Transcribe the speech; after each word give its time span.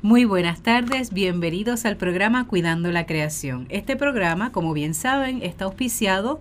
Muy 0.00 0.24
buenas 0.24 0.62
tardes, 0.62 1.12
bienvenidos 1.12 1.84
al 1.84 1.96
programa 1.96 2.46
Cuidando 2.46 2.92
la 2.92 3.04
Creación. 3.04 3.66
Este 3.68 3.96
programa, 3.96 4.52
como 4.52 4.72
bien 4.72 4.94
saben, 4.94 5.42
está 5.42 5.64
auspiciado 5.64 6.38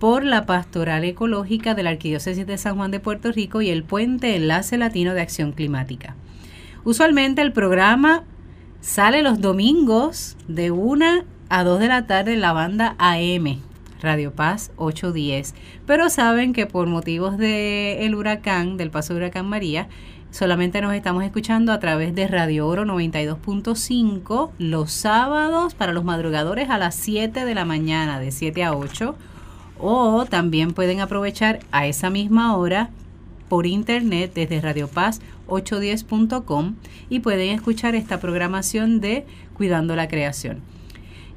por 0.00 0.24
la 0.24 0.44
Pastoral 0.44 1.04
Ecológica 1.04 1.74
de 1.74 1.84
la 1.84 1.90
Arquidiócesis 1.90 2.48
de 2.48 2.58
San 2.58 2.74
Juan 2.74 2.90
de 2.90 2.98
Puerto 2.98 3.30
Rico 3.30 3.62
y 3.62 3.70
el 3.70 3.84
Puente 3.84 4.34
Enlace 4.34 4.76
Latino 4.76 5.14
de 5.14 5.20
Acción 5.20 5.52
Climática. 5.52 6.16
Usualmente 6.82 7.42
el 7.42 7.52
programa 7.52 8.24
sale 8.80 9.22
los 9.22 9.40
domingos 9.40 10.36
de 10.48 10.72
1 10.72 11.06
a 11.48 11.62
2 11.62 11.78
de 11.78 11.86
la 11.86 12.08
tarde 12.08 12.32
en 12.32 12.40
la 12.40 12.52
banda 12.52 12.96
AM, 12.98 13.60
Radio 14.02 14.34
Paz 14.34 14.72
810. 14.74 15.54
Pero 15.86 16.10
saben 16.10 16.52
que 16.52 16.66
por 16.66 16.88
motivos 16.88 17.38
del 17.38 18.16
huracán, 18.16 18.76
del 18.76 18.90
paso 18.90 19.14
de 19.14 19.20
huracán 19.20 19.46
María, 19.46 19.88
solamente 20.30 20.80
nos 20.80 20.94
estamos 20.94 21.24
escuchando 21.24 21.72
a 21.72 21.80
través 21.80 22.14
de 22.14 22.28
Radio 22.28 22.66
Oro 22.66 22.84
92.5 22.84 24.50
los 24.58 24.92
sábados 24.92 25.74
para 25.74 25.92
los 25.92 26.04
madrugadores 26.04 26.70
a 26.70 26.78
las 26.78 26.94
7 26.94 27.44
de 27.44 27.54
la 27.54 27.64
mañana, 27.64 28.20
de 28.20 28.30
7 28.30 28.64
a 28.64 28.74
8 28.74 29.16
o 29.78 30.26
también 30.26 30.72
pueden 30.72 31.00
aprovechar 31.00 31.60
a 31.72 31.86
esa 31.86 32.10
misma 32.10 32.56
hora 32.56 32.90
por 33.48 33.66
internet 33.66 34.32
desde 34.34 34.60
Radio 34.60 34.88
Paz 34.88 35.20
810.com 35.48 36.76
y 37.08 37.20
pueden 37.20 37.50
escuchar 37.50 37.94
esta 37.94 38.20
programación 38.20 39.00
de 39.00 39.26
Cuidando 39.54 39.96
la 39.96 40.08
Creación. 40.08 40.60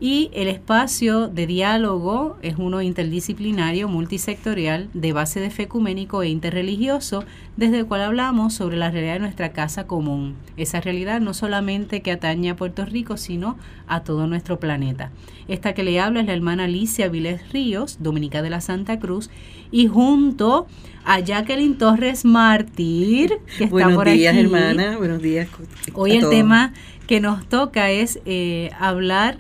Y 0.03 0.29
el 0.33 0.49
espacio 0.49 1.29
de 1.29 1.47
diálogo 1.47 2.35
es 2.41 2.55
uno 2.57 2.81
interdisciplinario, 2.81 3.87
multisectorial, 3.87 4.89
de 4.93 5.13
base 5.13 5.39
de 5.39 5.49
fe 5.49 5.63
ecuménico 5.63 6.21
e 6.21 6.27
interreligioso, 6.27 7.23
desde 7.55 7.79
el 7.79 7.85
cual 7.85 8.01
hablamos 8.01 8.53
sobre 8.53 8.75
la 8.75 8.91
realidad 8.91 9.13
de 9.13 9.19
nuestra 9.21 9.53
casa 9.53 9.87
común. 9.87 10.35
Esa 10.57 10.81
realidad 10.81 11.21
no 11.21 11.33
solamente 11.33 12.01
que 12.01 12.11
atañe 12.11 12.49
a 12.49 12.57
Puerto 12.57 12.83
Rico, 12.83 13.15
sino 13.15 13.57
a 13.87 14.03
todo 14.03 14.27
nuestro 14.27 14.59
planeta. 14.59 15.09
Esta 15.47 15.73
que 15.73 15.85
le 15.85 15.97
habla 16.01 16.19
es 16.19 16.25
la 16.25 16.33
hermana 16.33 16.65
Alicia 16.65 17.07
Viles 17.07 17.53
Ríos, 17.53 17.99
dominica 18.01 18.41
de 18.41 18.49
la 18.49 18.59
Santa 18.59 18.99
Cruz, 18.99 19.29
y 19.71 19.87
junto 19.87 20.67
a 21.05 21.21
Jacqueline 21.21 21.77
Torres 21.77 22.25
Mártir, 22.25 23.37
que 23.57 23.63
está 23.63 23.67
Buenos 23.67 23.95
por 23.95 24.09
días, 24.09 24.33
aquí. 24.33 24.43
hermana. 24.43 24.97
Buenos 24.97 25.21
días. 25.21 25.47
Hoy 25.93 26.11
el 26.11 26.19
todos. 26.19 26.33
tema 26.33 26.73
que 27.07 27.21
nos 27.21 27.47
toca 27.47 27.89
es 27.89 28.19
eh, 28.25 28.69
hablar, 28.77 29.37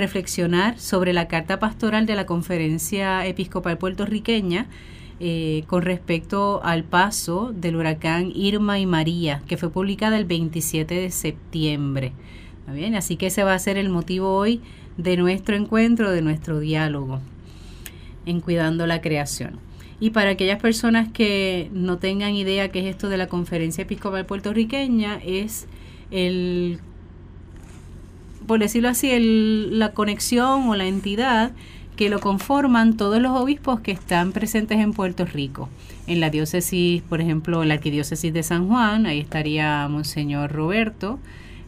reflexionar 0.00 0.78
sobre 0.78 1.12
la 1.12 1.28
carta 1.28 1.58
pastoral 1.58 2.06
de 2.06 2.14
la 2.16 2.26
Conferencia 2.26 3.26
Episcopal 3.26 3.78
Puertorriqueña 3.78 4.66
eh, 5.20 5.64
con 5.66 5.82
respecto 5.82 6.62
al 6.64 6.82
paso 6.82 7.52
del 7.54 7.76
huracán 7.76 8.32
Irma 8.34 8.78
y 8.78 8.86
María, 8.86 9.42
que 9.46 9.58
fue 9.58 9.70
publicada 9.70 10.16
el 10.16 10.24
27 10.24 10.94
de 10.94 11.10
septiembre. 11.10 12.12
¿Está 12.60 12.72
bien? 12.72 12.94
Así 12.94 13.16
que 13.16 13.26
ese 13.26 13.44
va 13.44 13.52
a 13.52 13.58
ser 13.58 13.76
el 13.76 13.90
motivo 13.90 14.34
hoy 14.34 14.62
de 14.96 15.16
nuestro 15.18 15.56
encuentro, 15.56 16.10
de 16.10 16.22
nuestro 16.22 16.58
diálogo 16.58 17.20
en 18.24 18.40
Cuidando 18.40 18.86
la 18.86 19.00
Creación. 19.00 19.58
Y 20.00 20.10
para 20.10 20.30
aquellas 20.30 20.60
personas 20.60 21.12
que 21.12 21.68
no 21.72 21.98
tengan 21.98 22.34
idea 22.34 22.70
qué 22.70 22.80
es 22.80 22.86
esto 22.86 23.10
de 23.10 23.18
la 23.18 23.26
Conferencia 23.26 23.82
Episcopal 23.82 24.24
Puertorriqueña, 24.24 25.20
es 25.22 25.66
el, 26.10 26.80
por 28.50 28.58
decirlo 28.58 28.88
así, 28.88 29.08
el- 29.12 29.78
la 29.78 29.92
conexión 29.92 30.68
o 30.68 30.74
la 30.74 30.88
entidad 30.88 31.52
que 31.94 32.10
lo 32.10 32.18
conforman 32.18 32.96
todos 32.96 33.22
los 33.22 33.30
obispos 33.30 33.78
que 33.78 33.92
están 33.92 34.32
presentes 34.32 34.80
en 34.80 34.92
Puerto 34.92 35.24
Rico. 35.24 35.68
En 36.08 36.18
la 36.18 36.30
diócesis, 36.30 37.00
por 37.02 37.20
ejemplo, 37.20 37.62
en 37.62 37.68
la 37.68 37.74
arquidiócesis 37.74 38.32
de 38.32 38.42
San 38.42 38.66
Juan, 38.66 39.06
ahí 39.06 39.20
estaría 39.20 39.86
Monseñor 39.88 40.50
Roberto 40.50 41.20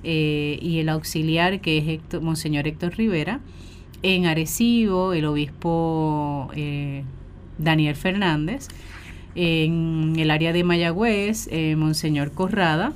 eh, 0.02 0.58
y 0.60 0.80
el 0.80 0.88
auxiliar 0.88 1.60
que 1.60 2.00
es 2.12 2.20
Monseñor 2.20 2.66
Héctor 2.66 2.96
Rivera. 2.96 3.38
En 4.02 4.26
Arecibo, 4.26 5.12
el 5.12 5.26
obispo 5.26 6.50
eh, 6.56 7.04
Daniel 7.58 7.94
Fernández. 7.94 8.66
En 9.36 10.14
el 10.16 10.32
área 10.32 10.52
de 10.52 10.64
Mayagüez, 10.64 11.46
eh, 11.52 11.76
Monseñor 11.76 12.32
Corrada. 12.32 12.92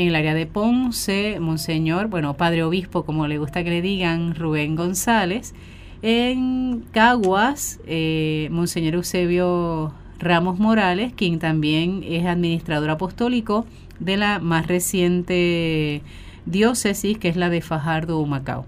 En 0.00 0.08
el 0.08 0.16
área 0.16 0.32
de 0.32 0.46
Ponce, 0.46 1.40
Monseñor, 1.40 2.08
bueno, 2.08 2.32
Padre 2.32 2.62
Obispo, 2.64 3.04
como 3.04 3.26
le 3.26 3.36
gusta 3.36 3.62
que 3.62 3.68
le 3.68 3.82
digan, 3.82 4.34
Rubén 4.34 4.74
González. 4.74 5.52
En 6.00 6.86
Caguas, 6.90 7.80
eh, 7.86 8.48
Monseñor 8.50 8.94
Eusebio 8.94 9.92
Ramos 10.18 10.58
Morales, 10.58 11.12
quien 11.14 11.38
también 11.38 12.02
es 12.02 12.24
administrador 12.24 12.88
apostólico 12.88 13.66
de 13.98 14.16
la 14.16 14.38
más 14.38 14.68
reciente 14.68 16.00
diócesis, 16.46 17.18
que 17.18 17.28
es 17.28 17.36
la 17.36 17.50
de 17.50 17.60
Fajardo, 17.60 18.20
Humacao. 18.20 18.64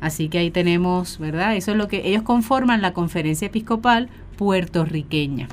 Así 0.00 0.30
que 0.30 0.38
ahí 0.38 0.50
tenemos, 0.50 1.18
¿verdad? 1.18 1.56
Eso 1.56 1.72
es 1.72 1.76
lo 1.76 1.88
que 1.88 2.08
ellos 2.08 2.22
conforman 2.22 2.80
la 2.80 2.94
conferencia 2.94 3.48
episcopal 3.48 4.08
puertorriqueña. 4.38 5.46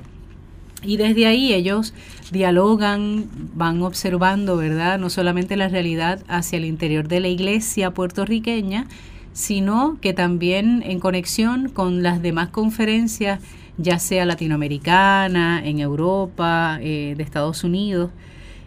Y 0.87 0.95
desde 0.95 1.27
ahí 1.27 1.53
ellos 1.53 1.93
dialogan, 2.31 3.25
van 3.53 3.81
observando, 3.81 4.55
¿verdad? 4.55 4.97
No 4.97 5.09
solamente 5.09 5.57
la 5.57 5.67
realidad 5.67 6.23
hacia 6.29 6.55
el 6.55 6.63
interior 6.63 7.09
de 7.09 7.19
la 7.19 7.27
iglesia 7.27 7.91
puertorriqueña, 7.91 8.87
sino 9.33 9.97
que 9.99 10.13
también 10.13 10.81
en 10.85 11.01
conexión 11.01 11.67
con 11.67 12.03
las 12.03 12.21
demás 12.21 12.47
conferencias, 12.49 13.41
ya 13.77 13.99
sea 13.99 14.25
latinoamericana, 14.25 15.61
en 15.61 15.79
Europa, 15.79 16.79
eh, 16.81 17.15
de 17.17 17.23
Estados 17.23 17.65
Unidos. 17.65 18.09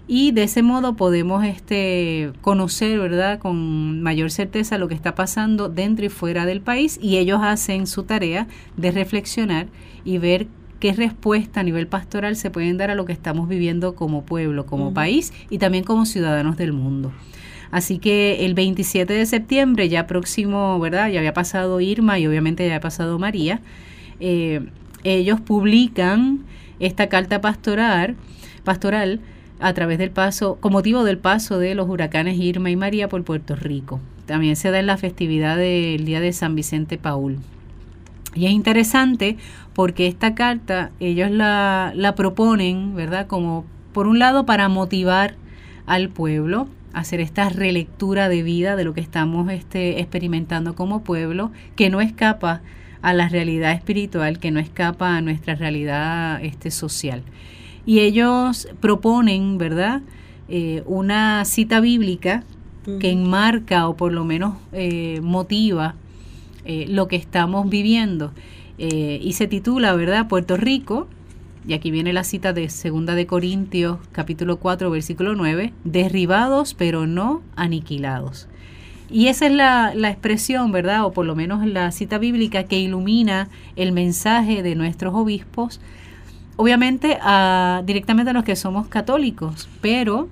Y 0.07 0.33
de 0.33 0.43
ese 0.43 0.63
modo 0.63 0.97
podemos 0.97 1.43
este, 1.47 2.33
conocer, 2.43 2.99
¿verdad?, 2.99 3.39
con 3.39 4.03
mayor 4.03 4.31
certeza 4.31 4.77
lo 4.77 4.89
que 4.89 4.95
está 4.95 5.15
pasando 5.15 5.71
dentro 5.71 6.05
y 6.05 6.11
fuera 6.11 6.45
del 6.45 6.61
país 6.61 6.99
y 7.01 7.17
ellos 7.17 7.41
hacen 7.43 7.87
su 7.87 8.03
tarea 8.03 8.47
de 8.77 8.91
reflexionar 8.91 9.69
y 10.05 10.19
ver 10.19 10.49
qué 10.81 10.93
respuesta 10.93 11.61
a 11.61 11.63
nivel 11.63 11.87
pastoral 11.87 12.35
se 12.35 12.51
pueden 12.51 12.77
dar 12.79 12.91
a 12.91 12.95
lo 12.95 13.05
que 13.05 13.13
estamos 13.13 13.49
viviendo 13.49 13.95
como 13.95 14.25
pueblo, 14.25 14.67
como 14.67 14.93
país 14.93 15.33
y 15.51 15.59
también 15.59 15.85
como 15.85 16.07
ciudadanos 16.07 16.57
del 16.57 16.73
mundo. 16.73 17.13
Así 17.71 17.99
que 17.99 18.45
el 18.45 18.55
27 18.55 19.13
de 19.13 19.27
septiembre, 19.27 19.89
ya 19.89 20.09
próximo, 20.09 20.81
¿verdad? 20.81 21.09
Ya 21.09 21.21
había 21.21 21.35
pasado 21.35 21.81
Irma 21.81 22.19
y 22.19 22.27
obviamente 22.27 22.65
ya 22.65 22.71
había 22.71 22.81
pasado 22.81 23.19
María. 23.19 23.61
eh, 24.19 24.61
ellos 25.03 25.41
publican 25.41 26.41
esta 26.79 27.09
carta 27.09 27.41
pastoral, 27.41 28.17
pastoral 28.65 29.21
a 29.61 29.73
través 29.73 29.99
del 29.99 30.11
paso, 30.11 30.57
con 30.61 30.73
motivo 30.73 31.05
del 31.05 31.19
paso 31.19 31.59
de 31.59 31.75
los 31.75 31.89
huracanes 31.89 32.39
Irma 32.39 32.71
y 32.71 32.77
María 32.77 33.09
por 33.09 33.23
Puerto 33.25 33.57
Rico. 33.57 34.01
También 34.27 34.57
se 34.57 34.71
da 34.71 34.79
en 34.79 34.87
la 34.87 34.97
festividad 34.97 35.57
del 35.57 36.05
Día 36.05 36.21
de 36.21 36.33
San 36.33 36.55
Vicente 36.55 36.99
Paul. 36.99 37.39
Y 38.35 38.47
es 38.47 38.53
interesante 38.53 39.37
porque 39.75 40.07
esta 40.07 40.35
carta 40.35 40.91
ellos 41.01 41.31
la, 41.31 41.93
la 41.95 42.15
proponen, 42.15 42.95
¿verdad? 42.95 43.27
Como 43.27 43.65
por 43.93 44.07
un 44.07 44.19
lado 44.19 44.47
para 44.47 44.69
motivar 44.69 45.35
al 45.87 46.09
pueblo 46.09 46.69
a 46.93 47.01
hacer 47.01 47.21
esta 47.21 47.49
relectura 47.49 48.29
de 48.29 48.43
vida 48.43 48.77
de 48.77 48.85
lo 48.85 48.95
que 48.95 49.01
estamos 49.01 49.51
este, 49.51 50.01
experimentando 50.01 50.75
como 50.75 51.03
pueblo, 51.03 51.51
que 51.77 51.91
no 51.91 52.01
escapa 52.01 52.63
a 53.03 53.13
la 53.15 53.29
realidad 53.29 53.73
espiritual, 53.73 54.39
que 54.39 54.51
no 54.51 54.61
escapa 54.61 55.17
a 55.17 55.21
nuestra 55.21 55.55
realidad 55.55 56.43
este, 56.45 56.71
social. 56.71 57.23
Y 57.87 58.01
ellos 58.01 58.69
proponen, 58.81 59.59
¿verdad? 59.59 60.03
Eh, 60.49 60.83
una 60.87 61.45
cita 61.45 61.81
bíblica 61.81 62.45
que 62.99 63.11
enmarca 63.11 63.87
o 63.89 63.97
por 63.97 64.13
lo 64.13 64.25
menos 64.25 64.57
eh, 64.73 65.21
motiva 65.23 65.95
eh, 66.65 66.87
lo 66.89 67.09
que 67.09 67.17
estamos 67.17 67.69
viviendo. 67.69 68.33
Eh, 68.79 69.19
y 69.23 69.35
se 69.35 69.47
titula, 69.47 69.95
¿verdad? 69.95 70.29
Puerto 70.29 70.57
Rico, 70.57 71.09
y 71.67 71.75
aquí 71.75 71.91
viene 71.91 72.13
la 72.13 72.25
cita 72.25 72.53
de 72.53 72.69
Segunda 72.71 73.15
de 73.15 73.27
Corintios, 73.27 73.99
capítulo 74.13 74.59
4, 74.59 74.91
versículo 74.91 75.35
9, 75.35 75.73
derribados 75.85 76.75
pero 76.75 77.07
no 77.07 77.43
aniquilados. 77.57 78.49
Y 79.11 79.27
esa 79.27 79.47
es 79.47 79.53
la, 79.53 79.93
la 79.95 80.11
expresión, 80.11 80.71
¿verdad? 80.73 81.05
O 81.05 81.13
por 81.13 81.27
lo 81.27 81.35
menos 81.35 81.67
la 81.67 81.91
cita 81.91 82.19
bíblica 82.19 82.65
que 82.65 82.79
ilumina 82.79 83.49
el 83.77 83.93
mensaje 83.93 84.63
de 84.63 84.77
nuestros 84.77 85.15
obispos, 85.15 85.81
obviamente 86.57 87.19
directamente 87.85 88.31
a 88.31 88.35
los 88.35 88.45
que 88.45 88.55
somos 88.55 88.87
católicos, 88.89 89.69
pero 89.81 90.29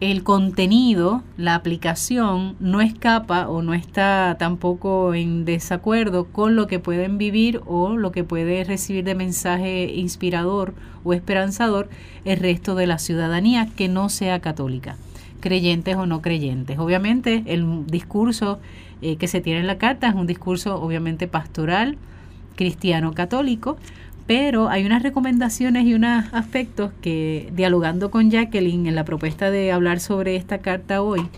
el 0.00 0.22
contenido, 0.22 1.22
la 1.36 1.54
aplicación, 1.54 2.56
no 2.58 2.80
escapa 2.80 3.48
o 3.48 3.62
no 3.62 3.74
está 3.74 4.36
tampoco 4.38 5.14
en 5.14 5.44
desacuerdo 5.44 6.24
con 6.26 6.56
lo 6.56 6.66
que 6.66 6.80
pueden 6.80 7.16
vivir 7.16 7.60
o 7.66 7.96
lo 7.96 8.10
que 8.12 8.24
puede 8.24 8.64
recibir 8.64 9.04
de 9.04 9.14
mensaje 9.14 9.84
inspirador 9.94 10.74
o 11.04 11.12
esperanzador 11.12 11.88
el 12.24 12.38
resto 12.38 12.74
de 12.74 12.86
la 12.86 12.98
ciudadanía 12.98 13.68
que 13.76 13.88
no 13.88 14.08
sea 14.08 14.40
católica, 14.40 14.96
creyentes 15.40 15.96
o 15.96 16.06
no 16.06 16.22
creyentes. 16.22 16.78
Obviamente 16.78 17.44
el 17.46 17.86
discurso 17.86 18.58
eh, 19.00 19.16
que 19.16 19.28
se 19.28 19.40
tiene 19.40 19.60
en 19.60 19.66
la 19.66 19.78
carta 19.78 20.08
es 20.08 20.14
un 20.14 20.26
discurso 20.26 20.80
obviamente 20.80 21.28
pastoral, 21.28 21.96
cristiano 22.56 23.12
católico, 23.12 23.76
pero 24.26 24.68
hay 24.68 24.86
unas 24.86 25.02
recomendaciones 25.02 25.84
y 25.84 25.94
unos 25.94 26.24
aspectos 26.32 26.92
que, 27.02 27.50
dialogando 27.54 28.10
con 28.10 28.30
Jacqueline 28.30 28.86
en 28.86 28.94
la 28.94 29.04
propuesta 29.04 29.50
de 29.50 29.72
hablar 29.72 30.00
sobre 30.00 30.36
esta 30.36 30.58
carta 30.58 31.02
hoy, 31.02 31.28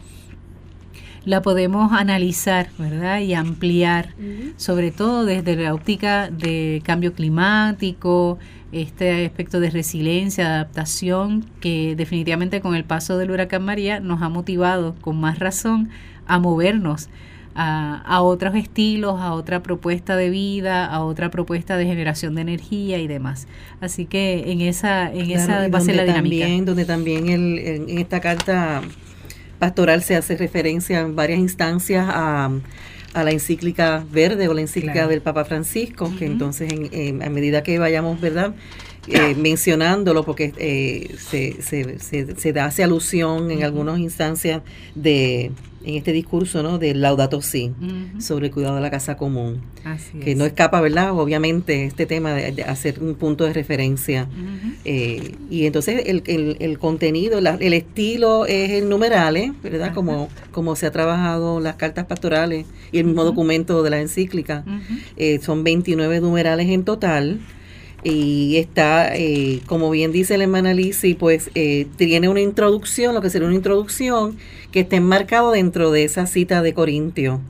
la 1.24 1.42
podemos 1.42 1.92
analizar, 1.92 2.68
¿verdad? 2.78 3.18
Y 3.18 3.34
ampliar, 3.34 4.14
sobre 4.56 4.92
todo 4.92 5.24
desde 5.24 5.56
la 5.56 5.74
óptica 5.74 6.30
de 6.30 6.80
cambio 6.84 7.14
climático, 7.14 8.38
este 8.70 9.26
aspecto 9.26 9.58
de 9.58 9.70
resiliencia, 9.70 10.46
adaptación, 10.46 11.44
que 11.60 11.96
definitivamente 11.96 12.60
con 12.60 12.76
el 12.76 12.84
paso 12.84 13.18
del 13.18 13.32
huracán 13.32 13.64
María 13.64 13.98
nos 13.98 14.22
ha 14.22 14.28
motivado 14.28 14.94
con 15.00 15.20
más 15.20 15.40
razón 15.40 15.88
a 16.28 16.38
movernos 16.38 17.08
a, 17.58 18.20
otros 18.22 18.54
estilos, 18.54 19.20
a 19.20 19.32
otra 19.32 19.62
propuesta 19.62 20.16
de 20.16 20.28
vida, 20.30 20.86
a 20.86 21.02
otra 21.02 21.30
propuesta 21.30 21.76
de 21.76 21.86
generación 21.86 22.34
de 22.34 22.42
energía 22.42 22.98
y 22.98 23.06
demás. 23.06 23.46
Así 23.80 24.04
que 24.04 24.52
en 24.52 24.60
esa, 24.60 25.12
en 25.12 25.30
esa 25.30 25.68
va 25.68 25.78
a 25.78 25.80
ser 25.80 25.96
la 25.96 26.04
dinámica. 26.04 26.44
También, 26.44 26.64
donde 26.64 26.84
también 26.84 27.28
el, 27.28 27.58
en 27.58 27.98
esta 27.98 28.20
carta 28.20 28.82
pastoral 29.58 30.02
se 30.02 30.16
hace 30.16 30.36
referencia 30.36 31.00
en 31.00 31.16
varias 31.16 31.38
instancias 31.38 32.06
a, 32.08 32.50
la 33.14 33.30
encíclica 33.30 34.04
verde 34.12 34.46
o 34.46 34.52
la 34.52 34.60
encíclica 34.60 35.08
del 35.08 35.22
Papa 35.22 35.46
Francisco, 35.46 36.12
que 36.18 36.26
entonces 36.26 36.70
en, 36.70 37.22
a 37.22 37.30
medida 37.30 37.62
que 37.62 37.78
vayamos, 37.78 38.20
¿verdad? 38.20 38.54
Eh, 39.08 39.34
mencionándolo 39.38 40.22
porque 40.22 40.52
eh, 40.58 41.16
se, 41.18 41.62
se, 41.62 41.98
se, 41.98 42.36
se, 42.36 42.52
da, 42.52 42.66
hace 42.66 42.84
alusión 42.84 43.50
en 43.50 43.64
algunas 43.64 43.98
instancias 44.00 44.60
de 44.94 45.50
en 45.86 45.94
este 45.94 46.12
discurso 46.12 46.64
¿no? 46.64 46.78
del 46.78 47.00
Laudato 47.00 47.40
Si 47.40 47.72
sobre 48.18 48.48
el 48.48 48.52
cuidado 48.52 48.74
de 48.74 48.80
la 48.80 48.90
casa 48.90 49.16
común, 49.16 49.62
que 50.20 50.34
no 50.34 50.44
escapa, 50.44 50.80
¿verdad? 50.80 51.16
Obviamente 51.16 51.84
este 51.84 52.06
tema 52.06 52.34
de, 52.34 52.64
hacer 52.64 53.00
un 53.00 53.14
punto 53.14 53.44
de 53.44 53.52
referencia. 53.52 54.28
Eh, 54.84 55.36
y 55.48 55.64
entonces 55.66 56.02
el, 56.06 56.56
el, 56.58 56.78
contenido, 56.80 57.38
el 57.38 57.72
estilo 57.72 58.46
es 58.46 58.70
el 58.70 58.88
numerales, 58.88 59.52
¿verdad? 59.62 59.94
Como, 59.94 60.28
como 60.50 60.74
se 60.74 60.86
ha 60.86 60.90
trabajado 60.90 61.60
las 61.60 61.76
cartas 61.76 62.06
pastorales 62.06 62.66
y 62.90 62.98
el 62.98 63.04
mismo 63.04 63.22
documento 63.22 63.84
de 63.84 63.90
la 63.90 64.00
encíclica. 64.00 64.64
Eh, 65.16 65.38
son 65.40 65.62
29 65.62 66.20
numerales 66.20 66.68
en 66.68 66.84
total 66.84 67.38
y 68.08 68.56
está, 68.56 69.16
eh, 69.16 69.60
como 69.66 69.90
bien 69.90 70.12
dice 70.12 70.36
el 70.36 70.42
hermana 70.42 70.74
pues 71.18 71.50
eh, 71.54 71.86
tiene 71.96 72.28
una 72.28 72.40
introducción, 72.40 73.14
lo 73.14 73.20
que 73.20 73.30
sería 73.30 73.48
una 73.48 73.56
introducción, 73.56 74.36
que 74.76 74.80
está 74.80 74.96
enmarcado 74.96 75.52
dentro 75.52 75.90
de 75.90 76.04
esa 76.04 76.26
cita 76.26 76.60
de 76.60 76.74
Corintio. 76.74 77.40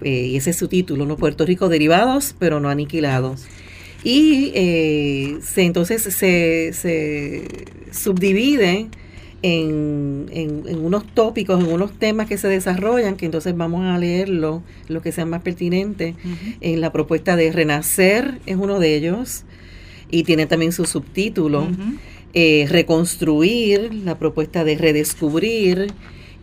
Eh, 0.00 0.28
y 0.28 0.36
ese 0.36 0.48
es 0.48 0.56
su 0.56 0.66
título, 0.66 1.04
¿no? 1.04 1.18
Puerto 1.18 1.44
Rico 1.44 1.68
derivados, 1.68 2.34
pero 2.38 2.58
no 2.58 2.70
aniquilados. 2.70 3.44
Y 4.02 4.50
se, 5.42 5.62
entonces 5.62 6.02
se, 6.02 6.72
se 6.72 7.66
subdivide 7.92 8.88
en, 9.42 10.30
en, 10.32 10.78
unos 10.78 11.04
tópicos, 11.12 11.62
en 11.62 11.70
unos 11.70 11.92
temas 11.98 12.26
que 12.28 12.38
se 12.38 12.48
desarrollan, 12.48 13.16
que 13.16 13.26
entonces 13.26 13.54
vamos 13.54 13.84
a 13.84 13.98
leerlo, 13.98 14.62
lo 14.88 15.02
que 15.02 15.12
sea 15.12 15.26
más 15.26 15.42
pertinente. 15.42 16.14
En 16.62 16.80
la 16.80 16.92
propuesta 16.92 17.36
de 17.36 17.52
renacer 17.52 18.40
es 18.46 18.56
uno 18.56 18.80
de 18.80 18.96
ellos 18.96 19.44
y 20.10 20.22
tiene 20.22 20.46
también 20.46 20.72
su 20.72 20.86
subtítulo, 20.86 21.68
eh, 22.32 22.66
Reconstruir, 22.70 23.92
la 23.92 24.18
propuesta 24.18 24.64
de 24.64 24.78
redescubrir 24.78 25.92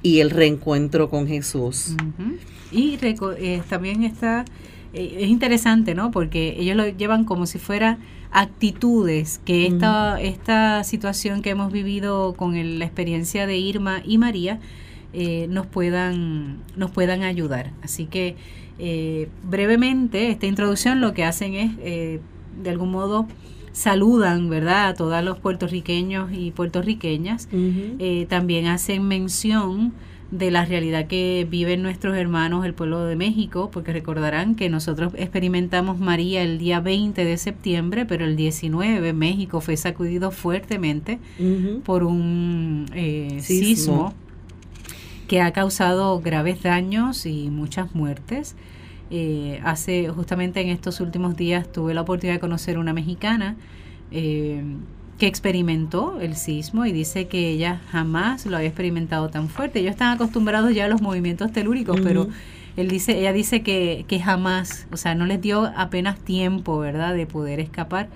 y 0.04 0.20
el 0.20 0.30
reencuentro 0.30 1.10
con 1.10 1.28
Jesús. 1.28 1.96
Y 2.72 2.98
eh, 3.02 3.62
también 3.70 4.04
está, 4.04 4.46
eh, 4.94 5.18
es 5.20 5.30
interesante, 5.30 5.94
¿no? 5.96 6.12
Porque 6.12 6.56
ellos 6.58 6.76
lo 6.76 6.88
llevan 6.88 7.26
como 7.26 7.46
si 7.46 7.60
fuera 7.60 7.98
actitudes 8.32 9.42
que 9.44 9.68
esta, 9.68 10.20
esta 10.22 10.84
situación 10.84 11.42
que 11.42 11.50
hemos 11.50 11.72
vivido 11.72 12.34
con 12.34 12.80
la 12.80 12.86
experiencia 12.86 13.46
de 13.46 13.58
Irma 13.58 14.02
y 14.06 14.18
María 14.18 14.60
nos, 15.50 15.68
puedan, 15.68 16.60
nos 16.78 16.92
puedan 16.92 17.24
ayudar. 17.24 17.74
Así 17.84 18.06
que 18.06 18.38
brevemente, 19.44 20.32
esta 20.32 20.46
introducción 20.46 21.02
lo 21.02 21.14
que 21.14 21.26
hacen 21.26 21.56
es, 21.56 21.78
de 21.78 22.70
algún 22.70 22.92
modo, 22.92 23.28
saludan, 23.74 24.50
¿verdad?, 24.50 24.90
a 24.90 24.94
todos 24.94 25.24
los 25.24 25.40
puertorriqueños 25.40 26.32
y 26.34 26.52
puertorriqueñas. 26.52 27.48
Eh, 27.52 28.26
también 28.30 28.68
hacen 28.68 29.08
mención 29.08 29.94
de 30.32 30.50
la 30.50 30.64
realidad 30.64 31.08
que 31.08 31.46
viven 31.50 31.82
nuestros 31.82 32.16
hermanos 32.16 32.66
el 32.66 32.74
pueblo 32.74 33.04
de 33.06 33.18
México, 33.18 33.70
porque 33.72 33.92
recordarán 33.92 34.56
que 34.56 34.70
nosotros 34.70 35.14
experimentamos 35.18 36.00
María 36.00 36.42
el 36.42 36.58
día 36.58 36.80
20 36.80 37.26
de 37.26 37.38
septiembre, 37.38 38.06
pero 38.06 38.26
el 38.26 38.38
19 38.38 39.12
México 39.12 39.60
fue 39.60 39.76
sacudido 39.76 40.32
fuertemente 40.32 41.20
por 41.84 42.04
un 42.04 42.86
eh, 42.94 43.40
sismo 43.42 44.14
que 45.28 45.42
ha 45.42 45.52
causado 45.52 46.20
graves 46.22 46.64
daños 46.64 47.26
y 47.26 47.50
muchas 47.50 47.94
muertes. 47.94 48.56
Eh, 49.14 49.60
hace 49.66 50.08
justamente 50.08 50.62
en 50.62 50.70
estos 50.70 51.02
últimos 51.02 51.36
días 51.36 51.70
tuve 51.70 51.94
la 51.94 52.02
oportunidad 52.02 52.36
de 52.36 52.40
conocer 52.40 52.78
una 52.78 52.94
mexicana 52.94 53.58
eh, 54.10 54.64
que 55.18 55.28
experimentó 55.28 56.22
el 56.22 56.38
sismo 56.38 56.86
y 56.86 56.94
dice 56.94 57.28
que 57.28 57.50
ella 57.50 57.82
jamás 57.92 58.46
lo 58.46 58.56
había 58.56 58.70
experimentado 58.70 59.30
tan 59.30 59.50
fuerte. 59.50 59.80
Ellos 59.80 59.92
están 59.92 60.16
acostumbrados 60.16 60.74
ya 60.74 60.86
a 60.86 60.88
los 60.88 61.02
movimientos 61.02 61.52
telúricos, 61.52 62.00
pero 62.02 62.30
él 62.78 62.88
dice, 62.88 63.20
ella 63.20 63.34
dice 63.34 63.64
que, 63.64 64.06
que, 64.08 64.20
jamás, 64.20 64.88
o 64.92 64.98
sea, 64.98 65.14
no 65.14 65.26
les 65.26 65.42
dio 65.42 65.72
apenas 65.76 66.18
tiempo, 66.18 66.80
¿verdad?, 66.80 67.14
de 67.14 67.28
poder 67.28 67.60
escapar. 67.60 68.08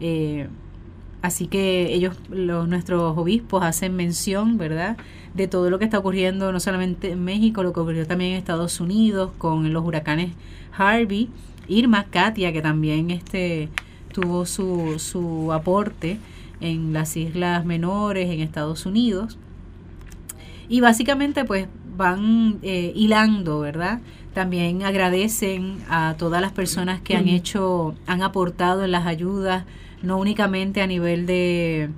Eh, 0.00 0.48
así 1.22 1.46
que 1.46 1.92
ellos, 1.92 2.16
los, 2.30 2.66
nuestros 2.66 3.16
obispos, 3.16 3.62
hacen 3.62 3.94
mención, 3.94 4.56
¿verdad?, 4.56 4.96
de 5.34 5.48
todo 5.48 5.70
lo 5.70 5.78
que 5.78 5.84
está 5.84 5.98
ocurriendo 5.98 6.52
no 6.52 6.60
solamente 6.60 7.12
en 7.12 7.24
México, 7.24 7.62
lo 7.62 7.72
que 7.72 7.80
ocurrió 7.80 8.06
también 8.06 8.32
en 8.32 8.38
Estados 8.38 8.80
Unidos 8.80 9.30
con 9.38 9.72
los 9.72 9.84
huracanes 9.84 10.32
Harvey, 10.76 11.28
Irma, 11.68 12.04
Katia, 12.10 12.52
que 12.52 12.62
también 12.62 13.10
este 13.10 13.68
tuvo 14.12 14.44
su, 14.44 14.98
su 14.98 15.52
aporte 15.52 16.18
en 16.60 16.92
las 16.92 17.16
islas 17.16 17.64
menores 17.64 18.30
en 18.30 18.40
Estados 18.40 18.86
Unidos. 18.86 19.38
Y 20.68 20.80
básicamente 20.80 21.44
pues 21.44 21.68
van 21.96 22.58
eh, 22.62 22.92
hilando, 22.94 23.60
¿verdad? 23.60 24.00
También 24.34 24.84
agradecen 24.84 25.78
a 25.88 26.14
todas 26.16 26.40
las 26.40 26.52
personas 26.52 27.00
que 27.00 27.16
han 27.16 27.28
hecho, 27.28 27.94
han 28.06 28.22
aportado 28.22 28.84
en 28.84 28.92
las 28.92 29.06
ayudas, 29.06 29.64
no 30.02 30.18
únicamente 30.18 30.82
a 30.82 30.86
nivel 30.86 31.26
de 31.26 31.90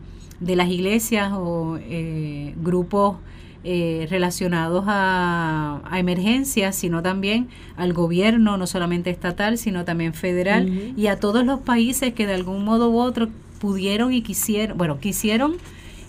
de 0.43 0.57
las 0.57 0.69
iglesias 0.69 1.33
o 1.35 1.79
eh, 1.81 2.55
grupos 2.57 3.17
eh, 3.65 4.09
relacionados 4.11 4.85
a, 4.89 5.81
emergencias, 5.95 6.75
sino 6.75 7.03
también 7.03 7.49
al 7.77 7.93
gobierno, 7.93 8.57
no 8.57 8.67
solamente 8.67 9.11
estatal, 9.11 9.57
sino 9.57 9.85
también 9.85 10.15
federal, 10.15 10.95
y 10.97 11.07
a 11.07 11.21
todos 11.21 11.45
los 11.45 11.61
países 11.61 12.13
que 12.13 12.27
de 12.27 12.35
algún 12.35 12.65
modo 12.65 12.91
u 12.91 12.99
otro 12.99 13.29
pudieron 13.61 14.13
y 14.13 14.23
quisieron, 14.23 14.77
bueno, 14.77 14.99
quisieron 14.99 15.59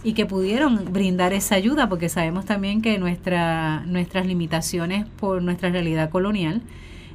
y 0.03 0.13
que 0.13 0.25
pudieron 0.25 0.91
brindar 0.91 1.31
esa 1.33 1.55
ayuda, 1.55 1.89
porque 1.89 2.09
sabemos 2.09 2.45
también 2.45 2.81
que 2.81 2.97
nuestra, 2.97 3.83
nuestras 3.85 4.25
limitaciones 4.25 5.05
por 5.19 5.43
nuestra 5.43 5.69
realidad 5.69 6.09
colonial 6.09 6.61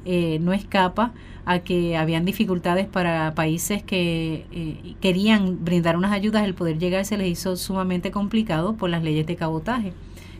eh, 0.04 0.38
no 0.40 0.52
escapa 0.52 1.12
a 1.44 1.60
que 1.60 1.96
habían 1.96 2.24
dificultades 2.26 2.86
para 2.86 3.34
países 3.34 3.82
que 3.82 4.44
eh, 4.52 4.94
querían 5.00 5.64
brindar 5.64 5.96
unas 5.96 6.12
ayudas, 6.12 6.44
el 6.44 6.54
poder 6.54 6.78
llegar 6.78 7.06
se 7.06 7.16
les 7.16 7.28
hizo 7.28 7.56
sumamente 7.56 8.10
complicado 8.10 8.74
por 8.74 8.90
las 8.90 9.02
leyes 9.02 9.26
de 9.26 9.36
cabotaje, 9.36 9.94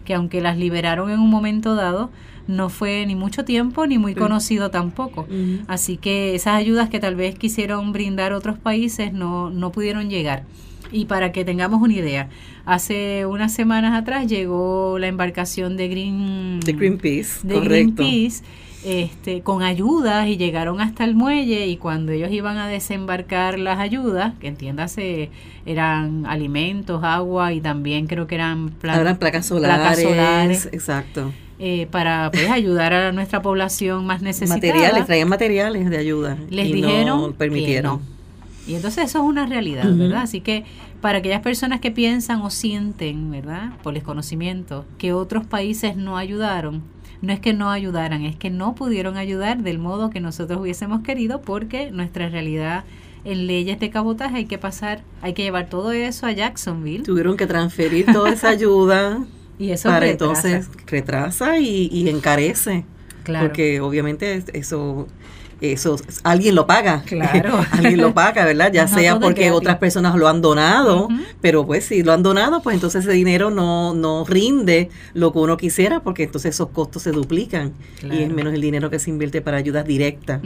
que 0.04 0.12
aunque 0.12 0.40
las 0.42 0.58
liberaron 0.58 1.10
en 1.10 1.18
un 1.18 1.30
momento 1.30 1.74
dado, 1.74 2.10
no 2.46 2.68
fue 2.68 3.06
ni 3.06 3.14
mucho 3.14 3.44
tiempo 3.44 3.86
ni 3.86 3.98
muy 3.98 4.14
conocido 4.14 4.70
tampoco. 4.70 5.26
Así 5.66 5.98
que 5.98 6.34
esas 6.34 6.54
ayudas 6.54 6.88
que 6.88 6.98
tal 6.98 7.14
vez 7.14 7.38
quisieron 7.38 7.92
brindar 7.92 8.32
otros 8.32 8.58
países 8.58 9.12
no, 9.12 9.50
no 9.50 9.70
pudieron 9.70 10.10
llegar. 10.10 10.44
Y 10.90 11.04
para 11.04 11.32
que 11.32 11.44
tengamos 11.44 11.82
una 11.82 11.92
idea, 11.92 12.28
hace 12.64 13.26
unas 13.26 13.52
semanas 13.52 13.98
atrás 13.98 14.26
llegó 14.26 14.98
la 14.98 15.06
embarcación 15.06 15.76
de 15.76 15.88
Green 15.88 16.60
de 16.60 16.72
Greenpeace, 16.72 17.46
de 17.46 17.60
Greenpeace 17.60 18.42
este, 18.84 19.42
con 19.42 19.62
ayudas 19.62 20.28
y 20.28 20.36
llegaron 20.36 20.80
hasta 20.80 21.04
el 21.04 21.14
muelle 21.14 21.66
y 21.66 21.76
cuando 21.76 22.12
ellos 22.12 22.30
iban 22.30 22.58
a 22.58 22.68
desembarcar 22.68 23.58
las 23.58 23.78
ayudas, 23.78 24.34
que 24.38 24.48
entiéndase, 24.48 25.30
eran 25.66 26.26
alimentos, 26.26 27.02
agua 27.02 27.52
y 27.52 27.60
también 27.60 28.06
creo 28.06 28.26
que 28.26 28.36
eran 28.36 28.70
placas, 28.70 29.46
solares, 29.46 30.68
exacto. 30.72 31.32
Eh, 31.60 31.88
para 31.90 32.30
pues, 32.30 32.48
ayudar 32.50 32.92
a 32.92 33.10
nuestra 33.10 33.42
población 33.42 34.06
más 34.06 34.22
necesitada. 34.22 34.60
Materiales, 34.60 35.06
traían 35.06 35.28
materiales 35.28 35.90
de 35.90 35.98
ayuda. 35.98 36.38
Les 36.50 36.72
dijeron 36.72 37.32
permitieron. 37.32 38.00
Y 38.68 38.74
entonces 38.74 39.06
eso 39.06 39.18
es 39.18 39.24
una 39.24 39.46
realidad, 39.46 39.86
¿verdad? 39.90 40.22
Así 40.22 40.40
que 40.40 40.64
para 41.00 41.18
aquellas 41.18 41.40
personas 41.40 41.80
que 41.80 41.90
piensan 41.90 42.42
o 42.42 42.50
sienten, 42.50 43.30
¿verdad? 43.30 43.72
Por 43.82 43.94
desconocimiento, 43.94 44.84
que 44.98 45.12
otros 45.14 45.46
países 45.46 45.96
no 45.96 46.18
ayudaron, 46.18 46.82
no 47.22 47.32
es 47.32 47.40
que 47.40 47.52
no 47.52 47.70
ayudaran, 47.70 48.22
es 48.24 48.36
que 48.36 48.50
no 48.50 48.74
pudieron 48.74 49.16
ayudar 49.16 49.62
del 49.62 49.78
modo 49.78 50.10
que 50.10 50.20
nosotros 50.20 50.60
hubiésemos 50.60 51.02
querido 51.02 51.40
porque 51.40 51.90
nuestra 51.90 52.28
realidad 52.28 52.84
en 53.24 53.46
leyes 53.46 53.80
de 53.80 53.90
cabotaje 53.90 54.36
hay 54.36 54.44
que 54.46 54.58
pasar, 54.58 55.02
hay 55.22 55.34
que 55.34 55.42
llevar 55.42 55.68
todo 55.68 55.92
eso 55.92 56.26
a 56.26 56.32
Jacksonville. 56.32 57.02
Tuvieron 57.02 57.36
que 57.36 57.46
transferir 57.46 58.06
toda 58.06 58.30
esa 58.30 58.48
ayuda 58.48 59.24
Y 59.58 59.72
eso 59.72 59.88
para 59.88 60.00
retrasa. 60.00 60.48
entonces 60.48 60.70
retrasa 60.86 61.58
y, 61.58 61.88
y 61.92 62.08
encarece. 62.08 62.84
Claro. 63.24 63.46
Porque 63.46 63.80
obviamente 63.80 64.44
eso 64.52 65.08
eso 65.60 65.96
alguien 66.22 66.54
lo 66.54 66.66
paga. 66.66 67.02
Claro. 67.06 67.64
alguien 67.70 68.00
lo 68.00 68.14
paga, 68.14 68.44
¿verdad? 68.44 68.72
Ya 68.72 68.86
No 68.86 68.96
sea 68.96 69.18
porque 69.18 69.50
otras 69.50 69.78
personas 69.78 70.14
lo 70.16 70.28
han 70.28 70.40
donado, 70.40 71.08
pero 71.40 71.66
pues 71.66 71.84
si 71.84 72.02
lo 72.02 72.12
han 72.12 72.22
donado, 72.22 72.62
pues 72.62 72.74
entonces 72.74 73.04
ese 73.04 73.12
dinero 73.12 73.50
no, 73.50 73.94
no 73.94 74.24
rinde 74.24 74.90
lo 75.14 75.32
que 75.32 75.38
uno 75.38 75.56
quisiera, 75.56 76.00
porque 76.00 76.24
entonces 76.24 76.54
esos 76.54 76.68
costos 76.68 77.02
se 77.02 77.12
duplican 77.12 77.72
y 78.02 78.22
es 78.22 78.30
menos 78.30 78.54
el 78.54 78.60
dinero 78.60 78.90
que 78.90 78.98
se 78.98 79.10
invierte 79.10 79.40
para 79.40 79.56
ayudas 79.56 79.86
directas. 79.86 80.40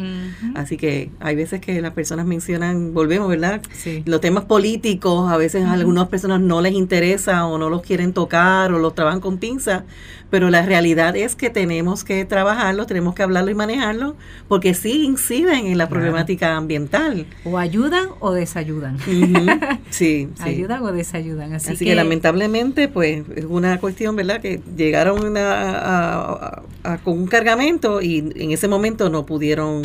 Así 0.54 0.76
que 0.76 1.10
hay 1.20 1.36
veces 1.36 1.60
que 1.60 1.80
las 1.80 1.92
personas 1.92 2.26
mencionan, 2.26 2.94
volvemos, 2.94 3.28
¿verdad? 3.28 3.60
Sí. 3.72 4.02
Los 4.06 4.20
temas 4.20 4.44
políticos 4.44 5.30
a 5.30 5.36
veces 5.36 5.64
a 5.64 5.72
algunas 5.72 6.08
personas 6.08 6.40
no 6.40 6.60
les 6.60 6.72
interesa 6.72 7.46
o 7.46 7.58
no 7.58 7.70
los 7.70 7.82
quieren 7.82 8.12
tocar 8.12 8.72
o 8.72 8.78
los 8.78 8.94
trabajan 8.94 9.20
con 9.20 9.38
pinza, 9.38 9.84
pero 10.30 10.48
la 10.48 10.62
realidad 10.62 11.14
es 11.16 11.36
que 11.36 11.50
tenemos 11.50 12.04
que 12.04 12.24
trabajarlo, 12.24 12.86
tenemos 12.86 13.14
que 13.14 13.22
hablarlo 13.22 13.50
y 13.50 13.54
manejarlo, 13.54 14.16
porque 14.48 14.72
sí 14.72 15.01
inciden 15.04 15.66
en 15.66 15.78
la 15.78 15.86
Claro. 15.86 15.90
problemática 15.90 16.56
ambiental. 16.56 17.26
O 17.44 17.58
ayudan 17.58 18.08
o 18.20 18.32
desayudan. 18.32 18.96
Sí, 19.90 20.28
sí. 20.34 20.42
Ayudan 20.42 20.82
o 20.82 20.92
desayudan. 20.92 21.52
Así, 21.52 21.72
Así, 21.72 21.84
que, 21.84 21.94
lamentablemente, 21.94 22.88
pues 22.88 23.24
es 23.36 23.44
una 23.44 23.78
cuestión, 23.78 24.16
¿verdad? 24.16 24.40
Que 24.40 24.60
llegaron 24.76 25.24
una- 25.24 25.52
a- 25.52 26.32
a- 26.32 26.62
a- 26.84 26.98
con 26.98 27.18
un 27.18 27.26
cargamento 27.26 28.00
y 28.00 28.18
en 28.36 28.50
ese 28.52 28.68
momento 28.68 29.10
no 29.10 29.26
pudieron, 29.26 29.82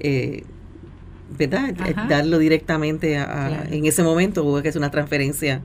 eh, 0.00 0.42
¿verdad? 1.38 1.74
Ajá. 1.78 2.06
Darlo 2.08 2.38
directamente 2.38 3.16
a, 3.18 3.24
Claro. 3.26 3.70
en 3.72 3.86
ese 3.86 4.02
momento 4.02 4.44
hubo 4.44 4.60
que 4.62 4.68
hacer 4.68 4.78
una 4.80 4.90
transferencia 4.90 5.62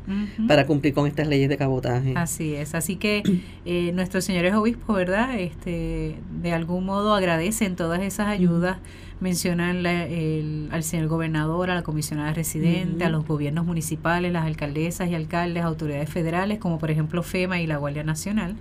para 0.48 0.66
cumplir 0.66 0.94
con 0.94 1.06
estas 1.08 1.28
leyes 1.28 1.50
de 1.50 1.58
cabotaje. 1.58 2.13
Así 2.16 2.56
es, 2.56 2.74
así 2.75 2.96
que 2.96 3.24
eh, 3.66 3.92
nuestros 3.94 4.24
señores 4.25 4.54
obispos, 4.56 4.96
¿verdad? 4.96 5.38
Este, 5.39 6.16
de 6.42 6.54
algún 6.54 6.86
modo 6.86 7.13
agradecen 7.13 7.75
todas 7.75 8.01
esas 8.01 8.28
ayudas, 8.28 8.78
mencionan 9.20 9.84
la- 9.84 10.06
el- 10.06 10.70
al 10.72 10.82
señor 10.84 11.08
gobernador, 11.08 11.70
a 11.70 11.75
la 11.75 11.82
comisionada 11.84 12.34
residente, 12.34 13.04
a 13.04 13.10
los 13.10 13.28
gobiernos 13.28 13.66
municipales, 13.66 14.32
las 14.32 14.46
alcaldesas 14.46 15.10
y 15.10 15.16
alcaldes, 15.16 15.63
autoridades 15.63 16.10
federales, 16.10 16.58
como 16.58 16.80
por 16.80 16.89
ejemplo 16.89 17.22
FEMA 17.22 17.60
y 17.60 17.68
la 17.68 17.75
Guardia 17.78 18.04
Nacional, 18.04 18.56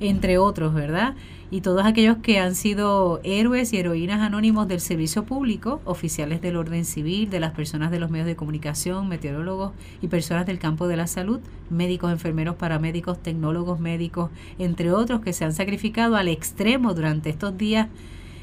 entre 0.00 0.38
otros, 0.38 0.74
¿verdad? 0.74 1.14
Y 1.50 1.60
todos 1.60 1.84
aquellos 1.84 2.16
que 2.18 2.40
han 2.40 2.56
sido 2.56 3.20
héroes 3.22 3.72
y 3.72 3.76
heroínas 3.76 4.20
anónimos 4.20 4.66
del 4.66 4.80
servicio 4.80 5.24
público, 5.24 5.80
oficiales 5.84 6.40
del 6.40 6.56
orden 6.56 6.84
civil, 6.84 7.30
de 7.30 7.38
las 7.38 7.52
personas 7.52 7.92
de 7.92 8.00
los 8.00 8.10
medios 8.10 8.26
de 8.26 8.34
comunicación, 8.34 9.08
meteorólogos 9.08 9.72
y 10.02 10.08
personas 10.08 10.44
del 10.46 10.58
campo 10.58 10.88
de 10.88 10.96
la 10.96 11.06
salud, 11.06 11.38
médicos, 11.70 12.10
enfermeros, 12.10 12.56
paramédicos, 12.56 13.22
tecnólogos 13.22 13.78
médicos, 13.78 14.30
entre 14.58 14.90
otros 14.90 15.20
que 15.20 15.32
se 15.32 15.44
han 15.44 15.52
sacrificado 15.52 16.16
al 16.16 16.26
extremo 16.26 16.94
durante 16.94 17.30
estos 17.30 17.56
días 17.56 17.88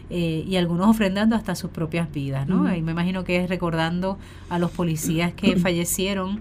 eh, 0.09 0.45
y 0.47 0.55
algunos 0.55 0.87
ofrendando 0.87 1.35
hasta 1.35 1.55
sus 1.55 1.71
propias 1.71 2.09
vidas, 2.11 2.47
¿no? 2.47 2.61
Ujú. 2.61 2.73
Y 2.73 2.81
me 2.81 2.91
imagino 2.93 3.25
que 3.25 3.37
es 3.37 3.49
recordando 3.49 4.17
a 4.49 4.59
los 4.59 4.71
policías 4.71 5.33
que 5.33 5.55
fallecieron 5.57 6.39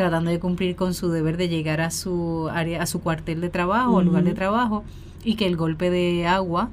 tratando 0.00 0.30
de 0.30 0.40
cumplir 0.40 0.76
con 0.76 0.94
su 0.94 1.10
deber 1.10 1.36
de 1.36 1.48
llegar 1.48 1.82
a 1.82 1.90
su 1.90 2.48
área, 2.50 2.82
a 2.82 2.86
su 2.86 3.02
cuartel 3.02 3.42
de 3.42 3.50
trabajo, 3.50 3.98
al 3.98 4.06
lugar 4.06 4.24
de 4.24 4.32
trabajo, 4.32 4.82
y 5.22 5.34
que 5.34 5.46
el 5.46 5.56
golpe 5.56 5.90
de 5.90 6.26
agua 6.26 6.70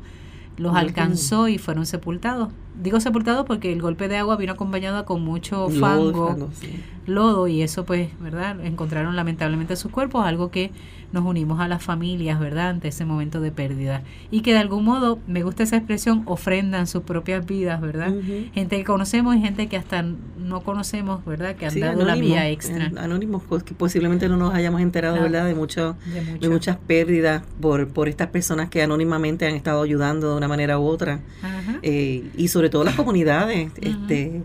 los 0.56 0.74
alcanzó 0.74 1.50
y 1.50 1.58
fueron 1.58 1.86
sepultados. 1.86 2.50
Digo 2.82 3.00
sepultados 3.00 3.46
porque 3.46 3.72
el 3.74 3.82
golpe 3.82 4.08
de 4.08 4.18
agua 4.18 4.36
vino 4.38 4.54
acompañado 4.54 5.04
con 5.06 5.22
mucho 5.24 5.68
Lodo, 5.70 5.80
fango, 5.80 6.50
sí. 6.60 6.80
lodo 7.08 7.48
y 7.48 7.62
eso 7.62 7.86
pues, 7.86 8.10
¿verdad? 8.20 8.64
Encontraron 8.66 9.16
lamentablemente 9.16 9.76
sus 9.76 9.92
cuerpos, 9.92 10.26
algo 10.26 10.52
que 10.52 10.72
nos 11.14 11.24
unimos 11.24 11.62
a 11.62 11.70
las 11.70 11.82
familias, 11.82 12.38
¿verdad? 12.38 12.68
Ante 12.70 12.90
ese 12.90 13.06
momento 13.06 13.40
de 13.40 13.50
pérdida. 13.52 14.04
Y 14.30 14.42
que 14.42 14.52
de 14.52 14.60
algún 14.60 14.84
modo, 14.84 15.20
me 15.26 15.42
gusta 15.42 15.64
esa 15.64 15.78
expresión, 15.78 16.24
ofrendan 16.26 16.86
sus 16.86 17.04
propias 17.04 17.46
vidas, 17.46 17.80
¿verdad? 17.80 18.14
Gente 18.54 18.76
que 18.78 18.84
conocemos 18.84 19.34
y 19.38 19.40
gente 19.40 19.68
que 19.68 19.78
hasta 19.78 20.02
no 20.38 20.60
conocemos, 20.64 21.24
¿verdad? 21.24 21.56
Que 21.56 21.66
han 21.68 21.72
Sí, 21.72 21.80
dado 21.80 22.00
la 22.04 22.12
anónimos, 22.12 22.30
vía 22.30 22.50
extra. 22.50 22.92
Anónimos, 22.98 23.42
pues, 23.48 23.64
que 23.64 23.74
posiblemente 23.74 24.28
no 24.28 24.36
nos 24.36 24.54
hayamos 24.54 24.82
enterado. 24.82 25.22
¿verdad? 25.22 25.46
De 25.46 25.56
mucho, 25.56 25.96
de 26.14 26.22
mucho. 26.22 26.40
de 26.42 26.50
muchas 26.50 26.76
pérdidas 26.76 27.42
por, 27.62 27.88
por 27.88 28.10
estas 28.10 28.28
personas 28.28 28.68
que 28.70 28.84
anónimamente 28.84 29.48
han 29.48 29.56
estado 29.56 29.82
ayudando 29.82 30.32
de 30.32 30.38
una 30.38 30.50
manera 30.50 30.78
u 30.78 30.86
otra. 30.86 31.22
Ajá. 31.42 31.80
eh, 31.84 32.30
y 32.36 32.50
sobre 32.50 32.67
todo 32.70 32.84
las 32.84 32.96
comunidades 32.96 33.70
Ujú. 33.78 33.90
este 33.90 34.44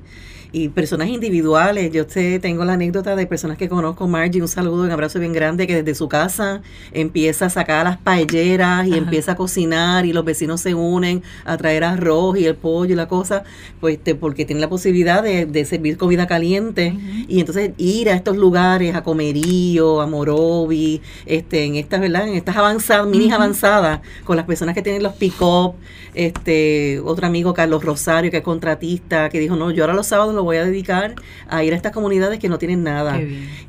y 0.52 0.68
personas 0.68 1.08
individuales. 1.08 1.90
Yo 1.92 2.04
sé 2.06 2.38
tengo 2.38 2.64
la 2.64 2.74
anécdota 2.74 3.16
de 3.16 3.26
personas 3.26 3.56
que 3.56 3.68
conozco 3.68 4.06
Margie 4.06 4.42
un 4.42 4.48
saludo 4.48 4.82
un 4.82 4.90
abrazo 4.90 5.18
bien 5.18 5.32
grande 5.32 5.66
que 5.66 5.82
desde 5.82 5.94
su 5.94 6.08
casa 6.08 6.60
empieza 6.92 7.46
a 7.46 7.50
sacar 7.50 7.84
las 7.84 7.96
paelleras 7.96 8.86
y 8.86 8.90
Ajá. 8.90 8.98
empieza 8.98 9.32
a 9.32 9.36
cocinar 9.36 10.04
y 10.04 10.12
los 10.12 10.24
vecinos 10.24 10.60
se 10.60 10.74
unen 10.74 11.22
a 11.44 11.56
traer 11.56 11.84
arroz 11.84 12.38
y 12.38 12.44
el 12.44 12.54
pollo 12.54 12.92
y 12.92 12.96
la 12.96 13.08
cosa 13.08 13.44
pues 13.80 13.96
este, 13.96 14.14
porque 14.14 14.44
tienen 14.44 14.60
la 14.60 14.68
posibilidad 14.68 15.22
de, 15.22 15.46
de 15.46 15.64
servir 15.64 15.96
comida 15.96 16.26
caliente. 16.26 16.94
Y 17.28 17.40
entonces 17.40 17.72
ir 17.78 18.10
a 18.10 18.14
estos 18.14 18.36
lugares 18.36 18.94
a 18.94 19.02
Comerío 19.02 20.00
a 20.00 20.06
Morovi 20.06 21.00
este 21.26 21.64
en 21.64 21.76
estas 21.76 22.00
verdad 22.00 22.28
en 22.28 22.34
estas 22.34 22.56
avanzadas 22.56 23.06
minis 23.06 23.32
avanzadas 23.32 24.00
con 24.24 24.36
las 24.36 24.46
personas 24.46 24.74
que 24.74 24.82
tienen 24.82 25.02
los 25.02 25.14
pick 25.14 25.40
up 25.40 25.74
este 26.14 27.00
otro 27.00 27.26
amigo 27.26 27.54
Carlos 27.54 27.84
Rosario 27.84 28.30
que 28.30 28.38
es 28.38 28.42
contratista 28.42 29.28
que 29.30 29.40
dijo 29.40 29.56
no 29.56 29.70
yo 29.70 29.84
ahora 29.84 29.94
los 29.94 30.06
sábados 30.06 30.34
lo 30.42 30.46
voy 30.46 30.56
a 30.56 30.64
dedicar 30.64 31.14
a 31.48 31.62
ir 31.62 31.72
a 31.72 31.76
estas 31.76 31.92
comunidades 31.92 32.40
que 32.40 32.48
no 32.48 32.58
tienen 32.58 32.82
nada 32.82 33.20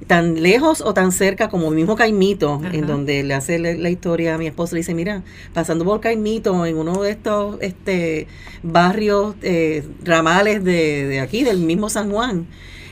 tan 0.08 0.42
lejos 0.42 0.82
o 0.82 0.94
tan 0.94 1.12
cerca 1.12 1.50
como 1.50 1.70
el 1.70 1.76
mismo 1.76 1.96
Caimito, 1.96 2.56
Ajá. 2.56 2.74
en 2.74 2.88
donde 2.88 3.22
le 3.24 3.36
hace 3.36 3.60
la, 3.60 3.74
la 3.74 3.90
historia 3.90 4.36
a 4.36 4.38
mi 4.40 4.48
esposa, 4.48 4.74
le 4.76 4.80
dice, 4.80 4.96
mira, 4.96 5.22
pasando 5.54 5.86
por 5.86 6.02
Caimito, 6.02 6.66
en 6.66 6.78
uno 6.78 7.04
de 7.04 7.12
estos 7.12 7.58
este 7.62 8.28
barrios, 8.64 9.36
eh, 9.44 9.84
ramales 10.04 10.64
de, 10.64 11.06
de 11.08 11.20
aquí, 11.20 11.44
del 11.44 11.60
mismo 11.60 11.90
San 11.90 12.12
Juan, 12.12 12.48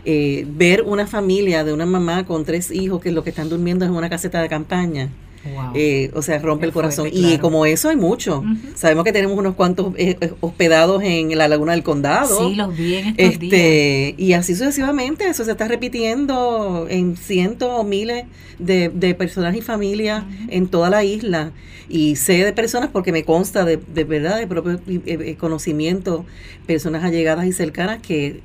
eh, 0.06 0.46
ver 0.48 0.84
una 0.84 1.08
familia 1.08 1.64
de 1.64 1.74
una 1.74 1.86
mamá 1.86 2.26
con 2.26 2.46
tres 2.46 2.72
hijos 2.72 3.02
que 3.02 3.12
lo 3.12 3.24
que 3.24 3.32
están 3.32 3.50
durmiendo 3.50 3.86
es 3.86 3.90
en 3.92 3.98
una 3.98 4.10
caseta 4.10 4.42
de 4.42 4.50
campaña. 4.50 5.10
Wow. 5.43 5.71
Eh, 5.74 6.12
o 6.13 6.21
sea, 6.21 6.38
rompe 6.39 6.62
Qué 6.62 6.67
el 6.67 6.74
corazón. 6.74 7.10
fuerte, 7.10 7.33
Y 7.33 7.38
como 7.39 7.65
eso 7.65 7.89
hay 7.89 7.95
mucho. 7.95 8.43
Sabemos 8.75 9.03
que 9.03 9.12
tenemos 9.12 9.38
unos 9.38 9.55
cuantos 9.55 9.93
eh, 9.98 10.17
eh, 10.21 10.33
hospedados 10.39 11.01
en 11.03 11.36
la 11.38 11.48
Laguna 11.48 11.71
del 11.71 11.83
Condado. 11.83 12.50
sí, 12.50 12.55
los 12.55 12.77
vi 12.77 12.95
en 12.95 13.07
estos 13.07 13.17
días. 13.17 13.33
Este, 13.33 14.15
y 14.17 14.33
así 14.33 14.55
sucesivamente, 14.55 15.27
eso 15.27 15.43
se 15.43 15.51
está 15.51 15.67
repitiendo 15.67 16.86
en 16.89 17.17
cientos 17.17 17.69
o 17.71 17.83
miles 17.83 18.25
de, 18.60 18.89
de 18.89 19.15
personas 19.15 19.55
y 19.55 19.62
familias 19.62 20.24
en 20.48 20.67
toda 20.67 20.89
la 20.89 21.03
isla. 21.03 21.51
Y 21.89 22.15
sé 22.15 22.45
de 22.45 22.53
personas, 22.53 22.89
porque 22.93 23.12
me 23.12 23.24
consta 23.25 23.65
de, 23.65 23.77
de 23.77 24.03
verdad, 24.05 24.38
de 24.38 24.48
propio 24.48 24.79
eh, 24.88 25.36
conocimiento, 25.38 26.25
personas 26.65 27.03
allegadas 27.03 27.45
y 27.48 27.51
cercanas 27.51 28.00
que 28.01 28.41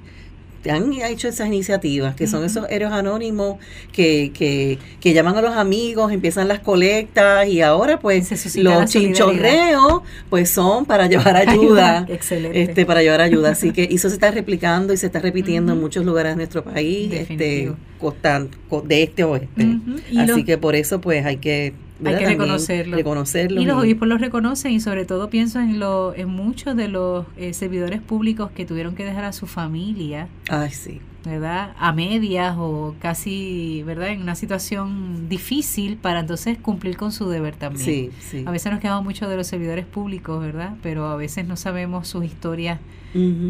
han 0.71 0.93
hecho 0.93 1.29
esas 1.29 1.47
iniciativas, 1.49 2.15
que 2.15 2.27
son 2.27 2.45
esos 2.45 2.67
héroes 2.71 2.93
anónimos 2.93 3.57
que, 3.93 4.33
que, 4.35 4.79
que 5.01 5.13
llaman 5.13 5.37
a 5.37 5.43
los 5.43 5.57
amigos, 5.57 6.13
empiezan 6.13 6.49
las 6.49 6.61
colectas 6.61 7.49
y 7.49 7.61
ahora 7.63 7.99
pues 7.99 8.31
los 8.57 8.85
chinchorreos 8.91 10.03
pues 10.31 10.51
son 10.51 10.85
para 10.85 11.07
llevar 11.07 11.37
ayuda 11.49 12.07
Excelente. 12.09 12.63
este 12.63 12.87
para 12.87 13.03
llevar 13.03 13.21
ayuda. 13.21 13.51
Así 13.51 13.73
que 13.73 13.85
eso 13.91 14.09
se 14.09 14.15
está 14.15 14.31
replicando 14.31 14.93
y 14.93 14.97
se 14.97 15.07
está 15.07 15.19
repitiendo 15.21 15.73
en 15.73 15.81
muchos 15.81 16.05
lugares 16.05 16.33
de 16.33 16.37
nuestro 16.37 16.65
país 16.65 17.13
este 17.13 17.19
Definitivo. 17.35 17.77
costa, 17.99 18.47
co- 18.69 18.83
de 18.83 19.03
este 19.05 19.23
a 19.23 19.27
oeste. 19.29 19.79
Así 20.19 20.27
los- 20.27 20.45
que 20.45 20.59
por 20.59 20.75
eso 20.77 21.01
pues 21.01 21.25
hay 21.25 21.37
que 21.39 21.73
¿verdad? 21.99 22.19
que 22.19 22.27
reconocerlo. 22.27 22.97
reconocerlo 22.97 23.61
Y 23.61 23.65
los 23.65 23.83
obispos 23.83 24.09
los 24.09 24.21
reconocen 24.21 24.73
y 24.73 24.81
sobre 24.81 25.05
todo 25.05 25.31
pienso 25.31 25.61
en 25.61 25.79
lo, 25.79 26.15
en 26.15 26.29
muchos 26.29 26.77
de 26.77 26.89
los 26.89 27.27
eh, 27.37 27.53
servidores 27.53 28.01
públicos 28.01 28.51
que 28.51 28.67
tuvieron 28.67 28.95
que 28.95 29.05
dejar 29.05 29.25
a 29.25 29.33
su 29.33 29.47
familia, 29.47 30.29
ay 30.49 30.71
sí 30.71 31.01
¿verdad? 31.27 31.75
A 31.79 31.93
medias 31.93 32.55
o 32.59 32.95
casi, 33.01 33.83
¿verdad? 33.85 34.09
En 34.11 34.23
una 34.23 34.37
situación 34.37 35.29
difícil 35.29 35.97
para 35.97 36.21
entonces 36.21 36.57
cumplir 36.57 36.97
con 36.97 37.13
su 37.13 37.29
deber 37.29 37.57
también. 37.57 37.85
sí 37.85 38.11
sí 38.21 38.45
A 38.47 38.51
veces 38.51 38.71
nos 38.71 38.81
quedamos 38.81 39.05
mucho 39.05 39.29
de 39.29 39.37
los 39.37 39.47
servidores 39.47 39.87
públicos, 39.87 40.41
¿verdad? 40.41 40.75
Pero 40.83 41.07
a 41.07 41.17
veces 41.17 41.47
no 41.47 41.57
sabemos 41.57 42.07
sus 42.09 42.25
historias, 42.25 42.79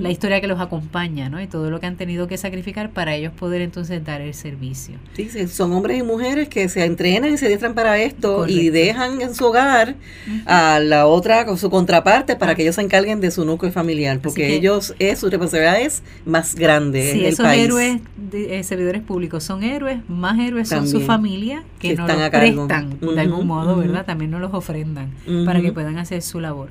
La 0.02 0.10
historia 0.10 0.40
que 0.40 0.46
los 0.46 0.60
acompaña, 0.60 1.28
¿no? 1.28 1.40
Y 1.40 1.46
todo 1.46 1.70
lo 1.70 1.80
que 1.80 1.86
han 1.86 1.96
tenido 1.96 2.28
que 2.28 2.36
sacrificar 2.38 2.90
para 2.90 3.14
ellos 3.16 3.32
poder 3.32 3.62
entonces 3.62 4.04
dar 4.04 4.20
el 4.20 4.32
servicio. 4.34 4.94
Sí, 5.14 5.28
sí, 5.30 5.48
son 5.48 5.72
hombres 5.72 5.98
y 5.98 6.02
mujeres 6.02 6.48
que 6.48 6.68
se 6.68 6.84
entrenan 6.84 7.34
y 7.34 7.36
se 7.38 7.48
diestran 7.48 7.74
para 7.74 7.98
esto 7.98 8.46
y 8.46 8.70
dejan 8.70 9.20
en 9.20 9.34
su 9.34 9.44
hogar 9.46 9.96
a 10.46 10.78
la 10.80 11.06
otra, 11.06 11.44
su 11.56 11.68
contraparte, 11.70 12.36
para 12.36 12.54
que 12.54 12.62
ellos 12.62 12.76
se 12.76 12.82
encarguen 12.82 13.20
de 13.20 13.30
su 13.30 13.44
núcleo 13.44 13.72
familiar, 13.72 14.20
porque 14.22 14.46
que- 14.46 14.54
ellos, 14.56 14.94
es, 14.98 15.18
su 15.18 15.28
responsabilidad 15.30 15.80
es 15.80 16.02
más 16.24 16.54
grande 16.54 17.02
Si 17.12 17.18
en 17.18 17.24
el 17.26 17.32
esos 17.32 17.44
país. 17.46 17.64
héroes, 17.64 18.00
de, 18.16 18.58
eh, 18.58 18.62
servidores 18.64 19.02
públicos 19.02 19.42
son 19.44 19.62
héroes, 19.64 19.98
más 20.08 20.38
héroes 20.38 20.68
son 20.68 20.86
su 20.88 21.00
familia 21.00 21.64
que 21.78 21.88
Que 21.90 21.94
nos 21.96 22.04
están 22.08 22.18
los 22.18 22.28
a 22.28 22.30
cargo. 22.30 22.66
prestan 22.68 22.98
de 23.14 23.20
algún 23.20 23.46
modo. 23.46 23.76
¿verdad? 23.76 24.04
También 24.06 24.30
nos 24.30 24.40
los 24.40 24.54
ofrendan 24.54 25.10
para 25.44 25.60
que 25.60 25.72
puedan 25.72 25.98
hacer 25.98 26.22
su 26.22 26.40
labor. 26.40 26.70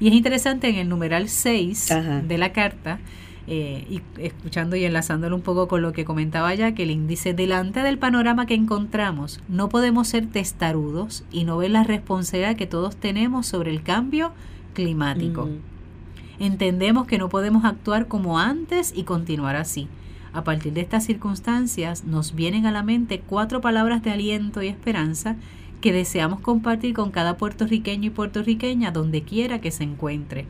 Y 0.00 0.08
es 0.08 0.14
interesante 0.14 0.68
en 0.68 0.76
el 0.76 0.88
numeral 0.88 1.28
6 1.28 1.90
Ajá. 1.90 2.20
de 2.20 2.38
la 2.38 2.52
carta, 2.52 2.98
eh, 3.46 3.86
y 3.90 4.00
escuchando 4.22 4.74
y 4.74 4.84
enlazándolo 4.84 5.36
un 5.36 5.42
poco 5.42 5.68
con 5.68 5.82
lo 5.82 5.92
que 5.92 6.06
comentaba 6.06 6.54
Jacqueline, 6.54 7.06
dice, 7.06 7.34
delante 7.34 7.80
del 7.80 7.98
panorama 7.98 8.46
que 8.46 8.54
encontramos, 8.54 9.40
no 9.48 9.68
podemos 9.68 10.08
ser 10.08 10.26
testarudos 10.26 11.24
y 11.30 11.44
no 11.44 11.58
ver 11.58 11.70
la 11.70 11.84
responsabilidad 11.84 12.56
que 12.56 12.66
todos 12.66 12.96
tenemos 12.96 13.46
sobre 13.46 13.70
el 13.70 13.82
cambio 13.82 14.32
climático. 14.72 15.46
Mm. 15.46 16.42
Entendemos 16.42 17.06
que 17.06 17.18
no 17.18 17.28
podemos 17.28 17.66
actuar 17.66 18.08
como 18.08 18.38
antes 18.38 18.92
y 18.96 19.04
continuar 19.04 19.56
así. 19.56 19.88
A 20.32 20.42
partir 20.42 20.72
de 20.72 20.80
estas 20.80 21.04
circunstancias 21.04 22.04
nos 22.04 22.34
vienen 22.34 22.66
a 22.66 22.72
la 22.72 22.82
mente 22.82 23.20
cuatro 23.20 23.60
palabras 23.60 24.02
de 24.02 24.10
aliento 24.10 24.62
y 24.62 24.68
esperanza 24.68 25.36
que 25.84 25.92
deseamos 25.92 26.40
compartir 26.40 26.94
con 26.94 27.10
cada 27.10 27.36
puertorriqueño 27.36 28.06
y 28.06 28.10
puertorriqueña 28.10 28.90
donde 28.90 29.20
quiera 29.20 29.60
que 29.60 29.70
se 29.70 29.84
encuentre 29.84 30.46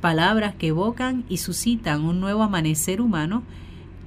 palabras 0.00 0.54
que 0.54 0.68
evocan 0.68 1.24
y 1.28 1.36
suscitan 1.36 2.06
un 2.06 2.20
nuevo 2.20 2.42
amanecer 2.42 3.02
humano 3.02 3.42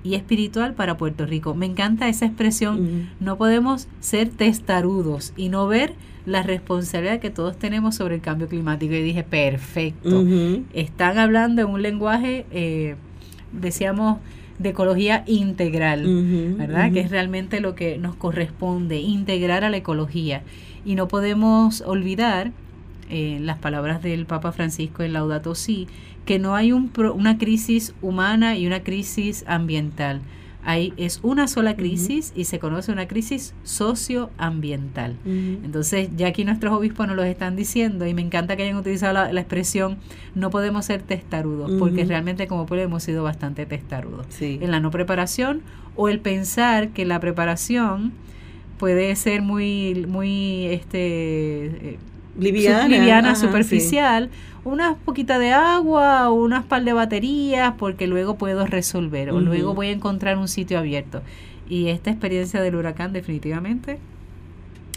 y 0.04 0.16
espiritual 0.16 0.74
para 0.74 0.98
Puerto 0.98 1.28
Rico. 1.28 1.54
Me 1.54 1.68
encanta 1.68 2.10
esa 2.10 2.26
expresión. 2.26 3.12
No 3.20 3.38
podemos 3.38 3.90
ser 4.00 4.30
testarudos 4.30 5.34
y 5.38 5.50
no 5.50 5.68
ver 5.68 5.94
la 6.26 6.42
responsabilidad 6.42 7.20
que 7.20 7.30
todos 7.30 7.58
tenemos 7.58 7.94
sobre 7.94 8.16
el 8.16 8.22
cambio 8.22 8.48
climático. 8.48 8.96
Y 8.96 9.04
dije, 9.04 9.22
perfecto. 9.22 10.26
Están 10.74 11.20
hablando 11.20 11.62
en 11.62 11.68
un 11.68 11.84
lenguaje, 11.84 12.48
eh, 12.50 12.96
decíamos, 13.52 14.18
de 14.58 14.70
ecología 14.70 15.24
integral, 15.28 16.56
¿verdad? 16.58 16.92
Que 16.92 17.02
es 17.02 17.12
realmente 17.12 17.60
lo 17.60 17.76
que 17.76 18.00
nos 18.00 18.16
corresponde, 18.16 18.98
integrar 18.98 19.64
a 19.64 19.70
la 19.70 19.78
ecología. 19.78 20.42
Y 20.86 20.96
no 20.96 21.08
podemos 21.08 21.82
olvidar 21.82 22.52
eh, 23.10 23.40
las 23.42 23.58
palabras 23.58 24.02
del 24.02 24.26
Papa 24.26 24.54
Francisco 24.54 25.04
en 25.04 25.12
Laudato 25.12 25.54
Si, 25.54 25.88
que 26.26 26.40
no 26.40 26.56
hay 26.56 26.72
un 26.72 26.92
una 27.14 27.38
crisis 27.38 27.94
humana 28.02 28.56
y 28.56 28.68
una 28.68 28.84
crisis 28.84 29.44
ambiental. 29.48 30.22
Hay, 30.64 30.94
es 30.96 31.20
una 31.24 31.48
sola 31.48 31.76
crisis 31.76 32.32
y 32.36 32.46
se 32.46 32.60
conoce 32.60 32.92
una 32.92 33.08
crisis 33.08 33.54
socioambiental. 33.64 35.18
Entonces, 35.26 36.10
ya 36.16 36.28
aquí 36.28 36.46
nuestros 36.46 36.72
obispos 36.72 37.08
nos 37.08 37.16
lo 37.16 37.24
están 37.24 37.56
diciendo 37.56 38.06
y 38.06 38.14
me 38.14 38.22
encanta 38.22 38.56
que 38.56 38.64
hayan 38.64 38.78
utilizado 38.78 39.14
la, 39.14 39.42
expresión 39.42 39.98
no 40.36 40.52
podemos 40.52 40.86
ser 40.86 41.02
testarudos, 41.02 41.72
porque 41.80 42.06
realmente 42.06 42.48
como 42.48 42.66
pueblo 42.66 42.84
hemos 42.84 43.04
sido 43.04 43.24
bastante 43.24 43.66
testarudos. 43.66 44.28
En 44.40 44.70
la 44.72 44.80
no 44.80 44.92
preparación 44.92 45.64
o 45.96 46.10
el 46.10 46.20
pensar 46.20 46.90
que 46.90 47.06
la 47.06 47.20
preparación 47.20 48.14
puede 48.82 49.16
ser 49.16 49.44
muy, 49.44 50.08
muy 50.08 50.66
este, 50.66 51.66
eh, 51.66 52.00
liviana, 52.36 53.36
superficial, 53.36 54.32
unas 54.64 54.98
poquitas 55.06 55.40
de 55.40 55.52
agua, 55.52 56.32
unas 56.32 56.66
par 56.66 56.84
de 56.84 56.92
baterías, 56.92 57.76
porque 57.78 58.08
luego 58.08 58.40
puedo 58.40 58.66
resolver 58.66 59.30
o 59.30 59.40
luego 59.40 59.76
voy 59.76 59.90
a 59.90 59.92
encontrar 59.92 60.40
un 60.40 60.48
sitio 60.48 60.80
abierto. 60.80 61.22
Y 61.70 61.90
esta 61.90 62.10
experiencia 62.10 62.60
del 62.60 62.74
huracán 62.74 63.14
definitivamente 63.14 64.00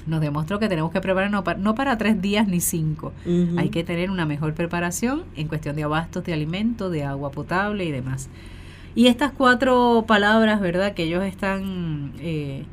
nos 0.07 0.23
demostró 0.23 0.59
que 0.59 0.71
tenemos 0.71 0.91
que 0.91 1.03
prepararnos 1.03 1.45
no 1.59 1.75
para 1.75 1.99
tres 1.99 2.23
días 2.23 2.49
ni 2.49 2.63
cinco. 2.63 3.13
Hay 3.59 3.69
que 3.69 3.85
tener 3.85 4.11
una 4.11 4.25
mejor 4.25 4.55
preparación 4.55 5.25
en 5.37 5.47
cuestión 5.47 5.77
de 5.77 5.83
abastos 5.83 6.25
de 6.25 6.33
alimentos, 6.33 6.91
de 6.91 7.05
agua 7.05 7.31
potable 7.33 7.85
y 7.85 7.91
demás. 7.91 8.31
Y 8.95 9.09
estas 9.09 9.33
cuatro 9.33 10.07
palabras, 10.09 10.63
¿verdad? 10.63 10.95
Que 10.95 11.03
ellos 11.03 11.23
están 11.23 12.13
eh, 12.21 12.65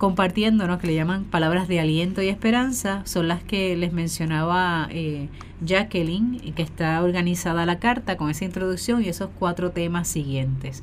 compartiéndonos, 0.00 0.78
que 0.78 0.86
le 0.86 0.94
llaman 0.94 1.24
palabras 1.24 1.68
de 1.68 1.78
aliento 1.78 2.22
y 2.22 2.28
esperanza, 2.28 3.02
son 3.04 3.28
las 3.28 3.42
que 3.42 3.76
les 3.76 3.92
mencionaba 3.92 4.88
eh, 4.90 5.28
Jacqueline, 5.60 6.54
que 6.54 6.62
está 6.62 7.02
organizada 7.02 7.66
la 7.66 7.78
carta 7.78 8.16
con 8.16 8.30
esa 8.30 8.46
introducción 8.46 9.04
y 9.04 9.10
esos 9.10 9.28
cuatro 9.38 9.72
temas 9.72 10.08
siguientes. 10.08 10.82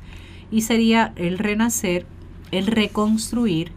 Y 0.52 0.60
sería 0.60 1.12
el 1.16 1.38
renacer, 1.38 2.06
el 2.52 2.68
reconstruir, 2.68 3.72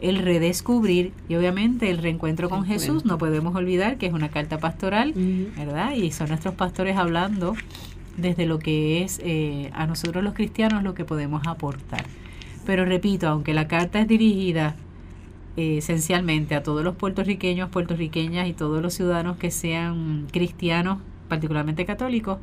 el 0.00 0.16
redescubrir 0.16 1.12
y 1.28 1.34
obviamente 1.34 1.90
el 1.90 1.98
reencuentro 1.98 2.48
con 2.48 2.64
Jesús. 2.64 3.04
No 3.04 3.18
podemos 3.18 3.54
olvidar 3.54 3.98
que 3.98 4.06
es 4.06 4.14
una 4.14 4.30
carta 4.30 4.56
pastoral, 4.56 5.12
¿verdad? 5.58 5.92
Y 5.92 6.10
son 6.10 6.28
nuestros 6.28 6.54
pastores 6.54 6.96
hablando 6.96 7.54
desde 8.16 8.46
lo 8.46 8.58
que 8.58 9.04
es 9.04 9.20
eh, 9.22 9.68
a 9.74 9.86
nosotros 9.86 10.24
los 10.24 10.32
cristianos 10.32 10.82
lo 10.82 10.94
que 10.94 11.04
podemos 11.04 11.46
aportar. 11.46 12.06
Pero 12.64 12.86
repito, 12.86 13.28
aunque 13.28 13.52
la 13.52 13.68
carta 13.68 14.00
es 14.00 14.08
dirigida 14.08 14.74
esencialmente 15.56 16.54
a 16.54 16.62
todos 16.62 16.84
los 16.84 16.96
puertorriqueños, 16.96 17.70
puertorriqueñas 17.70 18.48
y 18.48 18.52
todos 18.52 18.82
los 18.82 18.94
ciudadanos 18.94 19.36
que 19.38 19.50
sean 19.50 20.26
cristianos, 20.30 20.98
particularmente 21.28 21.86
católicos, 21.86 22.38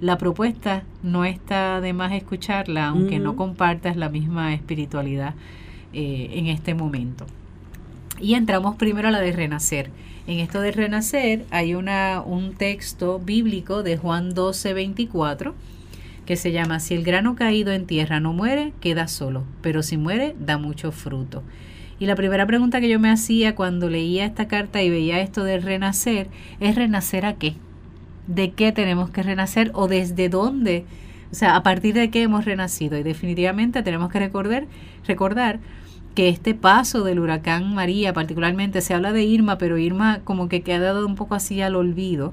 la 0.00 0.18
propuesta 0.18 0.82
no 1.02 1.24
está 1.24 1.80
de 1.80 1.92
más 1.92 2.12
escucharla, 2.12 2.88
aunque 2.88 3.18
no 3.18 3.36
compartas 3.36 3.96
la 3.96 4.10
misma 4.10 4.52
espiritualidad 4.52 5.34
eh, 5.92 6.30
en 6.32 6.48
este 6.48 6.74
momento. 6.74 7.26
Y 8.20 8.34
entramos 8.34 8.76
primero 8.76 9.08
a 9.08 9.10
la 9.10 9.20
de 9.20 9.32
renacer. 9.32 9.90
En 10.26 10.40
esto 10.40 10.60
de 10.60 10.72
renacer 10.72 11.46
hay 11.50 11.74
una, 11.74 12.20
un 12.20 12.54
texto 12.54 13.18
bíblico 13.18 13.82
de 13.82 13.96
Juan 13.96 14.34
12, 14.34 14.74
24 14.74 15.54
que 16.26 16.36
se 16.36 16.50
llama, 16.50 16.80
si 16.80 16.94
el 16.94 17.04
grano 17.04 17.36
caído 17.36 17.72
en 17.72 17.86
tierra 17.86 18.18
no 18.18 18.32
muere, 18.32 18.72
queda 18.80 19.06
solo, 19.06 19.44
pero 19.62 19.84
si 19.84 19.96
muere, 19.96 20.34
da 20.38 20.58
mucho 20.58 20.90
fruto. 20.90 21.44
Y 21.98 22.06
la 22.06 22.14
primera 22.14 22.46
pregunta 22.46 22.80
que 22.80 22.88
yo 22.88 23.00
me 23.00 23.10
hacía 23.10 23.54
cuando 23.54 23.88
leía 23.88 24.26
esta 24.26 24.48
carta 24.48 24.82
y 24.82 24.90
veía 24.90 25.20
esto 25.20 25.44
de 25.44 25.58
renacer 25.58 26.28
es 26.60 26.74
renacer 26.74 27.24
a 27.24 27.34
qué? 27.34 27.54
¿De 28.26 28.50
qué 28.50 28.72
tenemos 28.72 29.10
que 29.10 29.22
renacer 29.22 29.70
o 29.74 29.88
desde 29.88 30.28
dónde? 30.28 30.84
O 31.32 31.34
sea, 31.34 31.56
a 31.56 31.62
partir 31.62 31.94
de 31.94 32.10
qué 32.10 32.22
hemos 32.22 32.44
renacido. 32.44 32.98
Y 32.98 33.02
definitivamente 33.02 33.82
tenemos 33.82 34.10
que 34.10 34.18
recordar, 34.18 34.66
recordar 35.06 35.58
que 36.14 36.28
este 36.28 36.54
paso 36.54 37.04
del 37.04 37.18
huracán 37.18 37.74
María, 37.74 38.12
particularmente 38.12 38.80
se 38.80 38.94
habla 38.94 39.12
de 39.12 39.24
Irma, 39.24 39.58
pero 39.58 39.78
Irma 39.78 40.20
como 40.24 40.48
que 40.48 40.62
queda 40.62 40.92
dado 40.92 41.06
un 41.06 41.14
poco 41.14 41.34
así 41.34 41.60
al 41.60 41.76
olvido 41.76 42.32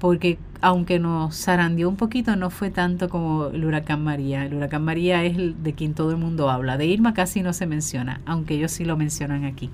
porque 0.00 0.38
aunque 0.62 0.98
nos 0.98 1.36
zarandeó 1.36 1.88
un 1.88 1.96
poquito, 1.96 2.34
no 2.34 2.50
fue 2.50 2.70
tanto 2.70 3.08
como 3.08 3.48
el 3.48 3.64
huracán 3.64 4.02
María. 4.02 4.44
El 4.44 4.54
huracán 4.54 4.84
María 4.84 5.24
es 5.24 5.36
el 5.36 5.62
de 5.62 5.74
quien 5.74 5.94
todo 5.94 6.10
el 6.10 6.16
mundo 6.16 6.50
habla. 6.50 6.76
De 6.76 6.86
Irma 6.86 7.14
casi 7.14 7.42
no 7.42 7.52
se 7.52 7.66
menciona, 7.66 8.20
aunque 8.26 8.54
ellos 8.54 8.72
sí 8.72 8.84
lo 8.84 8.96
mencionan 8.96 9.44
aquí. 9.44 9.70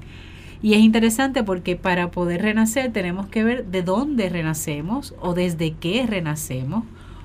Y 0.62 0.74
es 0.74 0.80
interesante 0.80 1.44
porque 1.44 1.76
para 1.76 2.10
poder 2.10 2.42
renacer 2.42 2.92
tenemos 2.92 3.26
que 3.26 3.44
ver 3.44 3.66
de 3.66 3.82
dónde 3.82 4.28
renacemos 4.28 5.14
o 5.20 5.32
desde 5.32 5.72
qué 5.72 6.06
renacemos 6.06 6.84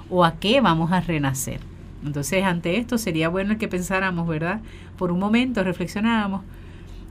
o 0.10 0.24
a 0.24 0.36
qué 0.36 0.62
vamos 0.62 0.92
a 0.92 1.02
renacer. 1.02 1.60
Entonces, 2.06 2.44
ante 2.44 2.78
esto 2.78 2.98
sería 2.98 3.30
bueno 3.30 3.58
que 3.58 3.68
pensáramos, 3.68 4.28
¿verdad? 4.28 4.62
Por 4.98 5.12
un 5.12 5.20
momento 5.20 5.64
reflexionáramos 5.64 6.42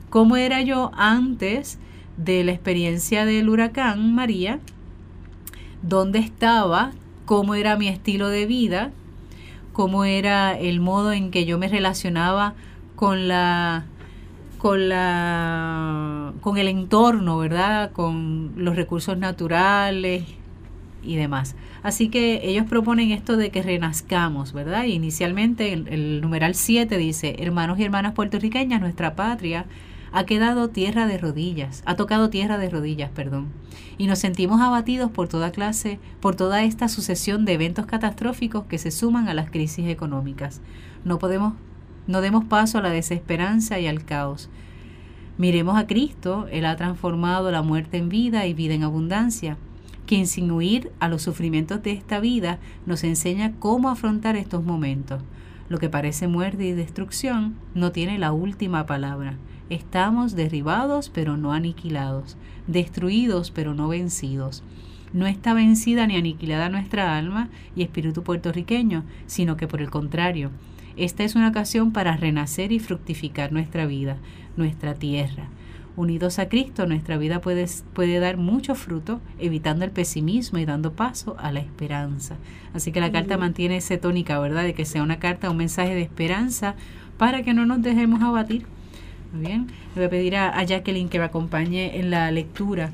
cómo 0.08 0.36
era 0.36 0.62
yo 0.62 0.90
antes 0.94 1.78
de 2.16 2.44
la 2.44 2.52
experiencia 2.52 3.24
del 3.24 3.48
huracán 3.48 4.14
María 4.14 4.60
dónde 5.82 6.18
estaba, 6.18 6.92
cómo 7.24 7.54
era 7.54 7.76
mi 7.76 7.88
estilo 7.88 8.28
de 8.28 8.46
vida, 8.46 8.90
cómo 9.72 10.04
era 10.04 10.58
el 10.58 10.80
modo 10.80 11.12
en 11.12 11.30
que 11.30 11.44
yo 11.44 11.58
me 11.58 11.68
relacionaba 11.68 12.54
con 12.96 13.28
la 13.28 13.84
con 14.58 14.88
la 14.90 16.32
con 16.42 16.58
el 16.58 16.68
entorno, 16.68 17.38
¿verdad? 17.38 17.92
Con 17.92 18.52
los 18.56 18.76
recursos 18.76 19.16
naturales 19.16 20.24
y 21.02 21.16
demás. 21.16 21.56
Así 21.82 22.08
que 22.08 22.40
ellos 22.42 22.66
proponen 22.68 23.10
esto 23.10 23.38
de 23.38 23.50
que 23.50 23.62
renazcamos, 23.62 24.52
¿verdad? 24.52 24.84
Inicialmente 24.84 25.72
el, 25.72 25.88
el 25.88 26.20
numeral 26.20 26.54
7 26.54 26.98
dice, 26.98 27.36
hermanos 27.38 27.78
y 27.78 27.84
hermanas 27.84 28.12
puertorriqueñas, 28.12 28.82
nuestra 28.82 29.14
patria 29.14 29.64
ha 30.12 30.24
quedado 30.24 30.68
tierra 30.68 31.06
de 31.06 31.18
rodillas, 31.18 31.82
ha 31.86 31.96
tocado 31.96 32.30
tierra 32.30 32.58
de 32.58 32.68
rodillas, 32.68 33.10
perdón. 33.10 33.48
Y 33.98 34.06
nos 34.06 34.18
sentimos 34.18 34.60
abatidos 34.60 35.10
por 35.10 35.28
toda 35.28 35.52
clase, 35.52 35.98
por 36.20 36.34
toda 36.34 36.64
esta 36.64 36.88
sucesión 36.88 37.44
de 37.44 37.54
eventos 37.54 37.86
catastróficos 37.86 38.64
que 38.64 38.78
se 38.78 38.90
suman 38.90 39.28
a 39.28 39.34
las 39.34 39.50
crisis 39.50 39.86
económicas. 39.88 40.60
No 41.04 41.18
podemos, 41.18 41.54
no 42.06 42.20
demos 42.20 42.44
paso 42.44 42.78
a 42.78 42.82
la 42.82 42.90
desesperanza 42.90 43.78
y 43.78 43.86
al 43.86 44.04
caos. 44.04 44.48
Miremos 45.38 45.78
a 45.78 45.86
Cristo, 45.86 46.46
Él 46.50 46.66
ha 46.66 46.76
transformado 46.76 47.50
la 47.50 47.62
muerte 47.62 47.96
en 47.96 48.08
vida 48.08 48.46
y 48.46 48.54
vida 48.54 48.74
en 48.74 48.82
abundancia, 48.82 49.56
quien 50.06 50.26
sin 50.26 50.50
huir 50.50 50.90
a 50.98 51.08
los 51.08 51.22
sufrimientos 51.22 51.82
de 51.82 51.92
esta 51.92 52.18
vida 52.20 52.58
nos 52.84 53.04
enseña 53.04 53.52
cómo 53.58 53.90
afrontar 53.90 54.36
estos 54.36 54.64
momentos. 54.64 55.22
Lo 55.68 55.78
que 55.78 55.88
parece 55.88 56.26
muerte 56.26 56.66
y 56.66 56.72
destrucción 56.72 57.54
no 57.74 57.92
tiene 57.92 58.18
la 58.18 58.32
última 58.32 58.86
palabra. 58.86 59.36
Estamos 59.70 60.34
derribados 60.34 61.10
pero 61.10 61.36
no 61.36 61.52
aniquilados, 61.52 62.36
destruidos 62.66 63.52
pero 63.52 63.72
no 63.72 63.86
vencidos. 63.86 64.64
No 65.12 65.28
está 65.28 65.54
vencida 65.54 66.08
ni 66.08 66.16
aniquilada 66.16 66.68
nuestra 66.68 67.16
alma 67.16 67.48
y 67.76 67.82
espíritu 67.82 68.24
puertorriqueño, 68.24 69.04
sino 69.26 69.56
que 69.56 69.68
por 69.68 69.80
el 69.80 69.88
contrario, 69.88 70.50
esta 70.96 71.22
es 71.22 71.36
una 71.36 71.48
ocasión 71.48 71.92
para 71.92 72.16
renacer 72.16 72.72
y 72.72 72.80
fructificar 72.80 73.52
nuestra 73.52 73.86
vida, 73.86 74.16
nuestra 74.56 74.94
tierra. 74.94 75.48
unidos 75.96 76.38
a 76.38 76.48
Cristo, 76.48 76.86
nuestra 76.86 77.16
vida 77.16 77.40
puede, 77.40 77.66
puede 77.92 78.18
dar 78.20 78.38
mucho 78.38 78.74
fruto, 78.74 79.20
evitando 79.38 79.84
el 79.84 79.90
pesimismo 79.92 80.58
y 80.58 80.64
dando 80.64 80.94
paso 80.94 81.36
a 81.38 81.52
la 81.52 81.60
esperanza. 81.60 82.36
Así 82.74 82.90
que 82.90 83.00
la 83.00 83.12
carta 83.12 83.36
mantiene 83.36 83.76
esa 83.76 83.98
tónica, 83.98 84.38
¿verdad? 84.40 84.64
De 84.64 84.74
que 84.74 84.84
sea 84.84 85.02
una 85.02 85.18
carta, 85.18 85.50
un 85.50 85.58
mensaje 85.58 85.94
de 85.94 86.02
esperanza 86.02 86.74
para 87.18 87.42
que 87.42 87.54
no 87.54 87.66
nos 87.66 87.82
dejemos 87.82 88.22
abatir. 88.22 88.66
Muy 89.32 89.46
bien, 89.46 89.68
le 89.94 90.00
voy 90.00 90.04
a 90.04 90.10
pedir 90.10 90.36
a, 90.36 90.62
Jacqueline 90.64 91.08
que 91.08 91.18
me 91.18 91.24
acompañe 91.24 91.98
en 91.98 92.10
la 92.10 92.30
lectura 92.30 92.90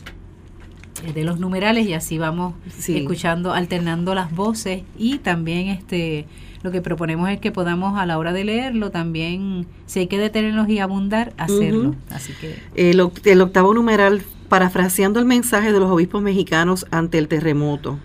eh, 1.04 1.12
de 1.12 1.24
los 1.24 1.40
numerales 1.40 1.86
y 1.86 1.94
así 1.94 2.18
vamos 2.18 2.54
escuchando, 2.88 3.52
alternando 3.52 4.14
las 4.14 4.34
voces. 4.34 4.82
Y 4.98 5.18
también 5.18 5.68
este 5.68 6.26
lo 6.62 6.72
que 6.72 6.82
proponemos 6.82 7.30
es 7.30 7.38
que 7.38 7.52
podamos 7.52 7.96
a 7.96 8.06
la 8.06 8.18
hora 8.18 8.32
de 8.32 8.42
leerlo 8.42 8.90
también, 8.90 9.66
si 9.86 10.00
hay 10.00 10.06
que 10.08 10.18
detenernos 10.18 10.68
y 10.68 10.80
abundar, 10.80 11.32
hacerlo. 11.36 11.94
Así 12.10 12.32
que 12.40 12.56
el, 12.74 13.08
el 13.24 13.40
octavo 13.40 13.72
numeral, 13.72 14.22
parafraseando 14.48 15.20
el 15.20 15.26
mensaje 15.26 15.72
de 15.72 15.78
los 15.78 15.88
obispos 15.90 16.22
mexicanos 16.22 16.84
ante 16.90 17.18
el 17.18 17.28
terremoto, 17.28 18.00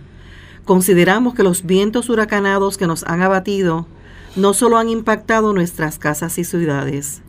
consideramos 0.64 1.34
que 1.34 1.42
los 1.42 1.66
vientos 1.66 2.08
huracanados 2.10 2.78
que 2.78 2.86
nos 2.86 3.04
han 3.04 3.24
abatido 3.24 3.88
no 4.36 4.54
solo 4.54 4.78
han 4.78 4.90
impactado 4.90 5.54
nuestras 5.54 5.98
casas 5.98 6.38
y 6.38 6.44
ciudades, 6.44 7.24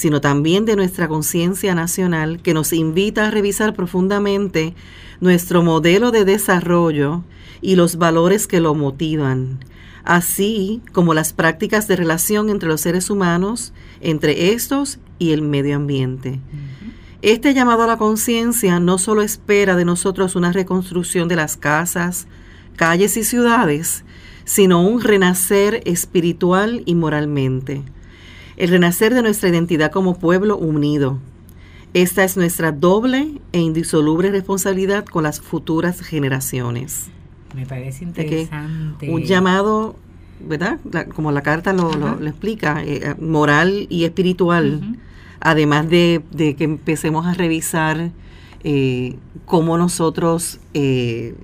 sino 0.00 0.22
también 0.22 0.64
de 0.64 0.76
nuestra 0.76 1.08
conciencia 1.08 1.74
nacional 1.74 2.40
que 2.40 2.54
nos 2.54 2.72
invita 2.72 3.26
a 3.26 3.30
revisar 3.30 3.74
profundamente 3.74 4.74
nuestro 5.20 5.62
modelo 5.62 6.10
de 6.10 6.24
desarrollo 6.24 7.22
y 7.60 7.76
los 7.76 7.96
valores 7.96 8.46
que 8.46 8.60
lo 8.60 8.74
motivan, 8.74 9.58
así 10.02 10.80
como 10.94 11.12
las 11.12 11.34
prácticas 11.34 11.86
de 11.86 11.96
relación 11.96 12.48
entre 12.48 12.70
los 12.70 12.80
seres 12.80 13.10
humanos, 13.10 13.74
entre 14.00 14.54
estos 14.54 15.00
y 15.18 15.32
el 15.32 15.42
medio 15.42 15.76
ambiente. 15.76 16.40
Este 17.20 17.52
llamado 17.52 17.82
a 17.82 17.86
la 17.86 17.98
conciencia 17.98 18.80
no 18.80 18.96
solo 18.96 19.20
espera 19.20 19.76
de 19.76 19.84
nosotros 19.84 20.34
una 20.34 20.50
reconstrucción 20.50 21.28
de 21.28 21.36
las 21.36 21.58
casas, 21.58 22.26
calles 22.76 23.18
y 23.18 23.24
ciudades, 23.24 24.02
sino 24.46 24.80
un 24.80 25.02
renacer 25.02 25.82
espiritual 25.84 26.82
y 26.86 26.94
moralmente. 26.94 27.82
El 28.60 28.68
renacer 28.68 29.14
de 29.14 29.22
nuestra 29.22 29.48
identidad 29.48 29.90
como 29.90 30.18
pueblo 30.18 30.58
unido. 30.58 31.16
Esta 31.94 32.24
es 32.24 32.36
nuestra 32.36 32.72
doble 32.72 33.40
e 33.52 33.58
indisoluble 33.58 34.30
responsabilidad 34.30 35.06
con 35.06 35.22
las 35.22 35.40
futuras 35.40 36.02
generaciones. 36.02 37.06
Me 37.54 37.64
parece 37.64 38.04
interesante. 38.04 39.10
Un 39.10 39.22
llamado, 39.22 39.96
¿verdad? 40.40 40.78
como 41.16 41.32
la 41.32 41.40
carta 41.40 41.72
lo, 41.72 41.90
lo, 41.94 42.26
explica, 42.26 42.84
eh, 42.84 43.00
eh, 43.02 43.14
moral 43.18 43.86
y 43.88 44.04
espiritual. 44.04 44.98
Además 45.40 45.88
de, 45.88 46.22
que 46.36 46.64
empecemos 46.64 47.26
a 47.26 47.32
revisar 47.32 48.10
eh, 48.62 49.16
cómo 49.46 49.78
nosotros, 49.78 50.60
qué 50.74 51.34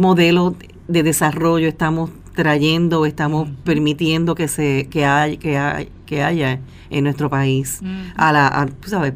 modelo 0.00 0.56
de 0.88 1.04
desarrollo 1.04 1.68
estamos 1.68 2.10
trayendo, 2.34 3.06
estamos 3.06 3.48
permitiendo 3.64 4.34
que 4.34 4.48
se 4.48 4.88
que, 4.90 5.04
hay, 5.04 5.36
que, 5.36 5.88
que 6.06 6.22
haya 6.22 6.60
en 6.90 7.04
nuestro 7.04 7.30
país. 7.30 7.80
A 8.16 8.32
la, 8.32 8.46
a, 8.46 8.68
¿sabes? 8.86 9.14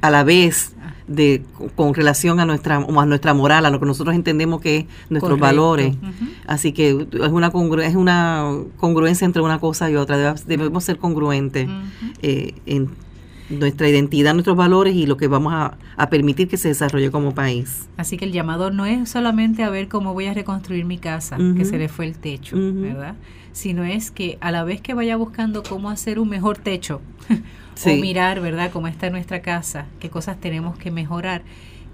a 0.00 0.10
la 0.10 0.24
vez 0.24 0.72
de 1.06 1.44
con 1.76 1.94
relación 1.94 2.40
a 2.40 2.46
nuestra 2.46 2.76
a 2.76 3.06
nuestra 3.06 3.32
moral, 3.32 3.64
a 3.64 3.70
lo 3.70 3.78
que 3.78 3.86
nosotros 3.86 4.14
entendemos 4.14 4.60
que 4.60 4.78
es 4.78 4.86
nuestros 5.08 5.38
valores. 5.38 5.96
Así 6.46 6.72
que 6.72 6.90
es 6.90 7.30
una 7.30 7.52
es 7.84 7.94
una 7.94 8.52
congruencia 8.76 9.24
entre 9.24 9.42
una 9.42 9.58
cosa 9.58 9.90
y 9.90 9.96
otra. 9.96 10.34
Debemos, 10.46 10.84
ser 10.84 10.98
congruentes 10.98 11.68
eh, 12.22 12.54
en 12.66 12.90
nuestra 13.50 13.88
identidad, 13.88 14.32
nuestros 14.32 14.56
valores 14.56 14.94
y 14.94 15.06
lo 15.06 15.16
que 15.16 15.28
vamos 15.28 15.52
a, 15.54 15.76
permitir 16.10 16.48
que 16.48 16.56
se 16.56 16.68
desarrolle 16.68 17.10
como 17.10 17.34
país. 17.34 17.88
Así 17.96 18.16
que 18.16 18.24
el 18.24 18.32
llamado 18.32 18.70
no 18.70 18.86
es 18.86 19.08
solamente 19.08 19.62
a 19.62 19.70
ver 19.70 19.88
cómo 19.88 20.12
voy 20.14 20.26
a 20.26 20.34
reconstruir 20.34 20.84
mi 20.84 20.98
casa, 20.98 21.36
que 21.56 21.64
se 21.64 21.78
le 21.78 21.88
fue 21.88 22.06
el 22.06 22.16
techo, 22.16 22.56
¿verdad? 22.56 23.14
Sino 23.52 23.84
es 23.84 24.10
que 24.10 24.38
a 24.40 24.50
la 24.50 24.64
vez 24.64 24.80
que 24.80 24.94
vaya 24.94 25.16
buscando 25.16 25.62
cómo 25.62 25.90
hacer 25.90 26.18
un 26.18 26.28
mejor 26.28 26.58
techo, 26.58 27.00
o 27.86 27.96
mirar, 27.96 28.40
¿verdad?, 28.40 28.70
cómo 28.72 28.88
está 28.88 29.10
nuestra 29.10 29.42
casa, 29.42 29.86
qué 30.00 30.10
cosas 30.10 30.40
tenemos 30.40 30.78
que 30.78 30.90
mejorar. 30.90 31.42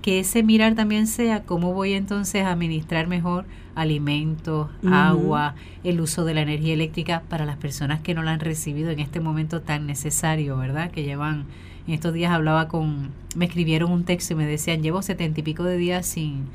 Que 0.02 0.18
ese 0.18 0.42
mirar 0.42 0.74
también 0.74 1.06
sea 1.06 1.44
cómo 1.44 1.72
voy 1.72 1.92
entonces 1.92 2.42
a 2.42 2.50
administrar 2.50 3.06
mejor 3.06 3.44
alimentos, 3.74 4.68
agua, 4.84 5.54
el 5.84 6.00
uso 6.00 6.24
de 6.24 6.34
la 6.34 6.42
energía 6.42 6.74
eléctrica 6.74 7.22
para 7.28 7.46
las 7.46 7.56
personas 7.56 8.00
que 8.00 8.12
no 8.12 8.22
la 8.22 8.32
han 8.32 8.40
recibido 8.40 8.90
en 8.90 9.00
este 9.00 9.20
momento 9.20 9.62
tan 9.62 9.86
necesario, 9.86 10.56
¿verdad? 10.58 10.90
Que 10.90 11.04
llevan, 11.04 11.46
en 11.86 11.94
estos 11.94 12.12
días 12.12 12.32
hablaba 12.32 12.68
con, 12.68 13.10
me 13.34 13.46
escribieron 13.46 13.90
un 13.92 14.04
texto 14.04 14.34
y 14.34 14.36
me 14.36 14.46
decían, 14.46 14.82
llevo 14.82 15.02
setenta 15.02 15.40
y 15.40 15.42
pico 15.42 15.64
de 15.64 15.76
días 15.78 16.04
sin, 16.04 16.46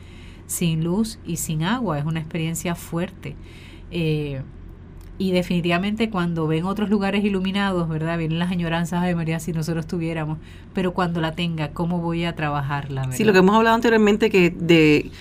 sin 0.45 0.83
luz 0.83 1.17
y 1.25 1.38
sin 1.38 1.63
agua, 1.63 1.97
es 1.97 2.05
una 2.05 2.19
experiencia 2.19 2.75
fuerte. 2.75 3.36
Eh, 3.91 4.41
y 5.17 5.32
definitivamente 5.32 6.10
cuando 6.10 6.47
ven 6.47 6.65
otros 6.65 6.89
lugares 6.89 7.23
iluminados, 7.23 7.89
¿verdad? 7.89 8.17
Vienen 8.17 8.39
las 8.39 8.51
añoranzas 8.51 9.03
de 9.03 9.15
María 9.15 9.39
si 9.39 9.51
nosotros 9.51 9.88
tuviéramos, 9.88 10.38
pero 10.73 10.93
cuando 10.93 11.21
la 11.21 11.34
tenga, 11.34 11.69
¿cómo 11.69 11.99
voy 11.99 12.25
a 12.25 12.36
trabajarla? 12.36 13.01
¿verdad? 13.01 13.17
Sí, 13.17 13.23
lo 13.23 13.34
que 13.34 13.39
hemos 13.39 13.56
hablado 13.56 13.75
anteriormente 13.75 14.30
que 14.30 14.51
de 14.51 15.12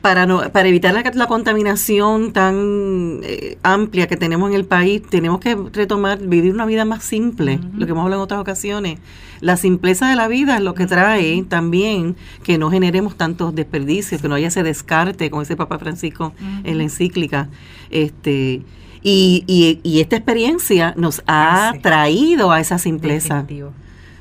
para 0.00 0.24
no 0.24 0.52
para 0.52 0.68
evitar 0.68 0.94
la, 0.94 1.26
contaminación 1.26 2.32
tan 2.32 3.22
eh, 3.24 3.58
amplia 3.64 4.06
que 4.06 4.16
tenemos 4.16 4.48
en 4.50 4.54
el 4.54 4.64
país, 4.64 5.02
tenemos 5.02 5.40
que 5.40 5.56
retomar 5.72 6.20
vivir 6.20 6.52
una 6.52 6.64
vida 6.64 6.84
más 6.84 7.02
simple, 7.02 7.58
lo 7.76 7.86
que 7.86 7.90
hemos 7.90 8.04
hablado 8.04 8.22
en 8.22 8.24
otras 8.24 8.40
ocasiones. 8.40 9.00
La 9.40 9.56
simpleza 9.56 10.08
de 10.08 10.14
la 10.14 10.28
vida 10.28 10.58
es 10.58 10.62
lo 10.62 10.74
que 10.74 10.86
trae 10.86 11.42
también 11.42 12.14
que 12.44 12.56
no 12.56 12.70
generemos 12.70 13.16
tantos 13.16 13.52
desperdicios, 13.54 14.22
que 14.22 14.28
no 14.28 14.36
haya 14.36 14.46
ese 14.46 14.62
descarte, 14.62 15.28
como 15.28 15.42
dice 15.42 15.56
Papa 15.56 15.78
Francisco 15.80 16.32
en 16.62 16.78
la 16.78 16.84
encíclica. 16.84 17.48
Este 17.90 18.62
y, 19.08 19.44
y, 19.46 19.78
y 19.88 20.00
esta 20.00 20.16
experiencia 20.16 20.92
nos 20.96 21.22
ha 21.28 21.74
traído 21.80 22.50
a 22.50 22.58
esa 22.58 22.76
simpleza 22.76 23.46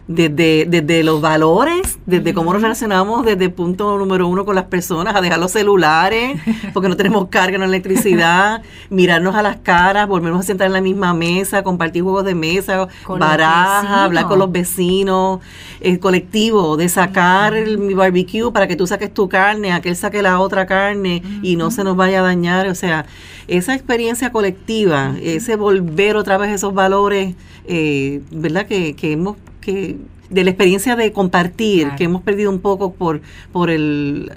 desde, 0.07 0.65
desde 0.67 1.03
los 1.03 1.19
valores, 1.19 1.97
desde 2.05 2.33
cómo 2.33 2.53
nos 2.53 2.61
relacionamos 2.61 3.25
desde 3.25 3.45
el 3.45 3.51
punto 3.51 3.97
número 3.97 4.27
uno 4.27 4.45
con 4.45 4.53
las 4.53 4.65
personas, 4.65 5.15
a 5.15 5.21
dejar 5.21 5.39
los 5.39 5.51
celulares, 5.51 6.39
porque 6.73 6.89
no 6.89 6.95
tenemos 6.95 7.29
carga, 7.29 7.57
no 7.57 7.65
electricidad, 7.65 8.61
mirarnos 8.89 9.35
a 9.35 9.41
las 9.41 9.57
caras, 9.57 10.07
volvernos 10.07 10.41
a 10.41 10.43
sentar 10.43 10.67
en 10.67 10.73
la 10.73 10.81
misma 10.81 11.13
mesa, 11.13 11.63
compartir 11.63 12.03
juegos 12.03 12.23
de 12.25 12.35
mesa, 12.35 12.87
barajas, 13.07 13.89
hablar 13.89 14.27
con 14.27 14.37
los 14.37 14.51
vecinos, 14.51 15.39
el 15.81 15.99
colectivo, 15.99 16.77
de 16.77 16.87
sacar 16.87 17.55
el, 17.55 17.79
mi 17.79 17.95
barbecue 17.95 18.51
para 18.51 18.67
que 18.67 18.75
tú 18.75 18.85
saques 18.85 19.11
tu 19.11 19.27
carne, 19.27 19.71
aquel 19.71 19.95
saque 19.95 20.21
la 20.21 20.39
otra 20.39 20.67
carne 20.67 21.23
y 21.41 21.55
no 21.55 21.71
se 21.71 21.83
nos 21.83 21.95
vaya 21.95 22.19
a 22.19 22.23
dañar, 22.23 22.67
o 22.67 22.75
sea, 22.75 23.07
esa 23.47 23.73
experiencia 23.73 24.31
colectiva, 24.31 25.15
ese 25.21 25.55
volver 25.55 26.15
otra 26.15 26.37
vez 26.37 26.51
esos 26.51 26.73
valores, 26.73 27.35
eh, 27.67 28.21
¿verdad? 28.31 28.67
Que, 28.67 28.95
que 28.95 29.11
hemos 29.11 29.37
que 29.65 29.97
de 30.29 30.43
la 30.43 30.51
experiencia 30.51 30.95
de 30.95 31.11
compartir 31.11 31.89
que 31.97 32.05
hemos 32.05 32.21
perdido 32.21 32.51
un 32.51 32.59
poco 32.59 32.93
por 32.93 33.21
por 33.51 33.69
el, 33.69 34.31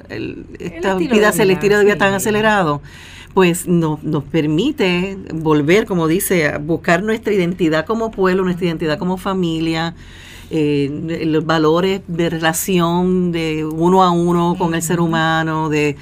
esta 0.59 0.95
vida 0.97 1.33
el 1.39 1.51
estilo 1.51 1.79
de 1.79 1.85
vida 1.85 1.97
tan 1.97 2.15
acelerado 2.15 2.81
pues 3.35 3.69
nos 3.69 4.25
permite 4.25 5.17
volver 5.33 5.87
como 5.87 6.09
dice 6.09 6.49
a 6.49 6.59
buscar 6.59 7.03
nuestra 7.03 7.33
identidad 7.33 7.87
como 7.87 8.11
pueblo 8.11 8.45
nuestra 8.45 8.67
identidad 8.67 8.99
como 8.99 9.17
familia 9.17 9.95
eh, 10.51 10.91
los 11.27 11.45
valores 11.45 12.01
de 12.09 12.31
relación 12.31 13.33
de 13.33 13.67
uno 13.67 14.03
a 14.03 14.11
uno 14.11 14.57
con 14.59 14.75
el 14.75 14.83
ser 14.83 15.01
humano 15.01 15.69
de 15.69 15.97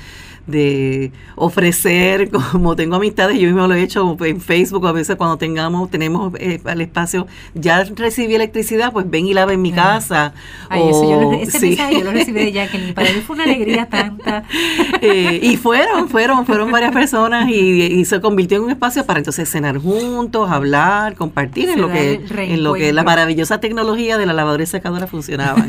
de 0.46 1.12
ofrecer, 1.34 2.30
como 2.52 2.76
tengo 2.76 2.96
amistades, 2.96 3.38
yo 3.38 3.46
mismo 3.46 3.66
lo 3.66 3.74
he 3.74 3.82
hecho 3.82 4.16
en 4.20 4.40
Facebook, 4.40 4.86
a 4.86 4.92
veces 4.92 5.16
cuando 5.16 5.36
tengamos, 5.36 5.90
tenemos 5.90 6.32
eh, 6.38 6.60
el 6.64 6.80
espacio, 6.80 7.26
ya 7.54 7.84
recibí 7.84 8.34
electricidad, 8.34 8.92
pues 8.92 9.08
ven 9.08 9.26
y 9.26 9.34
lava 9.34 9.52
en 9.52 9.62
mi 9.62 9.72
casa. 9.72 10.34
Ay, 10.68 10.88
eso 10.88 11.10
yo 11.10 11.20
lo, 11.20 11.32
ese 11.32 11.60
mensaje 11.60 11.98
yo 11.98 12.04
lo 12.04 12.12
recibí 12.12 12.44
de 12.44 12.52
Jacqueline, 12.52 12.94
para 12.94 13.12
mí 13.12 13.20
fue 13.26 13.34
una 13.34 13.44
alegría 13.44 13.86
tanta. 13.86 14.44
Eh, 15.00 15.40
y 15.42 15.56
fueron, 15.56 16.08
fueron, 16.08 16.46
fueron 16.46 16.70
varias 16.70 16.92
personas 16.92 17.48
y, 17.48 18.04
se 18.04 18.20
convirtió 18.20 18.58
en 18.58 18.64
un 18.64 18.70
espacio 18.70 19.04
para 19.04 19.18
entonces 19.18 19.48
cenar 19.48 19.78
juntos, 19.78 20.50
hablar, 20.50 21.14
compartir 21.14 21.68
en 21.68 21.80
lo 21.80 21.88
que 21.88 22.20
en 22.36 22.62
lo 22.62 22.74
que 22.74 22.92
la 22.92 23.02
maravillosa 23.02 23.60
tecnología 23.60 24.16
de 24.16 24.26
la 24.26 24.32
lavadora 24.32 24.62
y 24.62 24.66
secadora 24.66 25.06
funcionaba. 25.06 25.66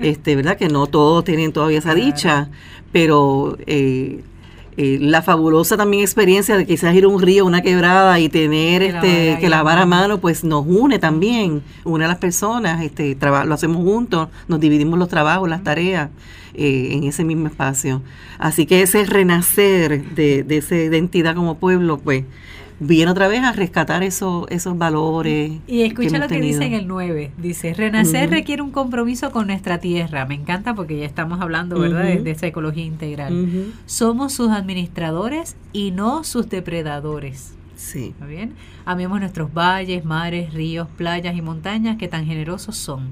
este, 0.00 0.36
¿verdad? 0.36 0.56
Que 0.56 0.68
no 0.68 0.86
todos 0.86 1.24
tienen 1.24 1.52
todavía 1.52 1.78
esa 1.78 1.94
dicha, 1.94 2.48
pero 2.94 3.58
eh, 3.66 4.22
eh, 4.76 4.98
la 5.00 5.20
fabulosa 5.20 5.76
también 5.76 6.04
experiencia 6.04 6.56
de 6.56 6.64
quizás 6.64 6.94
ir 6.94 7.02
a 7.02 7.08
un 7.08 7.20
río, 7.20 7.44
una 7.44 7.60
quebrada 7.60 8.20
y 8.20 8.28
tener 8.28 8.82
este 8.82 9.36
que 9.40 9.48
lavar 9.48 9.78
a 9.78 9.84
mano, 9.84 10.18
pues 10.20 10.44
nos 10.44 10.64
une 10.64 11.00
también, 11.00 11.64
une 11.82 12.04
a 12.04 12.08
las 12.08 12.18
personas, 12.18 12.84
este 12.84 13.18
lo 13.20 13.52
hacemos 13.52 13.82
juntos, 13.82 14.28
nos 14.46 14.60
dividimos 14.60 14.96
los 14.96 15.08
trabajos, 15.08 15.48
las 15.48 15.64
tareas 15.64 16.10
eh, 16.54 16.90
en 16.92 17.02
ese 17.02 17.24
mismo 17.24 17.48
espacio. 17.48 18.00
Así 18.38 18.64
que 18.64 18.82
ese 18.82 19.04
renacer 19.06 20.14
de, 20.14 20.44
de 20.44 20.56
esa 20.58 20.76
identidad 20.76 21.34
como 21.34 21.56
pueblo, 21.56 21.98
pues 21.98 22.22
viene 22.80 23.10
otra 23.10 23.28
vez 23.28 23.42
a 23.42 23.52
rescatar 23.52 24.02
esos, 24.02 24.46
esos 24.50 24.76
valores. 24.76 25.52
Y 25.66 25.82
escucha 25.82 26.18
lo 26.18 26.28
que 26.28 26.40
dice 26.40 26.64
en 26.64 26.74
el 26.74 26.86
9. 26.86 27.32
Dice, 27.38 27.74
renacer 27.74 28.30
requiere 28.30 28.62
un 28.62 28.70
compromiso 28.70 29.30
con 29.30 29.46
nuestra 29.46 29.78
tierra. 29.78 30.26
Me 30.26 30.34
encanta 30.34 30.74
porque 30.74 30.98
ya 30.98 31.06
estamos 31.06 31.40
hablando, 31.40 31.78
¿verdad?, 31.78 32.04
de, 32.04 32.30
esa 32.30 32.46
ecología 32.46 32.84
integral. 32.84 33.72
Somos 33.86 34.32
sus 34.32 34.50
administradores 34.50 35.56
y 35.72 35.90
no 35.90 36.24
sus 36.24 36.48
depredadores. 36.48 37.54
Sí. 37.76 38.08
¿Está 38.08 38.26
bien? 38.26 38.54
Amemos 38.84 39.20
nuestros 39.20 39.52
valles, 39.52 40.04
mares, 40.04 40.54
ríos, 40.54 40.88
playas 40.96 41.36
y 41.36 41.42
montañas 41.42 41.96
que 41.96 42.08
tan 42.08 42.24
generosos 42.24 42.76
son. 42.76 43.08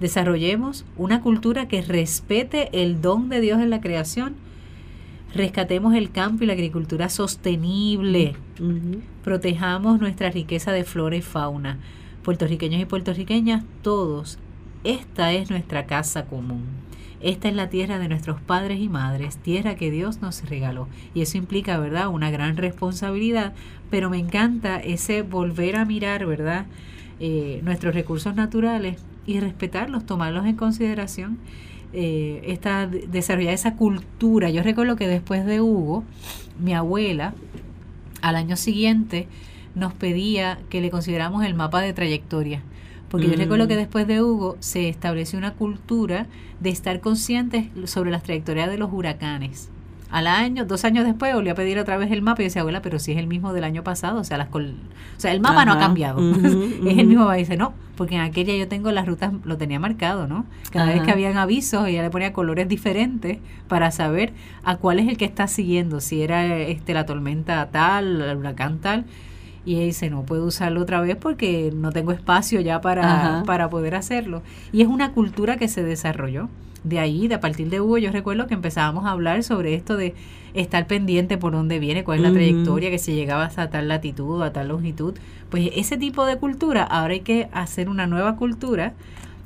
Desarrollemos 0.00 0.84
una 0.96 1.20
cultura 1.20 1.66
que 1.66 1.82
respete 1.82 2.68
el 2.72 3.00
don 3.00 3.28
de 3.28 3.40
Dios 3.40 3.60
en 3.60 3.70
la 3.70 3.80
creación 3.80 4.34
rescatemos 5.34 5.94
el 5.94 6.10
campo 6.10 6.44
y 6.44 6.46
la 6.46 6.54
agricultura 6.54 7.08
sostenible, 7.08 8.34
protejamos 9.22 10.00
nuestra 10.00 10.30
riqueza 10.30 10.72
de 10.72 10.84
flora 10.84 11.16
y 11.16 11.22
fauna. 11.22 11.78
Puertorriqueños 12.22 12.80
y 12.80 12.84
puertorriqueñas, 12.84 13.64
todos, 13.82 14.38
esta 14.84 15.32
es 15.32 15.50
nuestra 15.50 15.86
casa 15.86 16.26
común. 16.26 16.64
Esta 17.20 17.48
es 17.48 17.54
la 17.56 17.68
tierra 17.68 17.98
de 17.98 18.08
nuestros 18.08 18.40
padres 18.40 18.78
y 18.78 18.88
madres, 18.88 19.38
tierra 19.38 19.74
que 19.74 19.90
Dios 19.90 20.20
nos 20.22 20.48
regaló. 20.48 20.86
Y 21.14 21.22
eso 21.22 21.36
implica, 21.36 21.78
¿verdad?, 21.78 22.08
una 22.08 22.30
gran 22.30 22.56
responsabilidad, 22.56 23.54
pero 23.90 24.08
me 24.08 24.18
encanta 24.18 24.76
ese 24.76 25.22
volver 25.22 25.76
a 25.76 25.84
mirar, 25.84 26.26
¿verdad?, 26.26 26.66
eh, 27.18 27.60
nuestros 27.64 27.94
recursos 27.94 28.36
naturales 28.36 29.02
y 29.26 29.40
respetarlos, 29.40 30.06
tomarlos 30.06 30.46
en 30.46 30.54
consideración 30.54 31.38
eh, 31.92 32.42
esta, 32.46 32.86
desarrollar 32.86 33.54
esa 33.54 33.76
cultura. 33.76 34.50
Yo 34.50 34.62
recuerdo 34.62 34.96
que 34.96 35.06
después 35.06 35.44
de 35.46 35.60
Hugo, 35.60 36.04
mi 36.58 36.74
abuela, 36.74 37.34
al 38.22 38.36
año 38.36 38.56
siguiente, 38.56 39.28
nos 39.74 39.92
pedía 39.92 40.58
que 40.70 40.80
le 40.80 40.90
consideramos 40.90 41.44
el 41.44 41.54
mapa 41.54 41.80
de 41.80 41.92
trayectoria. 41.92 42.62
Porque 43.10 43.28
yo 43.28 43.36
recuerdo 43.36 43.68
que 43.68 43.74
mm. 43.74 43.78
después 43.78 44.06
de 44.06 44.22
Hugo 44.22 44.56
se 44.60 44.88
estableció 44.88 45.38
una 45.38 45.54
cultura 45.54 46.26
de 46.60 46.70
estar 46.70 47.00
conscientes 47.00 47.68
sobre 47.84 48.10
las 48.10 48.22
trayectorias 48.22 48.68
de 48.68 48.76
los 48.76 48.92
huracanes 48.92 49.70
al 50.10 50.26
año, 50.26 50.64
dos 50.64 50.84
años 50.84 51.04
después, 51.04 51.34
volví 51.34 51.50
a 51.50 51.54
pedir 51.54 51.78
otra 51.78 51.96
vez 51.96 52.10
el 52.10 52.22
mapa 52.22 52.42
y 52.42 52.46
decía, 52.46 52.62
abuela, 52.62 52.82
pero 52.82 52.98
si 52.98 53.12
es 53.12 53.18
el 53.18 53.26
mismo 53.26 53.52
del 53.52 53.64
año 53.64 53.84
pasado, 53.84 54.20
o 54.20 54.24
sea, 54.24 54.38
las 54.38 54.48
o 54.48 54.60
sea 55.18 55.32
el 55.32 55.40
mapa 55.40 55.64
no 55.64 55.72
ha 55.72 55.78
cambiado, 55.78 56.18
es 56.32 56.98
el 56.98 57.06
mismo, 57.06 57.30
dice, 57.32 57.56
no, 57.56 57.74
porque 57.96 58.14
en 58.14 58.22
aquella 58.22 58.54
yo 58.56 58.68
tengo 58.68 58.90
las 58.90 59.06
rutas, 59.06 59.32
lo 59.44 59.58
tenía 59.58 59.78
marcado, 59.78 60.26
¿no? 60.26 60.46
Cada 60.70 60.86
vez 60.86 61.02
que 61.02 61.10
habían 61.10 61.36
avisos, 61.36 61.86
ella 61.86 62.02
le 62.02 62.10
ponía 62.10 62.32
colores 62.32 62.68
diferentes 62.68 63.38
para 63.68 63.90
saber 63.90 64.32
a 64.64 64.76
cuál 64.76 64.98
es 64.98 65.08
el 65.08 65.18
que 65.18 65.24
está 65.24 65.46
siguiendo, 65.46 66.00
si 66.00 66.22
era 66.22 66.56
este 66.56 66.94
la 66.94 67.04
tormenta 67.04 67.68
tal, 67.70 68.22
el 68.22 68.36
huracán 68.36 68.78
tal, 68.78 69.04
y 69.68 69.74
ella 69.74 69.84
dice, 69.84 70.08
no 70.08 70.22
puedo 70.22 70.46
usarlo 70.46 70.80
otra 70.80 71.02
vez 71.02 71.14
porque 71.16 71.70
no 71.74 71.92
tengo 71.92 72.12
espacio 72.12 72.62
ya 72.62 72.80
para, 72.80 73.42
para 73.44 73.68
poder 73.68 73.96
hacerlo. 73.96 74.42
Y 74.72 74.80
es 74.80 74.88
una 74.88 75.12
cultura 75.12 75.58
que 75.58 75.68
se 75.68 75.82
desarrolló 75.82 76.48
de 76.84 76.98
ahí, 76.98 77.28
de 77.28 77.34
a 77.34 77.40
partir 77.40 77.68
de 77.68 77.78
Hugo, 77.78 77.98
yo 77.98 78.10
recuerdo 78.10 78.46
que 78.46 78.54
empezábamos 78.54 79.04
a 79.04 79.10
hablar 79.10 79.42
sobre 79.42 79.74
esto 79.74 79.98
de 79.98 80.14
estar 80.54 80.86
pendiente 80.86 81.36
por 81.36 81.52
dónde 81.52 81.80
viene, 81.80 82.02
cuál 82.02 82.20
es 82.20 82.24
la 82.24 82.32
trayectoria, 82.32 82.90
que 82.90 82.98
si 82.98 83.14
llegabas 83.14 83.58
a 83.58 83.68
tal 83.68 83.88
latitud 83.88 84.40
o 84.40 84.42
a 84.42 84.54
tal 84.54 84.68
longitud. 84.68 85.14
Pues 85.50 85.70
ese 85.76 85.98
tipo 85.98 86.24
de 86.24 86.38
cultura, 86.38 86.84
ahora 86.84 87.12
hay 87.12 87.20
que 87.20 87.50
hacer 87.52 87.90
una 87.90 88.06
nueva 88.06 88.36
cultura 88.36 88.94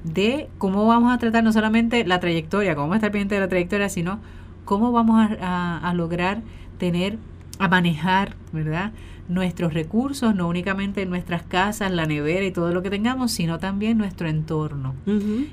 de 0.04 0.48
cómo 0.58 0.86
vamos 0.86 1.12
a 1.12 1.18
tratar 1.18 1.42
no 1.42 1.52
solamente 1.52 2.04
la 2.06 2.20
trayectoria, 2.20 2.76
cómo 2.76 2.84
vamos 2.84 2.94
a 2.94 2.98
estar 2.98 3.10
pendiente 3.10 3.34
de 3.34 3.40
la 3.40 3.48
trayectoria, 3.48 3.88
sino 3.88 4.20
cómo 4.64 4.92
vamos 4.92 5.32
a 5.40 5.92
lograr 5.96 6.42
tener, 6.78 7.18
a 7.58 7.66
manejar, 7.66 8.36
¿verdad? 8.52 8.92
Nuestros 9.28 9.72
recursos, 9.72 10.34
no 10.34 10.48
únicamente 10.48 11.06
nuestras 11.06 11.42
casas, 11.42 11.90
la 11.92 12.06
nevera 12.06 12.44
y 12.44 12.52
todo 12.52 12.72
lo 12.72 12.82
que 12.82 12.90
tengamos, 12.90 13.32
sino 13.32 13.58
también 13.58 13.98
nuestro 13.98 14.28
entorno. 14.28 14.94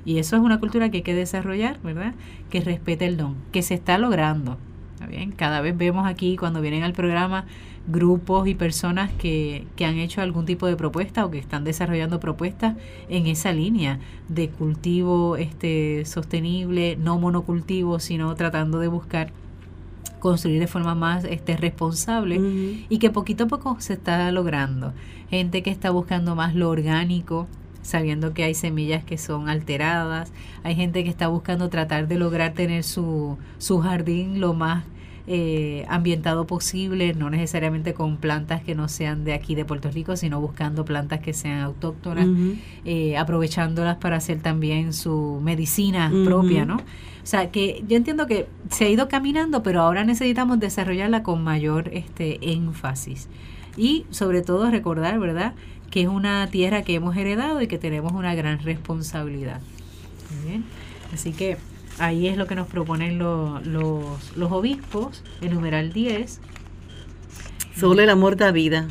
Y 0.06 0.18
eso 0.18 0.36
es 0.36 0.42
una 0.42 0.60
cultura 0.60 0.90
que 0.90 0.98
hay 0.98 1.04
que 1.04 1.14
desarrollar, 1.14 1.80
¿verdad? 1.84 2.14
Que 2.50 2.62
respete 2.62 3.06
el 3.06 3.18
don, 3.18 3.36
que 3.52 3.62
se 3.62 3.76
está 3.76 3.98
logrando. 3.98 4.58
¿Está 4.96 5.08
bien? 5.08 5.32
Cada 5.32 5.62
vez 5.62 5.78
vemos 5.78 6.06
aquí 6.08 6.36
cuando 6.36 6.62
vienen 6.62 6.84
al 6.84 6.94
programa 6.94 7.46
grupos 7.88 8.48
y 8.48 8.54
personas 8.54 9.12
que, 9.14 9.66
que 9.76 9.86
han 9.86 9.98
hecho 9.98 10.22
algún 10.22 10.46
tipo 10.46 10.68
de 10.68 10.76
propuesta 10.76 11.26
o 11.26 11.32
que 11.32 11.40
están 11.40 11.64
desarrollando 11.64 12.20
propuestas 12.20 12.76
en 13.08 13.26
esa 13.26 13.52
línea 13.52 14.00
de 14.28 14.50
cultivo 14.50 15.38
este 15.38 16.06
sostenible, 16.06 16.98
no 16.98 17.18
monocultivo, 17.18 18.00
sino 18.00 18.36
tratando 18.36 18.80
de 18.80 18.90
buscar 18.90 19.32
construir 20.20 20.60
de 20.60 20.68
forma 20.68 20.96
más 20.96 21.24
este, 21.24 21.58
responsable 21.58 22.40
y 22.90 23.00
que 23.00 23.10
poquito 23.10 23.46
a 23.46 23.48
poco 23.48 23.78
se 23.80 23.94
está 23.94 24.32
logrando. 24.32 24.94
Gente 25.30 25.64
que 25.64 25.70
está 25.70 25.92
buscando 25.92 26.36
más 26.36 26.56
lo 26.56 26.70
orgánico, 26.70 27.48
sabiendo 27.82 28.34
que 28.34 28.44
hay 28.44 28.54
semillas 28.54 29.04
que 29.04 29.18
son 29.18 29.50
alteradas, 29.50 30.32
hay 30.64 30.76
gente 30.76 31.04
que 31.04 31.10
está 31.10 31.28
buscando 31.28 31.70
tratar 31.70 32.08
de 32.08 32.18
lograr 32.18 32.54
tener 32.54 32.84
su, 32.84 33.38
su 33.58 33.80
jardín 33.80 34.40
lo 34.40 34.54
más 34.54 34.84
eh, 35.32 35.86
ambientado 35.90 36.48
posible, 36.48 37.14
no 37.14 37.30
necesariamente 37.30 37.94
con 37.94 38.18
plantas 38.18 38.64
que 38.64 38.74
no 38.74 38.90
sean 38.90 39.24
de 39.24 39.36
aquí 39.36 39.54
de 39.54 39.64
Puerto 39.64 39.92
Rico, 39.92 40.16
sino 40.16 40.42
buscando 40.42 40.86
plantas 40.86 41.20
que 41.20 41.34
sean 41.34 41.60
autóctonas, 41.60 42.28
eh, 42.84 43.16
aprovechándolas 43.16 43.98
para 43.98 44.16
hacer 44.16 44.42
también 44.42 44.92
su 44.92 45.40
medicina 45.44 46.12
propia, 46.26 46.66
¿no? 46.66 46.78
O 46.78 47.28
sea, 47.30 47.52
que 47.52 47.84
yo 47.88 47.96
entiendo 47.96 48.26
que 48.26 48.48
se 48.72 48.86
ha 48.86 48.90
ido 48.90 49.08
caminando, 49.08 49.62
pero 49.62 49.82
ahora 49.82 50.04
necesitamos 50.04 50.60
desarrollarla 50.60 51.22
con 51.22 51.44
mayor 51.44 51.92
este 51.94 52.52
énfasis. 52.52 53.30
Y 53.78 54.08
sobre 54.10 54.42
todo 54.42 54.72
recordar, 54.72 55.20
¿verdad?, 55.20 55.54
que 55.92 56.02
es 56.02 56.08
una 56.08 56.48
tierra 56.48 56.82
que 56.82 56.96
hemos 56.96 57.16
heredado 57.16 57.62
y 57.62 57.68
que 57.68 57.78
tenemos 57.78 58.14
una 58.14 58.34
gran 58.34 58.58
responsabilidad. 58.64 59.62
Bien. 60.44 60.64
Así 61.14 61.34
que 61.34 61.58
ahí 62.00 62.28
es 62.28 62.38
lo 62.38 62.48
que 62.48 62.56
nos 62.56 62.68
proponen 62.68 63.20
los, 63.20 63.66
los 63.66 64.52
obispos, 64.52 65.24
el 65.42 65.54
numeral 65.54 65.94
10. 65.94 66.40
Solo 67.78 68.02
el 68.02 68.10
amor 68.10 68.36
da 68.36 68.52
vida. 68.52 68.88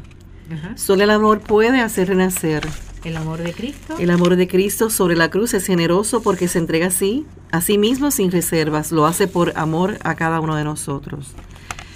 Solo 0.76 1.04
el 1.04 1.10
amor 1.10 1.40
puede 1.40 1.80
hacer 1.80 2.08
renacer. 2.08 2.66
El 3.04 3.16
amor 3.16 3.38
de 3.38 3.52
Cristo. 3.52 3.96
El 3.98 4.10
amor 4.10 4.36
de 4.36 4.48
Cristo 4.48 4.90
sobre 4.90 5.14
la 5.14 5.30
cruz 5.30 5.54
es 5.54 5.66
generoso 5.66 6.22
porque 6.22 6.48
se 6.48 6.58
entrega 6.58 6.88
así, 6.88 7.26
a 7.52 7.60
sí 7.60 7.78
mismo 7.78 8.10
sin 8.10 8.30
reservas, 8.30 8.90
lo 8.92 9.06
hace 9.06 9.28
por 9.28 9.52
amor 9.56 9.98
a 10.02 10.14
cada 10.14 10.40
uno 10.40 10.56
de 10.56 10.64
nosotros. 10.64 11.34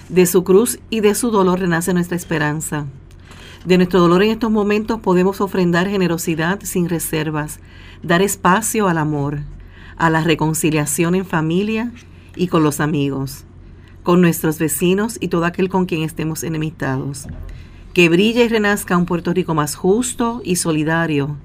De 0.08 0.26
su 0.26 0.44
cruz 0.44 0.78
y 0.90 1.00
de 1.00 1.14
su 1.14 1.30
dolor 1.30 1.60
renace 1.60 1.94
nuestra 1.94 2.16
esperanza. 2.16 2.86
De 3.64 3.76
nuestro 3.78 4.00
dolor 4.00 4.22
en 4.22 4.30
estos 4.30 4.50
momentos 4.50 5.00
podemos 5.00 5.40
ofrendar 5.40 5.88
generosidad 5.88 6.60
sin 6.62 6.88
reservas, 6.88 7.60
dar 8.02 8.20
espacio 8.20 8.88
al 8.88 8.98
amor, 8.98 9.40
a 10.02 10.10
la 10.10 10.22
reconciliación 10.22 11.14
en 11.14 11.24
familia 11.24 11.92
y 12.34 12.48
con 12.48 12.62
los 12.62 12.80
amigos, 12.80 13.44
con 14.02 14.20
nuestros 14.20 14.58
vecinos 14.58 15.16
y 15.20 15.28
todo 15.28 15.44
aquel 15.44 15.68
con 15.68 15.86
quien 15.86 16.02
estemos 16.02 16.42
enemistados 16.42 17.28
que 17.92 18.08
brille 18.08 18.44
y 18.44 18.48
renazca 18.48 18.96
un 18.96 19.06
Puerto 19.06 19.32
Rico 19.32 19.54
más 19.54 19.74
justo 19.74 20.40
y 20.44 20.56
solidario, 20.56 21.36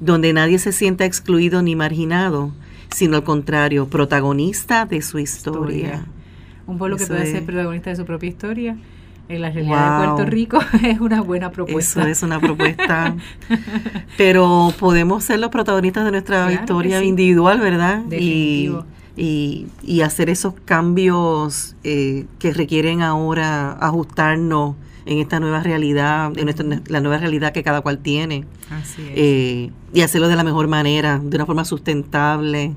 donde 0.00 0.32
nadie 0.32 0.58
se 0.58 0.72
sienta 0.72 1.04
excluido 1.04 1.62
ni 1.62 1.76
marginado, 1.76 2.52
sino 2.94 3.16
al 3.16 3.24
contrario, 3.24 3.88
protagonista 3.88 4.84
de 4.84 5.00
su 5.02 5.18
historia. 5.18 6.04
Un 6.66 6.78
pueblo 6.78 6.96
que 6.96 7.06
puede 7.06 7.30
ser 7.30 7.44
protagonista 7.44 7.90
de 7.90 7.96
su 7.96 8.04
propia 8.04 8.28
historia. 8.28 8.76
En 9.28 9.40
la 9.40 9.50
realidad 9.50 10.00
de 10.00 10.06
Puerto 10.06 10.30
Rico 10.30 10.58
es 10.82 11.00
una 11.00 11.22
buena 11.22 11.50
propuesta. 11.50 12.00
Eso 12.02 12.08
es 12.08 12.22
una 12.22 12.40
propuesta. 12.40 13.16
Pero 14.18 14.72
podemos 14.78 15.24
ser 15.24 15.38
los 15.38 15.50
protagonistas 15.50 16.04
de 16.04 16.10
nuestra 16.10 16.52
historia 16.52 17.02
individual, 17.02 17.58
¿verdad? 17.60 18.02
Y, 18.12 18.70
y, 19.16 19.66
y, 19.82 20.00
hacer 20.02 20.28
esos 20.28 20.54
cambios 20.64 21.74
eh, 21.84 22.26
que 22.38 22.52
requieren 22.52 23.00
ahora 23.00 23.72
ajustarnos 23.72 24.74
en 25.06 25.18
esta 25.18 25.40
nueva 25.40 25.62
realidad, 25.62 26.32
en 26.36 26.82
la 26.88 27.00
nueva 27.00 27.18
realidad 27.18 27.52
que 27.52 27.62
cada 27.62 27.80
cual 27.80 27.98
tiene. 27.98 28.44
Así 28.70 29.02
es. 29.02 29.12
Eh, 29.14 29.70
y 29.92 30.00
hacerlo 30.00 30.28
de 30.28 30.36
la 30.36 30.44
mejor 30.44 30.66
manera, 30.66 31.20
de 31.22 31.36
una 31.36 31.46
forma 31.46 31.64
sustentable. 31.64 32.74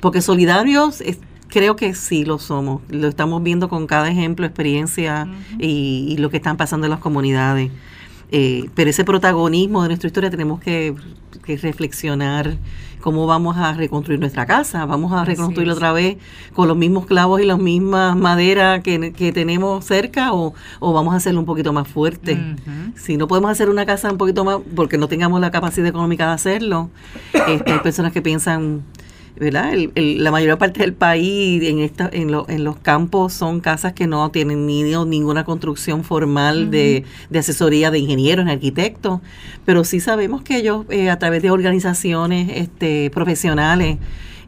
Porque 0.00 0.22
solidarios 0.22 1.02
creo 1.48 1.76
que 1.76 1.94
sí 1.94 2.24
lo 2.24 2.38
somos. 2.38 2.82
Lo 2.88 3.08
estamos 3.08 3.42
viendo 3.42 3.68
con 3.68 3.86
cada 3.86 4.08
ejemplo, 4.08 4.46
experiencia 4.46 5.28
y, 5.58 6.16
lo 6.18 6.30
que 6.30 6.36
están 6.36 6.56
pasando 6.56 6.86
en 6.86 6.90
las 6.90 7.00
comunidades. 7.00 7.70
Eh, 8.30 8.68
pero 8.74 8.90
ese 8.90 9.04
protagonismo 9.04 9.82
de 9.82 9.88
nuestra 9.88 10.06
historia 10.06 10.30
tenemos 10.30 10.60
que, 10.60 10.94
que 11.44 11.56
reflexionar 11.56 12.58
cómo 13.00 13.26
vamos 13.26 13.56
a 13.56 13.72
reconstruir 13.72 14.20
nuestra 14.20 14.46
casa, 14.46 14.84
vamos 14.84 15.12
a 15.12 15.24
reconstruirla 15.24 15.74
otra 15.74 15.92
vez 15.92 16.18
con 16.52 16.68
los 16.68 16.76
mismos 16.76 17.06
clavos 17.06 17.40
y 17.40 17.44
las 17.44 17.58
mismas 17.58 18.16
maderas 18.16 18.82
que, 18.82 19.32
tenemos 19.32 19.84
cerca 19.84 20.32
o, 20.32 20.54
vamos 20.80 21.14
a 21.14 21.16
hacerlo 21.16 21.40
un 21.40 21.46
poquito 21.46 21.72
más 21.72 21.88
fuerte. 21.88 22.38
Si 22.96 23.16
no 23.16 23.28
podemos 23.28 23.50
hacer 23.50 23.70
una 23.70 23.86
casa 23.86 24.10
un 24.10 24.18
poquito 24.18 24.44
más, 24.44 24.58
porque 24.74 24.98
no 24.98 25.08
tengamos 25.08 25.40
la 25.40 25.50
capacidad 25.50 25.86
económica 25.86 26.26
de 26.26 26.32
hacerlo, 26.32 26.90
este, 27.46 27.72
hay 27.72 27.78
personas 27.78 28.12
que 28.12 28.20
piensan 28.20 28.82
¿verdad? 29.36 29.72
la 29.94 30.30
mayor 30.30 30.58
parte 30.58 30.80
del 30.80 30.94
país 30.94 31.62
en, 31.62 31.80
esta, 31.80 32.08
en, 32.12 32.30
en, 32.48 32.64
los 32.64 32.76
campos 32.78 33.32
son 33.32 33.60
casas 33.60 33.92
que 33.92 34.06
no 34.06 34.30
tienen 34.30 34.66
ni 34.66 34.82
ninguna 34.82 35.44
construcción 35.44 36.04
formal 36.04 36.70
de, 36.70 37.04
asesoría 37.34 37.90
de 37.90 37.98
ingenieros, 37.98 38.46
arquitectos, 38.48 39.20
pero 39.64 39.84
sí 39.84 40.00
sabemos 40.00 40.42
que 40.42 40.56
ellos 40.56 40.86
eh, 40.90 41.10
a 41.10 41.18
través 41.18 41.42
de 41.42 41.50
organizaciones 41.50 42.50
este, 42.54 43.10
profesionales 43.10 43.98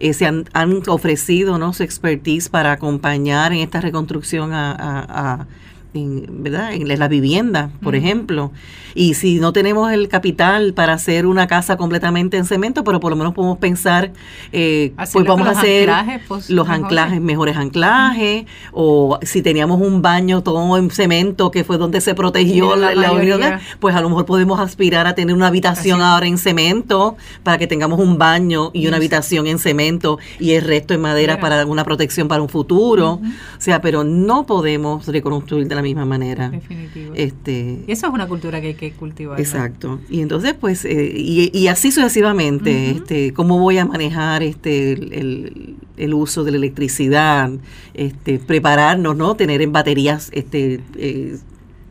eh, 0.01 0.15
se 0.15 0.27
han, 0.27 0.47
ofrecido 0.87 1.59
¿no? 1.59 1.73
su 1.73 1.83
expertise 1.83 2.49
para 2.49 2.73
acompañar 2.73 3.53
en 3.53 3.59
esta 3.59 3.81
reconstrucción 3.81 4.53
a 4.53 5.47
en, 5.95 6.43
¿verdad? 6.43 6.73
en 6.73 6.99
la 6.99 7.09
vivienda, 7.09 7.71
por 7.83 7.95
ejemplo. 7.95 8.53
Y 8.95 9.15
si 9.15 9.39
no 9.39 9.53
tenemos 9.53 9.93
el 9.93 10.09
capital 10.09 10.75
para 10.75 10.95
hacer 10.95 11.27
una 11.27 11.47
casa 11.47 11.77
completamente 11.77 12.37
en 12.37 12.45
cemento, 12.45 12.85
pero 12.85 13.01
por 13.01 13.11
lo 13.11 13.17
menos 13.17 13.35
podemos 13.35 13.59
pensar, 13.59 14.13
eh, 14.53 14.93
pues 14.97 15.27
vamos 15.27 15.47
a 15.47 15.53
hacer 15.53 15.91
pues, 16.27 16.51
los 16.51 16.69
anclajes, 16.69 17.21
mejores 17.21 17.57
anclajes, 17.57 18.47
o 18.73 19.19
si 19.23 19.43
teníamos 19.43 19.81
un 19.81 20.03
baño 20.03 20.43
todo 20.43 20.77
en 20.77 20.91
cemento, 20.91 21.51
que 21.51 21.65
fue 21.65 21.79
donde 21.79 22.01
se 22.01 22.15
protegió 22.15 22.77
la, 22.77 22.95
la, 22.95 23.61
pues 23.79 23.95
a 23.95 24.01
lo 24.01 24.09
mejor 24.09 24.27
podemos 24.27 24.61
aspirar 24.61 25.07
a 25.07 25.15
tener 25.15 25.35
una 25.35 25.49
habitación 25.49 26.03
ahora 26.03 26.27
en 26.27 26.39
cemento, 26.39 27.17
para 27.43 27.59
que 27.59 27.67
tengamos 27.67 28.01
un 28.01 28.19
baño 28.19 28.71
y 28.73 28.87
una 28.87 28.97
habitación 28.97 29.47
en 29.47 29.59
cemento 29.59 30.19
y 30.39 30.53
el 30.53 30.65
resto 30.65 30.95
en 30.95 31.01
madera 31.01 31.41
para 31.41 31.65
una 31.67 31.85
protección 31.85 32.29
para 32.29 32.43
un 32.43 32.49
futuro. 32.49 33.15
O 33.15 33.21
sea, 33.61 33.81
pero 33.81 34.05
no 34.05 34.47
podemos 34.47 35.07
reconstruir 35.07 35.69
de 35.69 35.75
la 35.75 35.80
misma 35.83 36.05
manera. 36.05 36.51
Definitivo. 36.51 37.13
Este, 37.15 37.85
y 37.87 37.93
eso 37.93 38.07
es 38.07 38.13
una 38.13 38.27
cultura 38.27 38.61
que 38.61 38.69
hay 38.69 38.75
que 38.75 38.93
cultivar. 38.93 39.39
Exacto. 39.39 40.01
Y 40.09 40.21
entonces, 40.21 40.55
pues, 40.55 40.85
eh, 40.85 41.13
y, 41.15 41.67
así 41.69 41.93
sucesivamente, 41.93 42.91
este, 42.91 43.33
cómo 43.33 43.59
voy 43.59 43.79
a 43.79 43.85
manejar 43.85 44.43
este 44.43 44.93
el, 44.93 45.77
el, 45.97 46.15
uso 46.15 46.45
de 46.45 46.51
la 46.53 46.57
electricidad, 46.57 47.51
este, 47.95 48.39
prepararnos, 48.39 49.17
¿no? 49.17 49.35
Tener 49.37 49.63
en 49.63 49.73
baterías 49.73 50.31
este, 50.33 50.81
eh, 50.97 51.37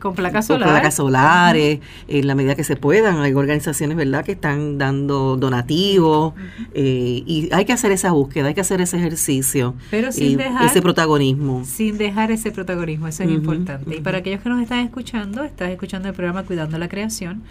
con 0.00 0.14
placas 0.14 0.46
solares. 0.46 0.72
placas 0.72 0.94
solares, 0.94 1.80
en 2.08 2.26
la 2.26 2.34
medida 2.34 2.56
que 2.56 2.64
se 2.64 2.74
puedan. 2.74 3.18
Hay 3.20 3.32
organizaciones, 3.34 3.96
¿verdad?, 3.96 4.24
que 4.24 4.32
están 4.32 4.78
dando 4.78 5.36
donativos 5.36 6.34
eh, 6.74 7.22
y 7.24 7.48
hay 7.52 7.64
que 7.64 7.72
hacer 7.72 7.92
esa 7.92 8.10
búsqueda, 8.10 8.48
hay 8.48 8.54
que 8.54 8.62
hacer 8.62 8.80
ese 8.80 8.96
ejercicio. 8.96 9.74
Pero 9.90 10.10
sin 10.10 10.38
dejar... 10.38 10.66
Ese 10.66 10.82
protagonismo. 10.82 11.64
Sin 11.64 11.98
dejar 11.98 12.32
ese 12.32 12.50
protagonismo, 12.50 13.06
eso 13.06 13.22
es 13.22 13.30
importante. 13.30 13.96
Y 13.96 14.00
para 14.00 14.18
aquellos 14.18 14.40
que 14.40 14.48
nos 14.48 14.62
están 14.62 14.80
escuchando, 14.80 15.44
estás 15.44 15.70
escuchando 15.70 16.08
el 16.08 16.14
programa 16.14 16.42
Cuidando 16.42 16.78
la 16.78 16.88
Creación 16.88 17.42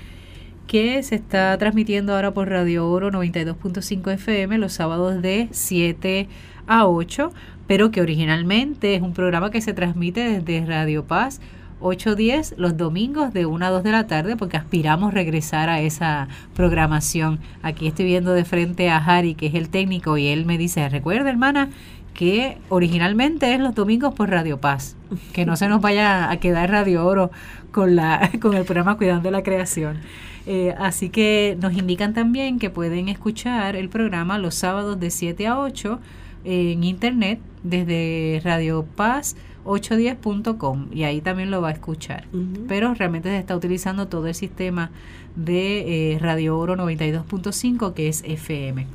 que 0.70 1.02
se 1.02 1.16
está 1.16 1.58
transmitiendo 1.58 2.14
ahora 2.14 2.32
por 2.32 2.48
Radio 2.48 2.88
Oro 2.88 3.10
92.5 3.10 4.14
FM 4.14 4.60
los 4.60 4.74
sábados 4.74 5.20
de 5.20 5.48
7 5.50 6.28
a 6.68 6.86
8, 6.86 7.32
pero 7.66 7.90
que 7.90 8.02
originalmente 8.02 8.94
es 8.94 9.02
un 9.02 9.14
programa 9.14 9.50
que 9.50 9.62
se 9.62 9.74
transmite 9.74 10.42
desde 10.42 10.64
Radio 10.68 11.06
Paz 11.06 11.42
8.10 11.82 12.56
los 12.58 12.78
domingos 12.78 13.34
de 13.34 13.46
1 13.46 13.66
a 13.66 13.70
2 13.70 13.84
de 13.84 13.92
la 13.92 14.08
tarde 14.08 14.36
porque 14.36 14.58
aspiramos 14.58 15.14
regresar 15.14 15.70
a 15.70 15.82
esa 15.82 16.28
programación. 16.56 17.40
Aquí 17.62 17.88
estoy 17.88 18.06
viendo 18.06 18.34
de 18.34 18.46
frente 18.46 18.90
a 18.90 18.98
Harry, 18.98 19.36
que 19.36 19.48
es 19.48 19.56
el 19.56 19.70
técnico, 19.70 20.18
y 20.18 20.28
él 20.28 20.46
me 20.46 20.58
dice, 20.58 20.88
recuerda 20.90 21.30
hermana, 21.30 21.70
que 22.14 22.58
originalmente 22.68 23.54
es 23.54 23.62
los 23.62 23.76
domingos 23.76 24.14
por 24.14 24.30
Radio 24.30 24.60
Paz, 24.60 24.98
que 25.32 25.46
no 25.46 25.56
se 25.56 25.70
nos 25.70 25.80
vaya 25.80 26.30
a 26.30 26.38
quedar 26.38 26.70
Radio 26.70 27.06
Oro 27.06 27.32
con, 27.72 27.96
la, 27.96 28.30
con 28.42 28.56
el 28.56 28.66
programa 28.66 28.98
Cuidando 28.98 29.32
la 29.32 29.44
Creación. 29.44 30.00
Eh, 30.46 30.76
así 30.80 31.10
que 31.10 31.58
nos 31.62 31.74
indican 31.74 32.14
también 32.14 32.60
que 32.60 32.70
pueden 32.70 33.08
escuchar 33.08 33.76
el 33.76 33.88
programa 33.88 34.38
los 34.38 34.56
sábados 34.56 35.00
de 35.00 35.12
7 35.12 35.48
a 35.48 35.60
8 35.60 36.00
en 36.44 36.84
internet 36.84 37.40
desde 37.64 38.42
Radio 38.44 38.86
Paz 38.96 39.36
810.com 39.66 40.88
y 40.92 41.04
ahí 41.04 41.22
también 41.22 41.52
lo 41.52 41.62
va 41.62 41.70
a 41.70 41.72
escuchar. 41.72 42.26
Pero 42.68 42.94
realmente 42.94 43.30
se 43.30 43.38
está 43.38 43.56
utilizando 43.56 44.08
todo 44.08 44.28
el 44.28 44.36
sistema 44.36 44.92
de 45.36 46.14
eh, 46.14 46.20
Radio 46.20 46.58
Oro 46.58 46.76
92.5 46.76 47.94
que 47.94 48.08
es 48.08 48.24
FM. 48.26 48.88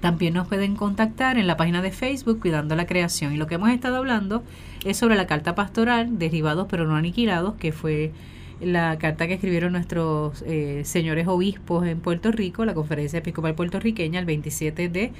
También 0.00 0.34
nos 0.34 0.46
pueden 0.46 0.76
contactar 0.76 1.38
en 1.38 1.46
la 1.46 1.56
página 1.56 1.82
de 1.82 1.90
Facebook 1.90 2.40
Cuidando 2.40 2.76
la 2.76 2.86
Creación. 2.86 3.32
Y 3.32 3.36
lo 3.36 3.46
que 3.46 3.54
hemos 3.54 3.70
estado 3.70 3.96
hablando 3.96 4.42
es 4.84 4.96
sobre 4.96 5.16
la 5.16 5.26
carta 5.26 5.54
pastoral, 5.54 6.18
Derribados 6.18 6.66
pero 6.70 6.86
no 6.86 6.96
aniquilados, 6.96 7.54
que 7.54 7.72
fue 7.72 8.12
la 8.60 8.96
carta 8.98 9.26
que 9.26 9.34
escribieron 9.34 9.72
nuestros 9.72 10.42
eh, 10.46 10.82
señores 10.84 11.26
obispos 11.28 11.86
en 11.86 12.00
Puerto 12.00 12.30
Rico, 12.30 12.64
la 12.64 12.74
Conferencia 12.74 13.18
Episcopal 13.18 13.54
Puertorriqueña, 13.54 14.18
el 14.20 14.26
27 14.26 14.88
de 14.88 15.12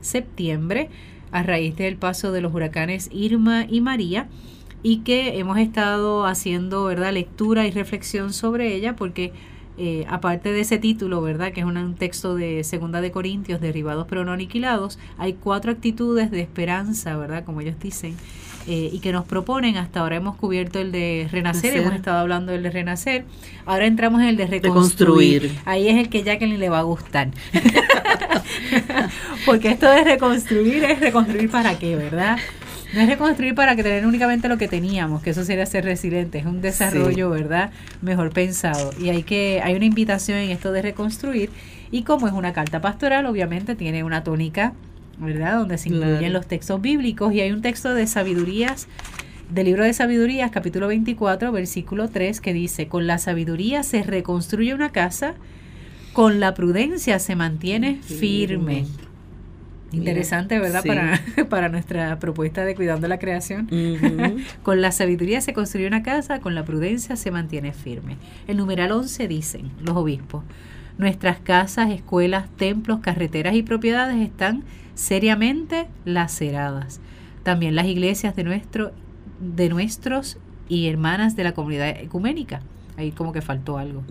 septiembre 0.00 0.90
a 1.32 1.42
raíz 1.42 1.76
del 1.76 1.96
paso 1.96 2.30
de 2.30 2.40
los 2.40 2.54
huracanes 2.54 3.08
Irma 3.12 3.66
y 3.68 3.80
María 3.80 4.28
y 4.82 4.98
que 4.98 5.38
hemos 5.38 5.58
estado 5.58 6.26
haciendo 6.26 6.84
verdad 6.84 7.12
lectura 7.12 7.66
y 7.66 7.70
reflexión 7.70 8.32
sobre 8.32 8.74
ella 8.74 8.96
porque 8.96 9.32
eh, 9.78 10.04
aparte 10.08 10.52
de 10.52 10.60
ese 10.60 10.78
título, 10.78 11.22
¿verdad? 11.22 11.52
Que 11.52 11.60
es 11.60 11.66
un, 11.66 11.94
texto 11.94 12.34
de 12.34 12.62
Segunda 12.62 13.00
de 13.00 13.10
Corintios, 13.10 13.60
derribados 13.60 14.06
pero 14.08 14.24
no 14.24 14.32
aniquilados, 14.32 14.98
hay 15.16 15.32
cuatro 15.32 15.72
actitudes 15.72 16.30
de 16.30 16.40
esperanza, 16.40 17.16
¿verdad? 17.16 17.44
Como 17.44 17.62
ellos 17.62 17.76
dicen, 17.80 18.14
eh, 18.66 18.90
y 18.92 18.98
que 19.00 19.12
nos 19.12 19.24
proponen. 19.24 19.76
Hasta 19.76 20.00
ahora 20.00 20.16
hemos 20.16 20.36
cubierto 20.36 20.78
el 20.80 20.92
de 20.92 21.28
renacer, 21.30 21.76
hemos 21.76 21.94
estado 21.94 22.18
hablando 22.18 22.52
del 22.52 22.62
de 22.62 22.70
renacer. 22.70 23.24
Ahora 23.66 23.86
entramos 23.86 24.20
en 24.22 24.28
el 24.28 24.36
de 24.36 24.46
reconstruir. 24.46 25.52
Ahí 25.64 25.88
es 25.88 25.96
el 25.96 26.08
que 26.08 26.22
que 26.22 26.46
le 26.46 26.68
va 26.68 26.78
a 26.78 26.82
gustar. 26.82 27.28
Porque 29.46 29.70
esto 29.70 29.90
de 29.90 30.04
reconstruir 30.04 30.84
es 30.84 31.00
reconstruir 31.00 31.50
para 31.50 31.78
qué, 31.78 31.96
¿verdad? 31.96 32.38
No 32.92 33.00
es 33.00 33.08
reconstruir 33.08 33.54
para 33.54 33.74
que 33.74 33.82
tener 33.82 34.06
únicamente 34.06 34.48
lo 34.48 34.58
que 34.58 34.68
teníamos, 34.68 35.22
que 35.22 35.30
eso 35.30 35.44
sería 35.44 35.64
ser 35.64 35.84
resiliente, 35.84 36.38
es 36.38 36.44
un 36.44 36.60
desarrollo, 36.60 37.30
¿verdad? 37.30 37.70
Mejor 38.02 38.30
pensado. 38.30 38.90
Y 39.00 39.08
hay 39.08 39.22
que 39.22 39.62
hay 39.64 39.74
una 39.74 39.86
invitación 39.86 40.38
en 40.38 40.50
esto 40.50 40.72
de 40.72 40.82
reconstruir 40.82 41.50
y 41.90 42.02
como 42.02 42.26
es 42.26 42.34
una 42.34 42.52
carta 42.52 42.80
pastoral, 42.80 43.24
obviamente 43.26 43.76
tiene 43.76 44.04
una 44.04 44.22
tónica, 44.24 44.74
¿verdad? 45.22 45.58
Donde 45.58 45.78
se 45.78 45.88
incluyen 45.88 46.32
los 46.32 46.46
textos 46.46 46.80
bíblicos 46.80 47.32
y 47.32 47.40
hay 47.40 47.52
un 47.52 47.62
texto 47.62 47.94
de 47.94 48.06
sabidurías 48.06 48.88
del 49.52 49.66
libro 49.66 49.84
de 49.84 49.92
sabidurías, 49.92 50.50
capítulo 50.50 50.88
24, 50.88 51.52
versículo 51.52 52.08
3, 52.08 52.40
que 52.40 52.54
dice, 52.54 52.88
con 52.88 53.06
la 53.06 53.18
sabiduría 53.18 53.82
se 53.82 54.02
reconstruye 54.02 54.72
una 54.72 54.92
casa, 54.92 55.34
con 56.14 56.40
la 56.40 56.54
prudencia 56.54 57.18
se 57.18 57.36
mantiene 57.36 57.96
firme. 57.96 58.86
Interesante, 59.92 60.58
¿verdad? 60.58 60.82
Para, 60.82 61.20
para 61.50 61.68
nuestra 61.68 62.18
propuesta 62.18 62.64
de 62.64 62.74
cuidando 62.74 63.08
la 63.08 63.18
creación. 63.18 63.68
con 64.62 64.80
la 64.80 64.90
sabiduría 64.90 65.42
se 65.42 65.52
construye 65.52 65.86
una 65.86 66.02
casa, 66.02 66.40
con 66.40 66.54
la 66.54 66.64
prudencia 66.64 67.16
se 67.16 67.30
mantiene 67.30 67.74
firme. 67.74 68.16
El 68.48 68.56
numeral 68.56 68.92
11 68.92 69.28
dicen 69.28 69.70
los 69.84 69.94
obispos, 69.96 70.44
nuestras 70.96 71.40
casas, 71.40 71.90
escuelas, 71.90 72.48
templos, 72.56 73.00
carreteras 73.00 73.54
y 73.54 73.62
propiedades 73.62 74.16
están 74.16 74.64
seriamente 74.94 75.88
laceradas. 76.04 77.00
También 77.42 77.74
las 77.74 77.86
iglesias 77.86 78.36
de, 78.36 78.44
nuestro, 78.44 78.92
de 79.40 79.68
nuestros 79.68 80.38
y 80.68 80.88
hermanas 80.88 81.36
de 81.36 81.44
la 81.44 81.52
comunidad 81.52 81.88
ecuménica 81.88 82.60
Ahí 82.96 83.10
como 83.10 83.32
que 83.32 83.40
faltó 83.40 83.78
algo. 83.78 84.04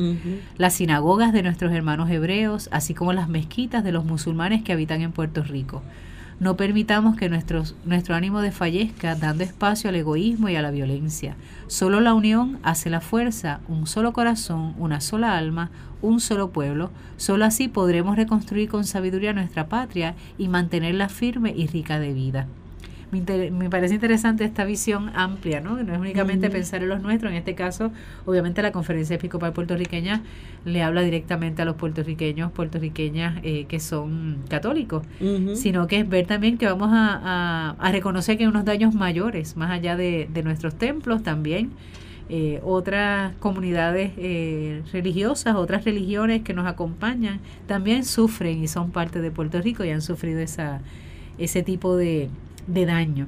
Las 0.57 0.73
sinagogas 0.73 1.33
de 1.33 1.43
nuestros 1.43 1.71
hermanos 1.71 2.09
hebreos, 2.09 2.67
así 2.71 2.93
como 2.93 3.13
las 3.13 3.29
mezquitas 3.29 3.83
de 3.83 3.91
los 3.91 4.05
musulmanes 4.05 4.63
que 4.63 4.73
habitan 4.73 5.01
en 5.01 5.11
Puerto 5.11 5.43
Rico. 5.43 5.83
No 6.39 6.57
permitamos 6.57 7.15
que 7.15 7.29
nuestros, 7.29 7.75
nuestro 7.85 8.15
ánimo 8.15 8.41
desfallezca 8.41 9.13
dando 9.13 9.43
espacio 9.43 9.89
al 9.91 9.95
egoísmo 9.95 10.49
y 10.49 10.55
a 10.55 10.63
la 10.63 10.71
violencia. 10.71 11.35
Solo 11.67 12.01
la 12.01 12.15
unión 12.15 12.57
hace 12.63 12.89
la 12.89 13.01
fuerza, 13.01 13.59
un 13.67 13.85
solo 13.85 14.11
corazón, 14.13 14.73
una 14.79 15.01
sola 15.01 15.37
alma, 15.37 15.69
un 16.01 16.19
solo 16.19 16.49
pueblo. 16.51 16.91
Solo 17.17 17.45
así 17.45 17.67
podremos 17.67 18.15
reconstruir 18.15 18.69
con 18.69 18.85
sabiduría 18.85 19.33
nuestra 19.33 19.67
patria 19.67 20.15
y 20.37 20.47
mantenerla 20.47 21.09
firme 21.09 21.53
y 21.55 21.67
rica 21.67 21.99
de 21.99 22.13
vida 22.13 22.47
me, 23.11 23.69
parece 23.69 23.95
interesante 23.95 24.45
esta 24.45 24.63
visión 24.63 25.11
amplia, 25.13 25.59
¿no? 25.59 25.81
No 25.83 25.93
es 25.93 25.99
únicamente 25.99 26.49
pensar 26.49 26.81
en 26.81 26.89
los 26.89 27.01
nuestros, 27.01 27.31
en 27.31 27.37
este 27.37 27.55
caso, 27.55 27.91
obviamente 28.25 28.61
la 28.61 28.71
Conferencia 28.71 29.17
Episcopal 29.17 29.51
Puertorriqueña 29.51 30.21
le 30.63 30.81
habla 30.81 31.01
directamente 31.01 31.61
a 31.61 31.65
los 31.65 31.75
puertorriqueños, 31.75 32.51
puertorriqueñas 32.51 33.39
eh, 33.43 33.65
que 33.67 33.79
son 33.79 34.37
católicos, 34.47 35.03
sino 35.55 35.87
que 35.87 35.99
es 35.99 36.09
ver 36.09 36.25
también 36.25 36.57
que 36.57 36.67
vamos 36.67 36.89
a, 36.91 37.75
reconocer 37.91 38.37
que 38.37 38.43
hay 38.43 38.49
unos 38.49 38.63
daños 38.63 38.93
mayores, 38.93 39.57
más 39.57 39.71
allá 39.71 39.97
de, 39.97 40.27
nuestros 40.43 40.75
templos 40.75 41.21
también. 41.23 41.71
Eh, 42.33 42.61
otras 42.63 43.33
comunidades 43.39 44.13
eh, 44.15 44.83
religiosas, 44.93 45.53
otras 45.55 45.83
religiones 45.83 46.43
que 46.43 46.53
nos 46.53 46.65
acompañan, 46.65 47.41
también 47.67 48.05
sufren 48.05 48.63
y 48.63 48.69
son 48.69 48.91
parte 48.91 49.19
de 49.19 49.31
Puerto 49.31 49.59
Rico 49.61 49.83
y 49.83 49.89
han 49.89 50.01
sufrido 50.01 50.39
esa, 50.39 50.79
ese 51.37 51.61
tipo 51.61 51.97
de, 51.97 52.29
de 52.67 52.85
daño. 52.85 53.27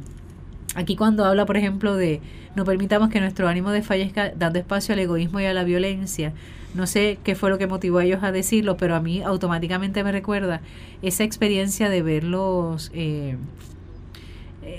aquí 0.75 0.95
cuando 0.95 1.25
habla, 1.25 1.45
por 1.45 1.57
ejemplo, 1.57 1.97
de 1.97 2.21
no 2.55 2.63
permitamos 2.63 3.09
que 3.09 3.19
nuestro 3.19 3.49
ánimo 3.49 3.71
desfallezca 3.71 4.31
dando 4.37 4.59
espacio 4.59 4.93
al 4.93 4.99
egoísmo 4.99 5.41
y 5.41 5.47
a 5.47 5.53
la 5.53 5.65
violencia, 5.65 6.31
no 6.73 6.87
sé 6.87 7.19
qué 7.25 7.35
fue 7.35 7.49
lo 7.49 7.57
que 7.57 7.67
motivó 7.67 7.97
a 7.97 8.05
ellos 8.05 8.23
a 8.23 8.31
decirlo, 8.31 8.77
pero 8.77 8.95
a 8.95 9.01
mí 9.01 9.21
automáticamente 9.21 10.01
me 10.05 10.13
recuerda 10.13 10.61
esa 11.01 11.25
experiencia 11.25 11.89
de 11.89 12.01
verlos 12.03 12.89
eh, 12.93 13.35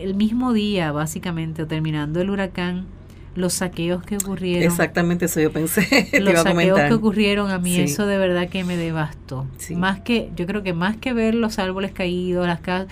el 0.00 0.14
mismo 0.14 0.54
día, 0.54 0.92
básicamente, 0.92 1.66
terminando 1.66 2.22
el 2.22 2.30
huracán, 2.30 2.86
los 3.34 3.54
saqueos 3.54 4.02
que 4.04 4.16
ocurrieron. 4.16 4.62
Exactamente 4.62 5.26
eso 5.26 5.40
yo 5.40 5.52
pensé. 5.52 6.08
los 6.20 6.42
saqueos 6.42 6.80
que 6.80 6.94
ocurrieron 6.94 7.50
a 7.50 7.58
mí 7.58 7.76
eso 7.76 8.06
de 8.06 8.18
verdad 8.18 8.48
que 8.48 8.64
me 8.64 8.76
devastó. 8.76 9.46
Más 9.76 10.00
que 10.00 10.30
yo 10.36 10.46
creo 10.46 10.62
que 10.62 10.72
más 10.72 10.96
que 10.96 11.12
ver 11.12 11.34
los 11.34 11.58
árboles 11.58 11.92
caídos, 11.92 12.46
las 12.46 12.60
casas, 12.60 12.88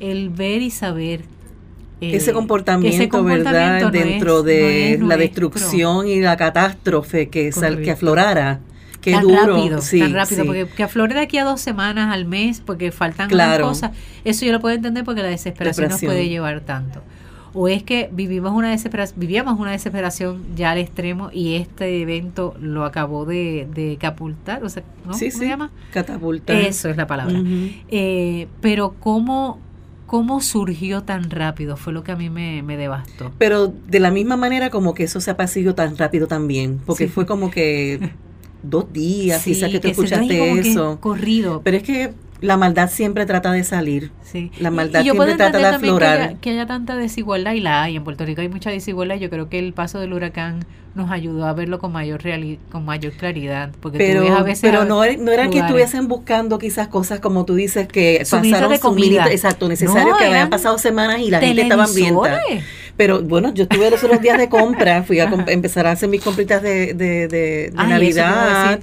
el 0.00 0.30
ver 0.30 0.62
y 0.62 0.70
saber 0.70 1.22
ese, 2.00 2.32
comportamiento, 2.32 3.24
¿verdad? 3.24 3.90
Dentro 3.90 4.42
de 4.42 4.98
la 5.02 5.16
destrucción 5.16 6.06
y 6.06 6.20
la 6.20 6.36
catástrofe 6.36 7.28
que, 7.28 7.52
sal, 7.52 7.82
que 7.82 7.92
aflorara. 7.92 8.60
Qué 9.00 9.12
tan 9.12 9.28
rápido, 9.28 9.78
tan 9.80 10.12
rápido, 10.12 10.44
porque 10.44 10.66
que 10.66 10.82
aflore 10.82 11.14
de 11.14 11.20
aquí 11.20 11.38
a 11.38 11.44
dos 11.44 11.60
semanas 11.60 12.12
al 12.12 12.24
mes, 12.24 12.60
porque 12.60 12.90
faltan 12.90 13.30
cosas, 13.30 13.92
eso 14.24 14.44
yo 14.44 14.50
lo 14.50 14.60
puedo 14.60 14.74
entender 14.74 15.04
porque 15.04 15.22
la 15.22 15.28
desesperación, 15.28 15.90
nos 15.90 16.00
puede 16.00 16.28
llevar 16.28 16.60
tanto. 16.62 17.02
O 17.56 17.68
es 17.68 17.82
que 17.82 18.10
vivimos 18.12 18.52
una 18.52 18.70
desesperación, 18.70 19.18
vivíamos 19.18 19.58
una 19.58 19.70
desesperación 19.72 20.44
ya 20.54 20.72
al 20.72 20.78
extremo 20.78 21.30
y 21.32 21.54
este 21.54 22.02
evento 22.02 22.54
lo 22.60 22.84
acabó 22.84 23.24
de, 23.24 23.66
de 23.72 23.96
capultar, 23.98 24.62
o 24.62 24.68
sea, 24.68 24.82
¿no? 25.06 25.12
¿Cómo 25.12 25.18
se 25.18 25.48
llama? 25.48 25.70
Catapultar. 25.92 26.56
Eso 26.56 26.90
es 26.90 26.96
la 26.96 27.06
palabra. 27.06 27.40
eh, 27.88 28.46
pero 28.60 28.94
cómo 29.00 29.58
cómo 30.06 30.40
surgió 30.40 31.02
tan 31.02 31.30
rápido 31.30 31.76
fue 31.76 31.92
lo 31.92 32.04
que 32.04 32.12
a 32.12 32.16
mí 32.16 32.30
me, 32.30 32.62
devastó. 32.76 33.32
Pero 33.38 33.72
de 33.88 34.00
la 34.00 34.10
misma 34.10 34.36
manera 34.36 34.70
como 34.70 34.94
que 34.94 35.04
eso 35.04 35.20
se 35.20 35.30
ha 35.30 35.36
pasado 35.36 35.74
tan 35.74 35.96
rápido 35.96 36.26
también, 36.26 36.80
porque 36.86 37.08
fue 37.08 37.26
como 37.26 37.50
que 37.50 38.12
dos 38.62 38.92
días, 38.92 39.42
quizás 39.44 39.70
que 39.70 39.80
tú 39.80 39.88
escuchaste 39.88 40.60
eso. 40.60 40.98
corrido. 41.00 41.60
Pero 41.64 41.76
es 41.76 41.82
que 41.82 42.12
la 42.40 42.56
maldad 42.56 42.90
siempre 42.90 43.26
trata 43.26 43.52
de 43.52 43.64
salir. 43.64 44.12
Sí. 44.22 44.50
La 44.60 44.70
maldad 44.70 45.02
siempre 45.02 45.34
trata 45.34 45.58
de 45.58 45.66
aflorar. 45.66 46.36
Que 46.36 46.50
haya, 46.50 46.66
tanta 46.66 46.96
desigualdad 46.96 47.52
y 47.52 47.60
la 47.60 47.82
hay. 47.82 47.96
En 47.96 48.04
Puerto 48.04 48.24
Rico 48.24 48.40
hay 48.40 48.48
mucha 48.48 48.70
desigualdad. 48.70 49.16
Yo 49.16 49.30
creo 49.30 49.48
que 49.48 49.58
el 49.58 49.72
paso 49.72 49.98
del 50.00 50.12
huracán 50.12 50.60
nos 50.96 51.10
ayudó 51.10 51.46
a 51.46 51.52
verlo 51.52 51.78
con 51.78 51.92
mayor 51.92 52.22
con 52.72 52.84
mayor 52.84 53.12
claridad. 53.12 53.70
Porque 53.80 53.98
pero, 53.98 54.34
a 54.34 54.42
veces 54.42 54.62
pero 54.62 54.84
no, 54.84 55.04
no 55.18 55.32
era 55.32 55.48
que 55.50 55.58
estuviesen 55.58 56.08
buscando 56.08 56.58
quizás 56.58 56.88
cosas 56.88 57.20
como 57.20 57.44
tú 57.44 57.54
dices 57.54 57.86
que 57.86 58.26
pasaron 58.28 58.72
de 58.72 58.80
comida. 58.80 59.26
exacto, 59.30 59.68
necesario 59.68 60.16
que 60.16 60.24
habían 60.24 60.50
pasado 60.50 60.78
semanas 60.78 61.20
y 61.20 61.30
la 61.30 61.40
gente 61.40 61.62
estaba 61.62 61.84
ambientada. 61.84 62.40
Pero 62.96 63.22
bueno, 63.22 63.52
yo 63.52 63.64
estuve 63.64 63.90
los 63.90 64.02
otros 64.02 64.22
días 64.22 64.38
de 64.38 64.48
compra, 64.48 65.02
fui 65.02 65.20
a 65.20 65.24
empezar 65.48 65.86
a 65.86 65.92
hacer 65.92 66.08
mis 66.08 66.22
compritas 66.22 66.62
de, 66.62 66.94
de, 66.94 67.28
de, 67.28 67.70
Navidad, 67.74 68.80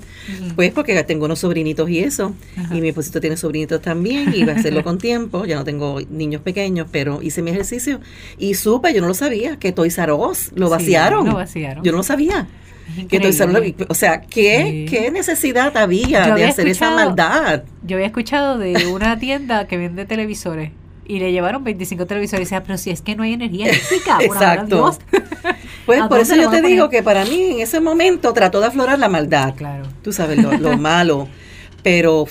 pues 0.55 0.71
porque 0.71 1.01
tengo 1.03 1.25
unos 1.25 1.39
sobrinitos 1.39 1.89
y 1.89 1.99
eso, 1.99 2.33
y 2.71 2.79
mi 2.79 2.89
esposito 2.89 3.19
tiene 3.19 3.37
sobrinitos 3.37 3.81
también, 3.81 4.31
y 4.33 4.41
iba 4.41 4.53
a 4.53 4.55
hacerlo 4.55 4.83
con 4.83 4.99
tiempo, 4.99 5.45
ya 5.45 5.55
no 5.55 5.63
tengo 5.63 5.99
niños 6.11 6.41
pequeños, 6.41 6.87
pero 6.91 7.23
hice 7.23 7.41
mi 7.41 7.51
ejercicio 7.51 7.99
y 8.37 8.53
supe, 8.53 8.93
yo 8.93 9.01
no 9.01 9.07
lo 9.07 9.15
sabía, 9.15 9.57
que 9.57 9.71
Toys 9.71 9.97
R 9.97 10.13
Us 10.13 10.51
lo 10.53 10.69
vaciaron. 10.69 11.25
lo 11.25 11.35
vaciaron. 11.35 11.83
Yo 11.83 11.91
no 11.91 12.02
sabía. 12.03 12.47
Que 13.07 13.17
R 13.17 13.75
o 13.87 13.93
sea, 13.93 14.21
¿qué, 14.21 14.85
¿qué 14.89 15.09
necesidad 15.09 15.75
había, 15.77 16.35
de 16.35 16.45
hacer 16.45 16.67
esa 16.67 16.91
maldad? 16.91 17.63
Yo 17.83 17.95
había 17.95 18.07
escuchado 18.07 18.57
de 18.57 18.87
una 18.87 19.17
tienda 19.19 19.67
que 19.67 19.77
vende 19.77 20.05
televisores 20.05 20.71
y 21.05 21.19
le 21.19 21.31
llevaron 21.31 21.63
25 21.63 22.05
televisores 22.05 22.41
y 22.41 22.43
decía, 22.45 22.63
pero 22.63 22.77
si 22.77 22.89
es 22.89 23.01
que 23.01 23.15
no 23.15 23.23
hay 23.23 23.33
energía 23.33 23.69
eléctrica, 23.69 24.17
Exacto. 24.21 24.97
Pues 25.85 26.01
por 26.03 26.19
eso 26.19 26.33
yo 26.37 26.49
te 26.49 26.61
digo 26.61 26.87
que 26.89 27.03
para 27.03 27.25
mí 27.25 27.51
en 27.51 27.59
ese 27.59 27.81
momento 27.81 28.31
trató 28.31 28.61
de 28.61 28.67
aflorar 28.67 28.97
la 28.99 29.09
maldad. 29.09 29.53
Claro. 29.53 29.83
Tú 30.01 30.13
sabes, 30.13 30.37
lo, 30.41 30.77
malo. 30.77 31.27
Pero, 31.83 32.25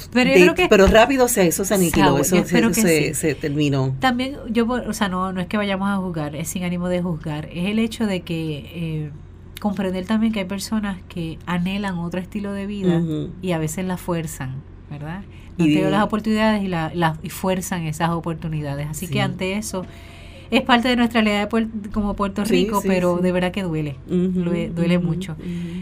pero, 0.70 0.86
rápido 0.86 1.28
se, 1.28 1.48
eso 1.48 1.66
se 1.66 1.74
aniquiló, 1.74 2.16
eso, 2.16 2.42
se, 2.46 3.12
se, 3.12 3.34
terminó. 3.34 3.94
También, 4.00 4.38
yo, 4.48 4.66
o 4.66 4.92
sea, 4.94 5.10
no, 5.10 5.34
no 5.34 5.42
es 5.42 5.46
que 5.48 5.58
vayamos 5.58 5.90
a 5.90 5.96
juzgar, 5.96 6.34
es 6.34 6.48
sin 6.48 6.64
ánimo 6.64 6.88
de 6.88 7.02
juzgar, 7.02 7.50
es 7.52 7.66
el 7.66 7.78
hecho 7.78 8.06
de 8.06 8.22
que 8.22 8.70
eh, 8.74 9.10
comprender 9.62 10.04
también 10.06 10.32
que 10.32 10.40
hay 10.40 10.44
personas 10.44 10.98
que 11.08 11.38
anhelan 11.46 11.96
otro 11.98 12.18
estilo 12.18 12.52
de 12.52 12.66
vida 12.66 13.00
y 13.42 13.52
a 13.52 13.58
veces 13.58 13.84
la 13.84 13.96
fuerzan, 13.96 14.56
¿verdad? 14.90 15.22
y 15.56 15.80
las 15.82 16.02
oportunidades 16.02 16.64
y, 16.64 16.66
la, 16.66 17.16
y 17.22 17.28
fuerzan 17.28 17.82
esas 17.82 18.10
oportunidades. 18.10 18.88
Así 18.88 19.06
que 19.06 19.20
ante 19.20 19.56
eso 19.56 19.86
es 20.58 20.62
parte 20.62 20.88
de 20.88 20.96
nuestra 20.96 21.22
realidad 21.22 21.48
como 21.92 22.14
Puerto 22.14 22.44
Rico, 22.44 22.82
pero 22.86 23.16
de 23.16 23.32
verdad 23.32 23.52
que 23.52 23.62
duele, 23.62 23.96
duele, 24.06 24.98
mucho. 24.98 25.34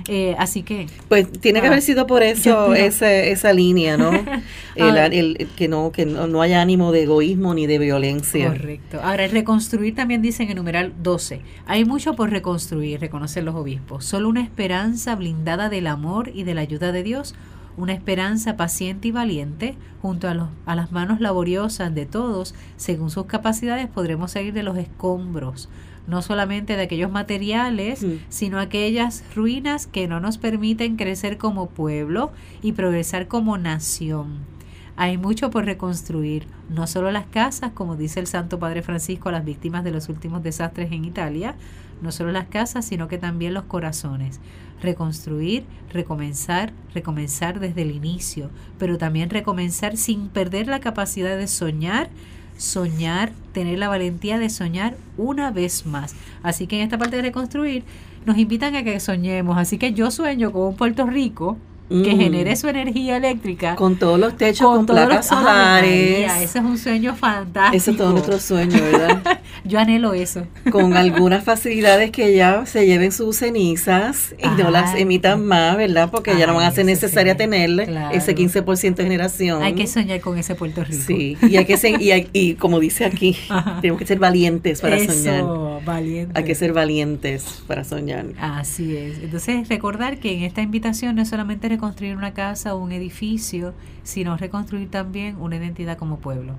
Eh, 0.09 0.37
así 0.39 0.63
que... 0.63 0.87
Pues 1.09 1.31
tiene 1.31 1.61
que 1.61 1.67
haber 1.67 1.83
sido 1.83 2.07
por 2.07 2.23
eso 2.23 2.75
esa, 2.75 3.13
esa 3.13 3.53
línea, 3.53 3.97
¿no? 3.97 4.13
el, 4.77 5.49
que 5.57 5.67
no 5.67 5.91
que 5.91 6.07
no, 6.07 6.41
haya 6.41 6.63
ánimo 6.63 6.93
de 6.93 7.03
egoísmo 7.03 7.53
ni 7.53 7.67
de 7.67 7.79
violencia. 7.79 8.49
Correcto. 8.49 9.01
Ahora, 9.03 9.25
el 9.25 9.33
reconstruir 9.33 9.97
también 9.97 10.23
dicen 10.23 10.45
en 10.45 10.51
el 10.51 10.57
numeral 10.57 10.93
12. 11.03 11.41
Hay 11.67 11.85
mucho 11.85 12.15
por 12.15 12.31
reconstruir, 12.31 13.01
reconocen 13.01 13.45
los 13.45 13.57
obispos. 13.57 14.05
Solo 14.05 14.29
una 14.29 14.43
esperanza 14.43 15.17
blindada 15.17 15.69
del 15.69 15.89
amor 15.89 16.31
y 16.33 16.45
de 16.45 16.55
la 16.55 16.61
ayuda 16.61 16.93
de 16.93 17.03
Dios 17.03 17.35
una 17.77 17.93
esperanza 17.93 18.57
paciente 18.57 19.09
y 19.09 19.11
valiente, 19.11 19.77
junto 20.03 20.29
a, 20.29 20.35
los, 20.35 20.49
a 20.67 20.75
las 20.75 20.93
manos 20.93 21.21
laboriosas 21.21 21.95
de 21.95 22.07
todos, 22.07 22.55
según 22.77 23.11
sus 23.11 23.27
capacidades, 23.27 23.89
podremos 23.89 24.33
salir 24.33 24.53
de 24.53 24.63
los 24.63 24.77
escombros, 24.77 25.69
no 26.07 26.23
solamente 26.23 26.77
de 26.77 26.83
aquellos 26.83 27.11
materiales, 27.11 28.03
mm. 28.03 28.13
sino 28.29 28.59
aquellas 28.59 29.25
ruinas 29.35 29.87
que 29.87 30.09
no 30.09 30.21
nos 30.21 30.39
permiten 30.39 30.97
crecer 30.97 31.39
como 31.39 31.69
pueblo 31.69 32.33
y 32.63 32.73
progresar 32.73 33.29
como 33.29 33.59
nación. 33.59 34.39
Hay 34.97 35.17
mucho 35.17 35.49
por 35.51 35.65
reconstruir, 35.65 36.47
no 36.69 36.87
solo 36.87 37.11
las 37.11 37.25
casas, 37.25 37.73
como 37.73 37.97
dice 37.97 38.21
el 38.21 38.27
Santo 38.27 38.59
Padre 38.59 38.83
Francisco 38.83 39.31
a 39.31 39.33
las 39.33 39.45
víctimas 39.45 39.83
de 39.83 39.93
los 39.93 40.11
últimos 40.11 40.43
desastres 40.43 40.93
en 40.93 41.07
Italia, 41.07 41.55
no 42.03 42.13
solo 42.13 42.33
las 42.33 42.49
casas, 42.49 42.85
sino 42.85 43.09
que 43.09 43.17
también 43.17 43.55
los 43.55 43.65
corazones 43.65 44.41
reconstruir, 44.83 45.65
recomenzar, 45.93 46.73
recomenzar 46.95 47.61
desde 47.61 47.83
el 47.83 47.91
inicio, 47.91 48.51
pero 48.79 48.99
también 48.99 49.31
recomenzar 49.31 49.97
sin 49.97 50.29
perder 50.29 50.67
la 50.67 50.81
capacidad 50.81 51.37
de 51.37 51.47
soñar, 51.47 52.09
soñar, 52.57 53.33
tener 53.53 53.79
la 53.79 53.89
valentía 53.89 54.39
de 54.39 54.51
soñar 54.51 54.97
una 55.17 55.51
vez 55.51 55.87
más. 55.87 56.15
Así 56.43 56.67
que 56.67 56.77
en 56.77 56.83
esta 56.83 56.99
parte 56.99 57.17
de 57.17 57.23
reconstruir 57.23 57.85
nos 58.27 58.39
invitan 58.39 58.77
a 58.77 58.85
que 58.85 59.01
soñemos. 59.01 59.57
Así 59.59 59.79
que 59.79 59.93
yo 59.93 60.11
sueño 60.11 60.53
con 60.53 60.63
un 60.69 60.77
Puerto 60.77 61.07
Rico 61.07 61.57
que 61.91 62.17
genere 62.17 62.55
su 62.55 62.69
energía 62.69 63.17
eléctrica. 63.17 63.75
Con 63.75 63.97
todos 63.97 64.19
los 64.19 64.37
techos, 64.37 64.77
con, 64.77 64.87
placas 64.87 65.27
solares. 65.27 66.31
ese 66.41 66.59
es 66.59 66.65
un 66.65 66.79
sueño 66.79 67.17
fantástico. 67.17 67.77
Ese 67.77 67.91
es 67.91 67.97
todo 67.97 68.13
nuestro 68.13 68.39
sueño, 68.39 68.79
¿verdad? 68.81 69.41
Yo 69.65 69.81
anhelo 69.81 70.15
eso. 70.15 70.47
Con 70.71 70.97
algunas 70.97 71.43
facilidades 71.43 72.11
que 72.13 72.35
ya 72.35 72.65
se 72.65 72.87
lleven 72.87 73.11
sus 73.11 73.37
cenizas 73.37 74.35
y 74.39 74.63
no 74.63 74.71
las 74.71 74.95
emitan 74.95 75.45
más, 75.45 75.77
¿verdad? 75.77 76.11
Porque 76.11 76.37
ya 76.39 76.47
no 76.47 76.55
van 76.55 76.67
a 76.67 76.71
ser 76.71 76.85
necesaria 76.85 77.37
tenerle 77.37 77.89
ese 78.13 78.37
15% 78.37 78.95
de 78.95 79.03
generación. 79.03 79.63
Hay 79.63 79.75
que 79.75 79.87
soñar 79.87 80.21
con 80.21 80.39
ese 80.39 80.55
Puerto 80.55 80.85
Rico. 80.85 81.03
Sí, 81.07 81.37
y, 81.43 81.57
hay 81.57 81.65
que 81.65 81.77
ser, 81.77 82.01
y, 82.01 82.29
y 82.33 82.55
como 82.55 82.79
dice 82.79 83.05
aquí, 83.05 83.37
tenemos 83.81 83.99
que 83.99 84.07
ser 84.07 84.19
valientes 84.19 84.81
para 84.81 84.97
eso, 84.97 85.13
soñar. 85.13 85.45
Valientes. 85.85 86.37
Hay 86.37 86.45
que 86.45 86.55
ser 86.55 86.73
valientes 86.73 87.63
para 87.67 87.85
soñar. 87.85 88.27
Así 88.39 88.97
es. 88.97 89.19
Entonces, 89.19 89.69
recordar 89.69 90.19
que 90.19 90.35
en 90.35 90.43
esta 90.43 90.63
invitación 90.63 91.17
no 91.17 91.23
es 91.23 91.29
solamente 91.29 91.69
reconstruir 91.81 92.15
una 92.15 92.35
casa 92.35 92.75
o 92.75 92.79
un 92.79 92.93
edificio, 92.93 93.73
sino 94.03 94.37
reconstruir 94.37 94.91
también 94.91 95.37
una 95.41 95.57
identidad 95.57 95.97
como 95.97 96.19
pueblo. 96.19 96.53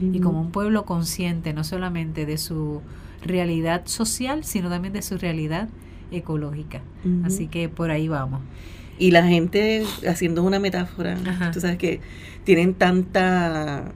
Y 0.00 0.20
como 0.20 0.40
un 0.40 0.52
pueblo 0.52 0.84
consciente 0.84 1.52
no 1.52 1.64
solamente 1.64 2.24
de 2.24 2.38
su 2.38 2.82
realidad 3.24 3.82
social, 3.86 4.44
sino 4.44 4.68
también 4.70 4.94
de 4.94 5.02
su 5.02 5.18
realidad 5.18 5.68
ecológica. 6.12 6.80
Así 7.24 7.48
que 7.48 7.68
por 7.68 7.90
ahí 7.90 8.06
vamos. 8.06 8.40
Y 9.00 9.10
la 9.10 9.26
gente, 9.26 9.84
haciendo 10.08 10.44
una 10.44 10.60
metáfora, 10.60 11.16
tú 11.52 11.60
sabes 11.60 11.78
que 11.78 12.00
tienen 12.44 12.74
tanta 12.74 13.90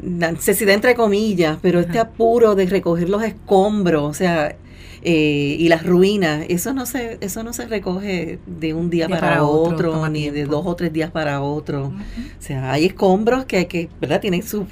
necesidad 0.00 0.72
entre 0.72 0.94
comillas, 0.94 1.58
pero 1.60 1.80
este 1.80 1.98
apuro 1.98 2.54
de 2.54 2.64
recoger 2.64 3.10
los 3.10 3.22
escombros, 3.22 4.04
o 4.04 4.14
sea, 4.14 4.56
eh, 5.04 5.56
y 5.58 5.68
las 5.68 5.84
ruinas, 5.84 6.46
eso 6.48 6.72
no 6.72 6.86
se, 6.86 7.18
eso 7.20 7.42
no 7.42 7.52
se 7.52 7.66
recoge 7.66 8.38
de 8.46 8.72
un 8.72 8.88
día 8.88 9.06
para, 9.06 9.44
otro, 9.44 10.08
ni 10.08 10.30
de 10.30 10.46
dos 10.46 10.64
o 10.66 10.74
tres 10.74 10.92
días 10.92 11.10
para 11.10 11.42
otro. 11.42 11.88
O 11.88 12.42
sea, 12.42 12.72
hay 12.72 12.86
escombros 12.86 13.44
que 13.44 13.58
hay 13.58 13.66
que, 13.66 13.90
¿verdad? 14.00 14.22
Tienen 14.22 14.42
su, 14.42 14.66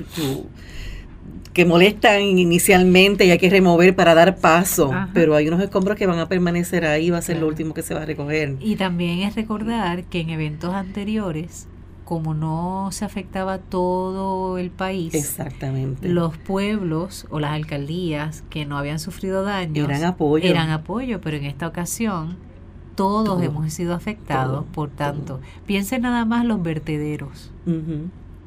que 1.53 1.67
molestan 1.67 2.23
inicialmente 2.23 3.27
y 3.27 3.31
hay 3.31 3.39
que 3.39 3.51
remover 3.51 3.95
para 3.95 4.15
dar 4.15 4.37
paso, 4.37 4.91
pero 5.13 5.37
hay 5.37 5.49
unos 5.49 5.61
escombros 5.61 5.99
que 5.99 6.07
van 6.07 6.19
a 6.19 6.29
permanecer 6.29 6.87
ahí, 6.87 7.11
va 7.11 7.19
a 7.19 7.23
ser 7.23 7.39
lo 7.39 7.47
último 7.47 7.75
que 7.75 7.83
se 7.83 7.93
va 7.93 8.03
a 8.03 8.07
recoger. 8.07 8.57
Y 8.61 8.77
también 8.77 9.21
es 9.21 9.35
recordar 9.35 10.05
que 10.05 10.21
en 10.21 10.31
eventos 10.31 10.73
anteriores 10.73 11.69
como 12.13 12.35
no 12.35 12.91
se 12.93 13.07
afectaba 13.07 13.57
todo 13.57 14.59
el 14.59 14.71
país, 14.71 15.15
Exactamente. 15.15 16.11
los 16.11 16.37
pueblos 16.37 17.27
o 17.31 17.41
las 17.41 17.53
alcaldías 17.53 18.45
que 18.51 18.67
no 18.67 18.77
habían 18.77 18.99
sufrido 18.99 19.45
daños 19.45 19.89
eran 19.89 20.05
apoyo. 20.05 20.45
eran 20.47 20.69
apoyo, 20.69 21.23
pero 21.23 21.39
en 21.39 21.45
esta 21.47 21.67
ocasión 21.67 22.37
todos 22.97 23.25
Todo. 23.25 23.43
hemos 23.43 23.73
sido 23.73 23.95
afectados, 23.95 24.65
Todo. 24.65 24.73
por 24.73 24.91
tanto, 24.91 25.41
piensen 25.65 26.03
nada 26.03 26.27
más 26.27 26.45
los 26.45 26.63
vertederos. 26.63 27.51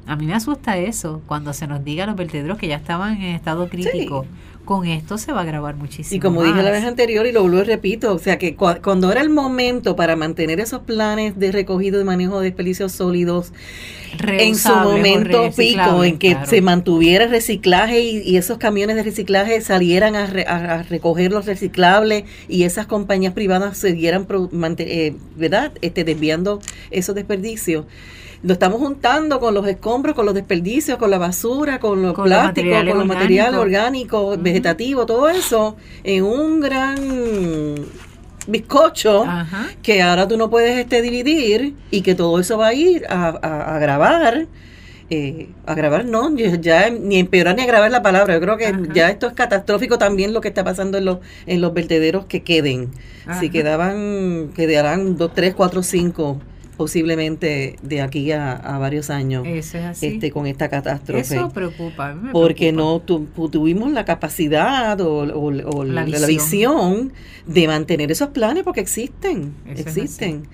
A 0.06 0.14
mí 0.14 0.26
me 0.26 0.34
asusta 0.34 0.76
eso, 0.78 1.20
cuando 1.26 1.52
se 1.52 1.66
nos 1.66 1.82
diga 1.82 2.06
los 2.06 2.14
vertederos 2.14 2.58
que 2.58 2.68
ya 2.68 2.76
estaban 2.76 3.14
en 3.16 3.34
estado 3.34 3.68
crítico. 3.68 4.26
Con 4.66 4.86
esto 4.86 5.16
se 5.16 5.32
va 5.32 5.38
a 5.38 5.42
agravar 5.44 5.76
muchísimo. 5.76 6.14
Y 6.16 6.20
como 6.20 6.42
dije 6.42 6.62
la 6.62 6.70
vez 6.72 6.84
anterior 6.84 7.24
y 7.26 7.32
lo 7.32 7.40
vuelvo 7.42 7.60
y 7.60 7.64
repito, 7.64 8.12
o 8.12 8.18
sea 8.18 8.36
que 8.36 8.54
cua- 8.56 8.82
cuando 8.82 9.10
era 9.10 9.22
el 9.22 9.30
momento 9.30 9.96
para 9.96 10.16
mantener 10.16 10.60
esos 10.60 10.80
planes 10.82 11.38
de 11.38 11.52
recogido 11.52 12.00
y 12.00 12.04
manejo 12.04 12.40
de 12.40 12.46
desperdicios 12.46 12.92
sólidos 12.92 13.52
en 14.26 14.54
su 14.56 14.68
momento 14.74 15.50
pico, 15.56 16.04
en 16.04 16.18
que 16.18 16.30
claro. 16.32 16.46
se 16.46 16.60
mantuviera 16.62 17.24
el 17.24 17.30
reciclaje 17.30 18.00
y, 18.00 18.18
y 18.22 18.36
esos 18.36 18.58
camiones 18.58 18.96
de 18.96 19.02
reciclaje 19.04 19.60
salieran 19.60 20.16
a, 20.16 20.26
re- 20.26 20.46
a- 20.46 20.82
recoger 20.82 21.32
los 21.32 21.46
reciclables 21.46 22.24
y 22.48 22.64
esas 22.64 22.86
compañías 22.86 23.34
privadas 23.34 23.78
siguieran, 23.78 24.26
eh, 24.78 25.14
¿verdad? 25.36 25.72
Este, 25.80 26.04
desviando 26.04 26.60
esos 26.90 27.14
desperdicios. 27.14 27.84
Lo 28.42 28.52
estamos 28.52 28.78
juntando 28.80 29.40
con 29.40 29.54
los 29.54 29.66
escombros, 29.66 30.14
con 30.14 30.26
los 30.26 30.34
desperdicios, 30.34 30.98
con 30.98 31.10
la 31.10 31.18
basura, 31.18 31.78
con 31.80 32.02
los 32.02 32.12
Con 32.14 32.24
plásticos, 32.26 32.84
con 32.84 32.98
los 32.98 33.06
materiales 33.06 33.58
orgánicos. 33.58 34.42
vegetativos, 34.42 35.06
todo 35.06 35.28
eso 35.28 35.76
en 36.04 36.22
un 36.24 36.60
gran 36.60 36.96
bizcocho 38.46 39.24
Ajá. 39.24 39.68
que 39.82 40.02
ahora 40.02 40.28
tú 40.28 40.36
no 40.36 40.50
puedes 40.50 40.78
este 40.78 41.02
dividir 41.02 41.74
y 41.90 42.02
que 42.02 42.14
todo 42.14 42.38
eso 42.38 42.58
va 42.58 42.68
a 42.68 42.74
ir 42.74 43.04
a, 43.08 43.28
a- 43.42 43.76
a 43.76 43.78
grabar. 43.78 44.46
eh, 45.08 45.50
a 45.66 45.74
grabar 45.74 46.04
no, 46.04 46.34
ya, 46.36 46.56
ya 46.60 46.90
ni 46.90 47.18
empeorar 47.18 47.54
ni 47.56 47.62
agravar 47.62 47.90
la 47.92 48.02
palabra. 48.02 48.34
Yo 48.34 48.40
creo 48.40 48.56
que 48.56 48.66
Ajá. 48.66 48.80
ya 48.92 49.08
esto 49.10 49.28
es 49.28 49.34
catastrófico 49.34 49.98
también 49.98 50.32
lo 50.32 50.40
que 50.40 50.48
está 50.48 50.64
pasando 50.64 50.98
en 50.98 51.04
los, 51.04 51.18
en 51.46 51.60
los 51.60 51.72
vertederos 51.74 52.26
que 52.26 52.42
queden. 52.42 52.90
Ajá. 53.24 53.38
Si 53.40 53.48
quedaban, 53.50 54.50
quedarán 54.54 55.16
dos, 55.16 55.32
tres, 55.32 55.54
cuatro, 55.54 55.82
cinco 55.84 56.40
posiblemente 56.76 57.76
de 57.82 58.00
aquí 58.02 58.32
a, 58.32 58.52
a 58.52 58.78
varios 58.78 59.10
años 59.10 59.44
Eso 59.46 59.78
es 59.78 59.84
así. 59.84 60.06
este 60.06 60.30
con 60.30 60.46
esta 60.46 60.68
catástrofe 60.68 61.20
Eso 61.36 61.50
preocupa. 61.50 62.14
me 62.14 62.32
porque 62.32 62.72
preocupa. 62.72 62.82
no 62.82 63.00
tu- 63.00 63.48
tuvimos 63.50 63.92
la 63.92 64.04
capacidad 64.04 65.00
o, 65.00 65.22
o- 65.24 65.78
o 65.78 65.84
La 65.84 66.04
visión. 66.26 67.12
de 67.46 67.66
mantener 67.66 68.10
esos 68.12 68.28
planes 68.30 68.64
porque 68.64 68.80
existen, 68.80 69.54
Eso 69.66 69.82
existen. 69.88 70.48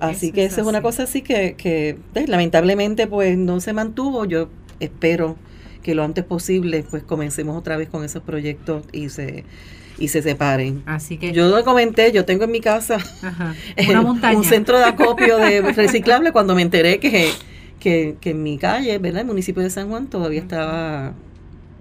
Así, 0.00 0.30
que 0.30 0.44
es 0.44 0.52
eso 0.52 0.60
es 0.60 0.66
una 0.68 0.80
cosa 0.80 1.02
así 1.02 1.22
que, 1.22 1.54
que 1.56 1.96
pues, 2.12 2.28
lamentablemente 2.28 3.06
pues 3.08 3.36
no 3.36 3.60
se 3.60 3.72
mantuvo. 3.72 4.24
Yo 4.26 4.48
espero 4.78 5.34
que 5.82 5.94
lo 5.96 6.04
antes 6.04 6.24
posible 6.24 6.84
pues 6.88 7.02
comencemos 7.02 7.56
otra 7.56 7.76
vez 7.76 7.88
con 7.88 8.04
esos 8.04 8.22
proyectos 8.22 8.84
y 8.92 9.08
se 9.08 9.44
y 9.98 10.08
se 10.08 10.22
separen. 10.22 10.82
Así 10.86 11.16
que. 11.18 11.32
Yo 11.32 11.48
lo 11.48 11.64
comenté, 11.64 12.12
yo 12.12 12.24
tengo 12.24 12.44
en 12.44 12.50
mi 12.50 12.60
casa 12.60 12.96
ajá, 13.22 13.54
Una 13.88 14.02
montaña. 14.02 14.36
un 14.38 14.44
centro 14.44 14.78
de 14.78 14.84
acopio 14.84 15.38
de 15.38 15.60
reciclable 15.72 16.32
cuando 16.32 16.54
me 16.54 16.62
enteré 16.62 16.98
que, 17.00 17.30
que, 17.80 18.16
que 18.20 18.30
en 18.30 18.42
mi 18.42 18.58
calle, 18.58 18.98
¿verdad? 18.98 19.22
El 19.22 19.26
municipio 19.26 19.62
de 19.62 19.70
San 19.70 19.88
Juan 19.88 20.06
todavía 20.08 20.40
estaba 20.40 21.14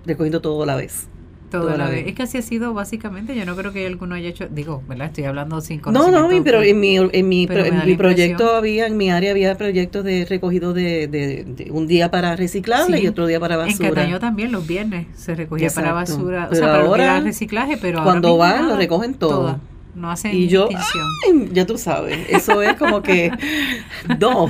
recogiendo 0.05 0.41
todo 0.41 0.63
a 0.63 0.65
la 0.65 0.75
vez. 0.75 1.07
Todo 1.49 1.69
la 1.69 1.77
la 1.77 1.85
vez. 1.85 1.95
vez. 2.03 2.07
Es 2.07 2.13
que 2.15 2.23
así 2.23 2.37
ha 2.37 2.41
sido 2.41 2.73
básicamente. 2.73 3.35
Yo 3.35 3.45
no 3.45 3.55
creo 3.55 3.71
que 3.71 3.87
alguno 3.87 4.15
haya 4.15 4.27
hecho. 4.29 4.47
Digo, 4.49 4.83
¿verdad? 4.87 5.07
Estoy 5.07 5.23
hablando 5.23 5.61
sin 5.61 5.77
No, 5.77 5.83
conocimiento. 5.83 6.19
no, 6.21 6.27
mi- 6.27 6.41
pero 6.41 6.61
en 6.61 6.79
mi, 6.79 6.97
en 6.97 7.29
mi, 7.29 7.47
pro- 7.47 7.63
en 7.65 7.85
mi 7.85 7.95
proyecto 7.95 8.55
había, 8.55 8.85
en 8.87 8.97
mi 8.97 9.09
área 9.11 9.31
había 9.31 9.55
proyectos 9.57 10.03
de 10.03 10.25
recogido 10.25 10.73
de, 10.73 11.07
de- 11.07 11.45
de 11.45 11.71
un 11.71 11.87
día 11.87 12.11
para 12.11 12.35
reciclable 12.35 12.97
Sí. 12.97 13.03
y 13.03 13.07
otro 13.07 13.25
día 13.27 13.39
para 13.39 13.55
En 13.55 13.61
basura. 13.67 13.89
Cataño 13.89 14.19
también 14.19 14.51
los 14.51 14.67
viernes 14.67 15.07
se 15.15 15.35
recogía 15.35 15.69
para 15.69 15.93
basura. 15.93 16.49
o 16.51 16.55
sea, 16.55 16.67
para 16.67 16.83
ahora, 16.83 17.19
reciclaje, 17.21 17.77
pero 17.77 18.03
cuando 18.03 18.35
van, 18.37 18.67
lo 18.67 18.75
recogen 18.75 19.13
todo. 19.13 19.59
No 19.95 20.11
hacen 20.11 20.35
Y 20.35 20.47
yo. 20.47 20.69
Ay, 20.69 21.49
ya 21.53 21.65
tú 21.65 21.77
sabes, 21.79 22.19
eso 22.29 22.61
es 22.61 22.75
como 22.75 23.01
que, 23.01 23.31
no, 24.19 24.47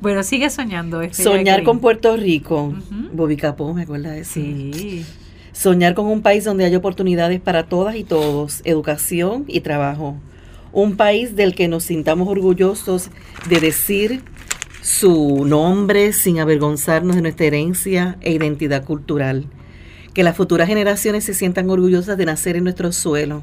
Bueno, 0.00 0.22
sigue 0.22 0.48
soñando. 0.50 1.02
este 1.02 1.22
soñar 1.22 1.62
con 1.64 1.80
Puerto 1.80 2.16
Rico. 2.16 2.74
Bobby 3.12 3.36
Capó, 3.36 3.74
¿me 3.74 3.82
acuerdas 3.82 4.12
de 4.14 4.20
eso? 4.20 4.34
Sí. 4.34 5.04
Soñar 5.58 5.94
con 5.94 6.06
un 6.06 6.22
país 6.22 6.44
donde 6.44 6.64
haya 6.64 6.78
oportunidades 6.78 7.40
para 7.40 7.64
todas 7.64 7.96
y 7.96 8.04
todos, 8.04 8.60
educación 8.62 9.44
y 9.48 9.58
trabajo. 9.58 10.16
Un 10.72 10.96
país 10.96 11.34
del 11.34 11.56
que 11.56 11.66
nos 11.66 11.82
sintamos 11.82 12.28
orgullosos 12.28 13.10
de 13.48 13.58
decir 13.58 14.22
su 14.82 15.44
nombre 15.44 16.12
sin 16.12 16.38
avergonzarnos 16.38 17.16
de 17.16 17.22
nuestra 17.22 17.46
herencia 17.46 18.18
e 18.20 18.30
identidad 18.30 18.84
cultural. 18.84 19.46
Que 20.14 20.22
las 20.22 20.36
futuras 20.36 20.68
generaciones 20.68 21.24
se 21.24 21.34
sientan 21.34 21.68
orgullosas 21.70 22.16
de 22.16 22.26
nacer 22.26 22.54
en 22.54 22.62
nuestro 22.62 22.92
suelo. 22.92 23.42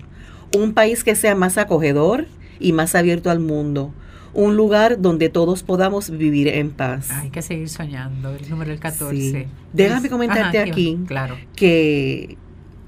Un 0.56 0.74
país 0.74 1.04
que 1.04 1.16
sea 1.16 1.36
más 1.36 1.58
acogedor 1.58 2.28
y 2.60 2.72
más 2.74 2.96
abierto 2.96 3.30
al 3.30 3.40
mundo. 3.40 3.94
Un 4.34 4.58
lugar 4.58 5.00
donde 5.02 5.30
todos 5.30 5.64
podamos 5.64 6.10
vivir 6.10 6.48
en 6.50 6.72
paz. 6.72 7.10
Hay 7.12 7.30
que 7.30 7.42
seguir 7.42 7.70
soñando. 7.70 8.36
El 8.36 8.50
número 8.50 8.72
del 8.72 8.80
14. 8.82 9.16
Sí. 9.16 9.46
Déjame 9.72 10.10
comentarte 10.10 10.60
Ajá, 10.60 10.70
aquí. 10.70 10.98
Claro. 11.08 11.36
que 11.56 12.38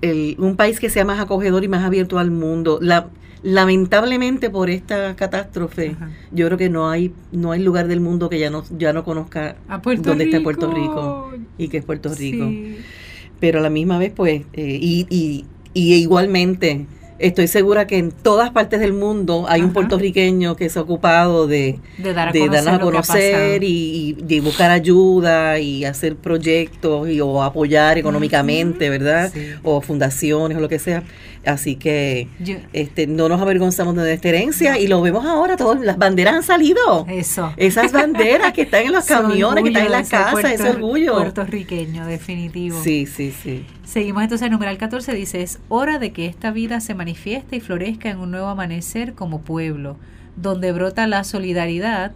el- 0.01 0.35
un 0.39 0.55
país 0.57 0.79
que 0.79 0.89
sea 0.89 1.05
más 1.05 1.19
acogedor 1.19 1.63
y 1.63 1.67
más 1.69 1.83
abierto 1.85 2.19
al 2.19 2.31
mundo. 2.31 2.79
La, 2.81 3.07
lamentablemente 3.43 4.49
por 4.49 4.69
esta 4.69 5.15
catástrofe, 5.15 5.91
Ajá. 5.95 6.09
yo 6.31 6.45
creo 6.47 6.57
que 6.57 6.69
no 6.69 6.89
hay 6.89 7.13
no 7.31 7.51
hay 7.51 7.61
lugar 7.63 7.87
del 7.87 8.01
mundo 8.01 8.29
que 8.29 8.39
ya 8.39 8.49
no 8.49 8.63
ya 8.77 8.93
no 8.93 9.03
conozca 9.03 9.55
dónde 10.01 10.25
está. 10.25 10.41
Puerto 10.41 10.71
Rico 10.73 11.31
y 11.57 11.67
que 11.69 11.77
es 11.77 11.85
Puerto 11.85 12.09
Rico. 12.13 12.45
Sí. 12.47 12.77
Pero 13.39 13.59
a 13.59 13.61
la 13.61 13.69
misma 13.69 13.99
vez, 13.99 14.11
pues, 14.15 14.41
eh, 14.53 14.79
y, 14.81 15.05
y, 15.09 15.45
y 15.73 15.93
igualmente, 15.93 16.87
estoy 17.19 17.47
segura 17.47 17.87
que 17.87 17.97
en 17.97 18.11
todas 18.11 18.51
partes 18.51 18.79
del 18.79 18.93
mundo 18.93 19.45
hay 19.47 19.61
un 19.61 19.67
Ajá. 19.67 19.73
puertorriqueño 19.75 20.55
que 20.55 20.69
se 20.69 20.79
ha 20.79 20.81
ocupado 20.81 21.47
de, 21.47 21.79
De 21.97 22.13
dar 22.13 22.29
a 22.29 22.31
de 22.31 22.39
conocer, 22.39 22.63
darnos 22.63 22.81
a 22.81 22.83
conocer 22.83 23.63
y, 23.63 23.67
y 23.67 24.13
de 24.13 24.41
buscar 24.41 24.71
ayuda 24.71 25.59
y 25.59 25.85
hacer 25.85 26.15
proyectos 26.15 27.09
y, 27.09 27.21
o 27.21 27.43
apoyar 27.43 27.97
económicamente. 27.97 28.89
¿verdad? 28.89 29.31
Sí. 29.33 29.47
O 29.63 29.81
fundaciones 29.81 30.57
o 30.57 30.61
lo 30.61 30.69
que 30.69 30.79
sea. 30.79 31.03
Así 31.45 31.75
que 31.75 32.27
Yo- 32.39 32.55
este 32.73 33.07
no 33.07 33.29
nos 33.29 33.41
avergonzamos 33.41 33.95
de 33.95 34.01
nuestra 34.03 34.29
herencia 34.29 34.77
y 34.79 34.87
lo 34.87 35.01
vemos 35.01 35.25
ahora, 35.25 35.55
todas 35.57 35.79
las 35.81 35.97
banderas 35.97 36.35
han 36.35 36.43
salido. 36.43 37.05
Eso. 37.09 37.53
Esas 37.57 37.91
banderas 37.91 38.53
que 38.53 38.63
están 38.63 38.85
en 38.85 38.91
los 38.91 39.05
camiones, 39.07 39.63
que 39.63 39.69
están 39.69 39.83
en 39.83 39.87
orgullo 39.87 39.89
la 39.91 39.97
de 39.99 40.03
ser 40.05 40.19
casa, 40.19 40.53
ese 40.53 40.63
puerto- 40.63 40.75
orgullo. 40.77 41.13
Puertorriqueño, 41.15 42.05
definitivo. 42.05 42.81
Sí, 42.83 43.05
sí, 43.05 43.31
sí. 43.31 43.65
Seguimos 43.85 44.23
entonces 44.23 44.45
el 44.45 44.51
numeral 44.51 44.77
14 44.77 45.13
dice, 45.13 45.41
es 45.41 45.59
hora 45.69 45.99
de 45.99 46.11
que 46.11 46.25
esta 46.25 46.51
vida 46.51 46.81
se 46.81 46.93
manifieste 46.93 47.55
y 47.55 47.59
florezca 47.61 48.09
en 48.09 48.17
un 48.19 48.31
nuevo 48.31 48.47
amanecer 48.47 49.13
como 49.13 49.41
pueblo, 49.41 49.95
donde 50.35 50.71
brota 50.73 51.07
la 51.07 51.23
solidaridad 51.23 52.11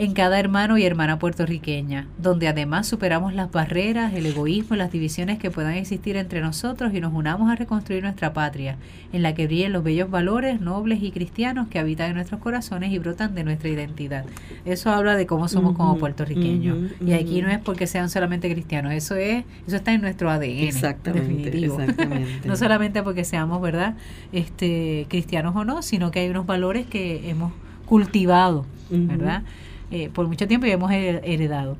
en 0.00 0.14
cada 0.14 0.40
hermano 0.40 0.78
y 0.78 0.84
hermana 0.84 1.18
puertorriqueña, 1.18 2.06
donde 2.16 2.48
además 2.48 2.86
superamos 2.86 3.34
las 3.34 3.52
barreras, 3.52 4.14
el 4.14 4.24
egoísmo 4.24 4.74
y 4.74 4.78
las 4.78 4.90
divisiones 4.90 5.38
que 5.38 5.50
puedan 5.50 5.74
existir 5.74 6.16
entre 6.16 6.40
nosotros 6.40 6.94
y 6.94 7.02
nos 7.02 7.12
unamos 7.12 7.50
a 7.50 7.54
reconstruir 7.54 8.02
nuestra 8.02 8.32
patria, 8.32 8.76
en 9.12 9.20
la 9.20 9.34
que 9.34 9.46
brillen 9.46 9.74
los 9.74 9.84
bellos 9.84 10.10
valores 10.10 10.58
nobles 10.58 11.02
y 11.02 11.10
cristianos 11.10 11.68
que 11.68 11.78
habitan 11.78 12.08
en 12.08 12.14
nuestros 12.14 12.40
corazones 12.40 12.92
y 12.92 12.98
brotan 12.98 13.34
de 13.34 13.44
nuestra 13.44 13.68
identidad. 13.68 14.24
Eso 14.64 14.88
habla 14.88 15.16
de 15.16 15.26
cómo 15.26 15.48
somos 15.48 15.76
como 15.76 15.98
puertorriqueños. 15.98 16.92
Y 17.04 17.12
aquí 17.12 17.42
no 17.42 17.50
es 17.50 17.58
porque 17.58 17.86
sean 17.86 18.08
solamente 18.08 18.50
cristianos, 18.50 18.94
eso 18.94 19.16
es, 19.16 19.44
eso 19.66 19.76
está 19.76 19.92
en 19.92 20.00
nuestro 20.00 20.30
ADN. 20.30 20.60
Exactamente, 20.60 21.50
definitivo. 21.50 21.78
exactamente. 21.78 22.40
no 22.48 22.56
solamente 22.56 23.02
porque 23.02 23.24
seamos, 23.24 23.60
¿verdad? 23.60 23.96
Este, 24.32 25.04
cristianos 25.10 25.54
o 25.54 25.66
no, 25.66 25.82
sino 25.82 26.10
que 26.10 26.20
hay 26.20 26.30
unos 26.30 26.46
valores 26.46 26.86
que 26.86 27.28
hemos 27.28 27.52
cultivado. 27.84 28.64
¿verdad? 28.92 29.44
Eh, 29.90 30.08
por 30.12 30.26
mucho 30.28 30.46
tiempo 30.46 30.66
y 30.66 30.70
hemos 30.70 30.90
her- 30.90 31.20
heredado. 31.24 31.76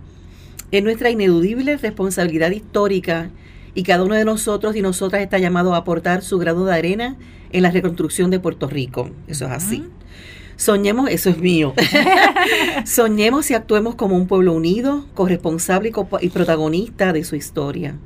Es 0.72 0.82
nuestra 0.82 1.10
ineludible 1.10 1.76
responsabilidad 1.76 2.50
histórica 2.50 3.30
y 3.74 3.82
cada 3.84 4.02
uno 4.04 4.14
de 4.14 4.24
nosotros 4.24 4.74
y 4.76 4.82
nosotras 4.82 5.22
está 5.22 5.38
llamado 5.38 5.74
a 5.74 5.78
aportar 5.78 6.22
su 6.22 6.38
grado 6.38 6.64
de 6.64 6.74
arena 6.74 7.16
en 7.52 7.62
la 7.62 7.70
reconstrucción 7.70 8.30
de 8.30 8.40
Puerto 8.40 8.68
Rico. 8.68 9.10
Eso 9.28 9.46
es 9.46 9.50
así. 9.52 9.84
Soñemos, 10.56 11.08
eso 11.10 11.30
es 11.30 11.38
mío. 11.38 11.72
Soñemos 12.84 13.50
y 13.50 13.54
actuemos 13.54 13.94
como 13.94 14.16
un 14.16 14.26
pueblo 14.26 14.52
unido, 14.52 15.06
corresponsable 15.14 15.90
y, 15.90 16.26
y 16.26 16.28
protagonista 16.30 17.12
de 17.12 17.24
su 17.24 17.36
historia. 17.36 17.96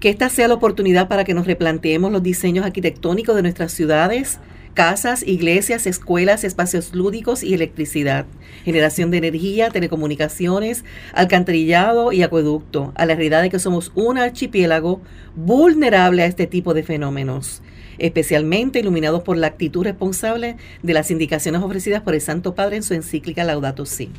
Que 0.00 0.10
esta 0.10 0.28
sea 0.28 0.48
la 0.48 0.54
oportunidad 0.54 1.08
para 1.08 1.24
que 1.24 1.34
nos 1.34 1.46
replanteemos 1.46 2.12
los 2.12 2.22
diseños 2.22 2.66
arquitectónicos 2.66 3.34
de 3.34 3.42
nuestras 3.42 3.72
ciudades, 3.72 4.40
casas, 4.76 5.26
iglesias, 5.26 5.86
escuelas, 5.86 6.44
espacios 6.44 6.94
lúdicos 6.94 7.42
y 7.42 7.54
electricidad, 7.54 8.26
generación 8.64 9.10
de 9.10 9.16
energía, 9.16 9.70
telecomunicaciones, 9.70 10.84
alcantarillado 11.14 12.12
y 12.12 12.22
acueducto, 12.22 12.92
a 12.94 13.06
la 13.06 13.14
realidad 13.14 13.40
de 13.40 13.48
que 13.48 13.58
somos 13.58 13.90
un 13.94 14.18
archipiélago 14.18 15.00
vulnerable 15.34 16.22
a 16.22 16.26
este 16.26 16.46
tipo 16.46 16.74
de 16.74 16.84
fenómenos 16.84 17.62
especialmente 17.98 18.80
iluminados 18.80 19.22
por 19.22 19.38
la 19.38 19.46
actitud 19.46 19.82
responsable 19.82 20.56
de 20.82 20.92
las 20.92 21.10
indicaciones 21.10 21.62
ofrecidas 21.62 22.02
por 22.02 22.14
el 22.14 22.20
Santo 22.20 22.54
Padre 22.54 22.76
en 22.76 22.82
su 22.82 22.92
encíclica 22.92 23.42
Laudato 23.42 23.86
Si, 23.86 24.10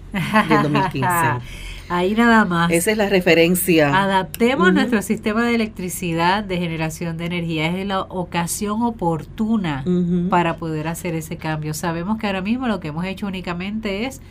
del 0.50 0.64
2015. 0.64 1.08
Ahí 1.90 2.16
nada 2.16 2.46
más. 2.46 2.72
Esa 2.72 2.92
es 2.92 2.98
la 2.98 3.10
referencia. 3.10 4.04
Adaptemos 4.04 4.74
nuestro 4.74 5.02
sistema 5.02 5.46
de 5.46 5.56
electricidad, 5.56 6.44
de 6.44 6.58
generación 6.58 7.18
de 7.18 7.26
energía. 7.26 7.78
Es 7.78 7.88
la 7.88 8.02
ocasión 8.02 8.84
oportuna 8.84 9.86
para 10.30 10.58
poder 10.58 10.88
hacer 10.88 11.16
ese 11.16 11.38
cambio. 11.38 11.74
Sabemos 11.74 12.18
que 12.18 12.28
ahora 12.28 12.42
mismo 12.42 12.68
lo 12.68 12.80
que 12.80 12.90
hemos 12.90 13.06
hecho 13.06 13.28
únicamente 13.28 14.06
es 14.06 14.22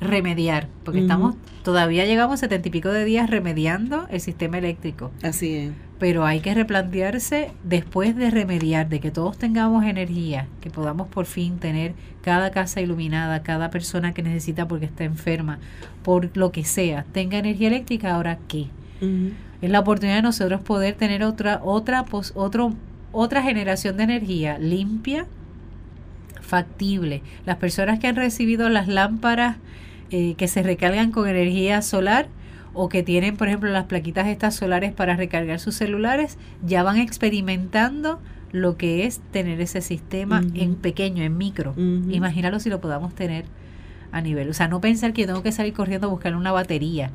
remediar, 0.00 0.68
porque 0.84 1.00
estamos, 1.00 1.36
todavía 1.62 2.04
llegamos 2.04 2.40
setenta 2.40 2.68
y 2.68 2.70
pico 2.70 2.88
de 2.88 3.04
días 3.04 3.30
remediando 3.30 4.06
el 4.10 4.20
sistema 4.20 4.58
eléctrico. 4.58 5.12
Así 5.22 5.54
es. 5.54 5.72
Pero 6.02 6.26
hay 6.26 6.40
que 6.40 6.52
replantearse 6.52 7.52
después 7.62 8.16
de 8.16 8.28
remediar, 8.28 8.88
de 8.88 8.98
que 8.98 9.12
todos 9.12 9.38
tengamos 9.38 9.84
energía, 9.84 10.48
que 10.60 10.68
podamos 10.68 11.06
por 11.06 11.26
fin 11.26 11.60
tener 11.60 11.94
cada 12.22 12.50
casa 12.50 12.80
iluminada, 12.80 13.44
cada 13.44 13.70
persona 13.70 14.12
que 14.12 14.24
necesita 14.24 14.66
porque 14.66 14.86
está 14.86 15.04
enferma, 15.04 15.60
por 16.02 16.36
lo 16.36 16.50
que 16.50 16.64
sea, 16.64 17.04
tenga 17.12 17.38
energía 17.38 17.68
eléctrica, 17.68 18.16
ahora 18.16 18.40
qué. 18.48 18.66
Es 19.62 19.70
la 19.70 19.78
oportunidad 19.78 20.16
de 20.16 20.22
nosotros 20.22 20.60
poder 20.60 20.96
tener 20.96 21.22
otra, 21.22 21.60
otra, 21.62 22.04
otro, 22.34 22.74
otra 23.12 23.42
generación 23.44 23.96
de 23.96 24.02
energía 24.02 24.58
limpia, 24.58 25.26
factible. 26.40 27.22
Las 27.46 27.58
personas 27.58 28.00
que 28.00 28.08
han 28.08 28.16
recibido 28.16 28.68
las 28.70 28.88
lámparas 28.88 29.58
eh, 30.10 30.34
que 30.34 30.48
se 30.48 30.64
recargan 30.64 31.12
con 31.12 31.28
energía 31.28 31.80
solar 31.80 32.26
o 32.74 32.88
que 32.88 33.02
tienen, 33.02 33.36
por 33.36 33.48
ejemplo, 33.48 33.70
las 33.70 33.84
plaquitas 33.84 34.26
estas 34.26 34.54
solares 34.54 34.92
para 34.92 35.16
recargar 35.16 35.60
sus 35.60 35.74
celulares, 35.74 36.38
ya 36.64 36.82
van 36.82 36.98
experimentando 36.98 38.20
lo 38.52 38.76
que 38.76 39.06
es 39.06 39.20
tener 39.30 39.60
ese 39.60 39.80
sistema 39.80 40.42
en 40.54 40.74
pequeño, 40.74 41.22
en 41.22 41.36
micro. 41.36 41.74
Imagínalo 41.76 42.60
si 42.60 42.70
lo 42.70 42.80
podamos 42.80 43.14
tener 43.14 43.44
a 44.12 44.20
nivel. 44.20 44.50
O 44.50 44.54
sea, 44.54 44.68
no 44.68 44.80
pensar 44.80 45.12
que 45.12 45.26
tengo 45.26 45.42
que 45.42 45.52
salir 45.52 45.72
corriendo 45.72 46.06
a 46.06 46.10
buscar 46.10 46.36
una 46.36 46.52
batería. 46.52 47.10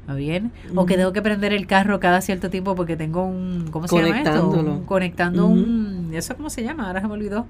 ¿Está 0.00 0.14
bien? 0.14 0.52
O 0.74 0.84
que 0.84 0.96
tengo 0.96 1.14
que 1.14 1.22
prender 1.22 1.54
el 1.54 1.66
carro 1.66 1.98
cada 1.98 2.20
cierto 2.20 2.50
tiempo 2.50 2.74
porque 2.74 2.96
tengo 2.96 3.24
un. 3.24 3.68
¿Cómo 3.70 3.88
se 3.88 3.96
llama 4.02 4.20
esto? 4.20 4.82
conectando 4.84 5.46
un. 5.46 6.10
¿Eso 6.12 6.36
cómo 6.36 6.50
se 6.50 6.62
llama? 6.62 6.88
Ahora 6.88 7.00
se 7.00 7.06
me 7.06 7.14
olvidó. 7.14 7.46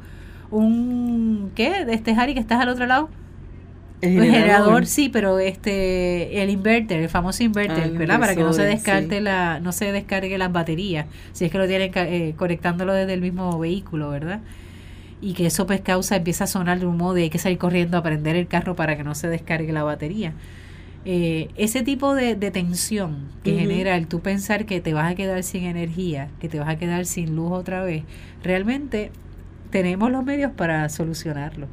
Un. 0.50 1.50
¿Qué? 1.56 1.84
De 1.84 1.94
este 1.94 2.12
Harry 2.12 2.34
que 2.34 2.40
estás 2.40 2.60
al 2.60 2.68
otro 2.68 2.86
lado. 2.86 3.08
El 4.04 4.22
generador. 4.22 4.86
sí, 4.86 5.08
pero 5.08 5.38
este 5.38 6.42
el 6.42 6.50
inverter, 6.50 7.00
el 7.00 7.08
famoso 7.08 7.42
inverter, 7.42 7.90
ah, 7.94 7.98
¿verdad? 7.98 8.20
Para 8.20 8.34
que 8.34 8.42
no 8.42 8.52
se 8.52 8.62
descarte 8.62 9.20
la 9.20 9.60
no 9.60 9.72
se 9.72 9.92
descargue 9.92 10.36
las 10.38 10.52
baterías, 10.52 11.06
si 11.32 11.44
es 11.44 11.50
que 11.50 11.58
lo 11.58 11.66
tienen 11.66 11.90
eh, 11.94 12.34
conectándolo 12.36 12.92
desde 12.92 13.14
el 13.14 13.20
mismo 13.20 13.58
vehículo, 13.58 14.10
¿verdad? 14.10 14.40
Y 15.20 15.32
que 15.32 15.46
eso 15.46 15.66
pues 15.66 15.80
causa 15.80 16.16
empieza 16.16 16.44
a 16.44 16.46
sonar 16.46 16.80
de 16.80 16.86
un 16.86 16.96
modo 16.96 17.14
de 17.14 17.22
hay 17.22 17.30
que 17.30 17.38
salir 17.38 17.58
corriendo 17.58 17.96
a 17.96 18.02
prender 18.02 18.36
el 18.36 18.46
carro 18.46 18.76
para 18.76 18.96
que 18.96 19.04
no 19.04 19.14
se 19.14 19.28
descargue 19.28 19.72
la 19.72 19.82
batería. 19.82 20.34
Eh, 21.06 21.50
ese 21.56 21.82
tipo 21.82 22.14
de, 22.14 22.34
tensión 22.50 23.28
que 23.42 23.58
genera 23.58 23.96
el 23.96 24.06
tú 24.06 24.20
pensar 24.20 24.64
que 24.64 24.80
te 24.80 24.94
vas 24.94 25.12
a 25.12 25.14
quedar 25.14 25.42
sin 25.42 25.64
energía, 25.64 26.30
que 26.40 26.48
te 26.48 26.58
vas 26.58 26.68
a 26.68 26.76
quedar 26.76 27.04
sin 27.04 27.36
luz 27.36 27.52
otra 27.52 27.82
vez, 27.82 28.04
realmente 28.42 29.10
tenemos 29.70 30.10
los 30.10 30.24
medios 30.24 30.52
para 30.52 30.88
solucionarlo. 30.88 31.66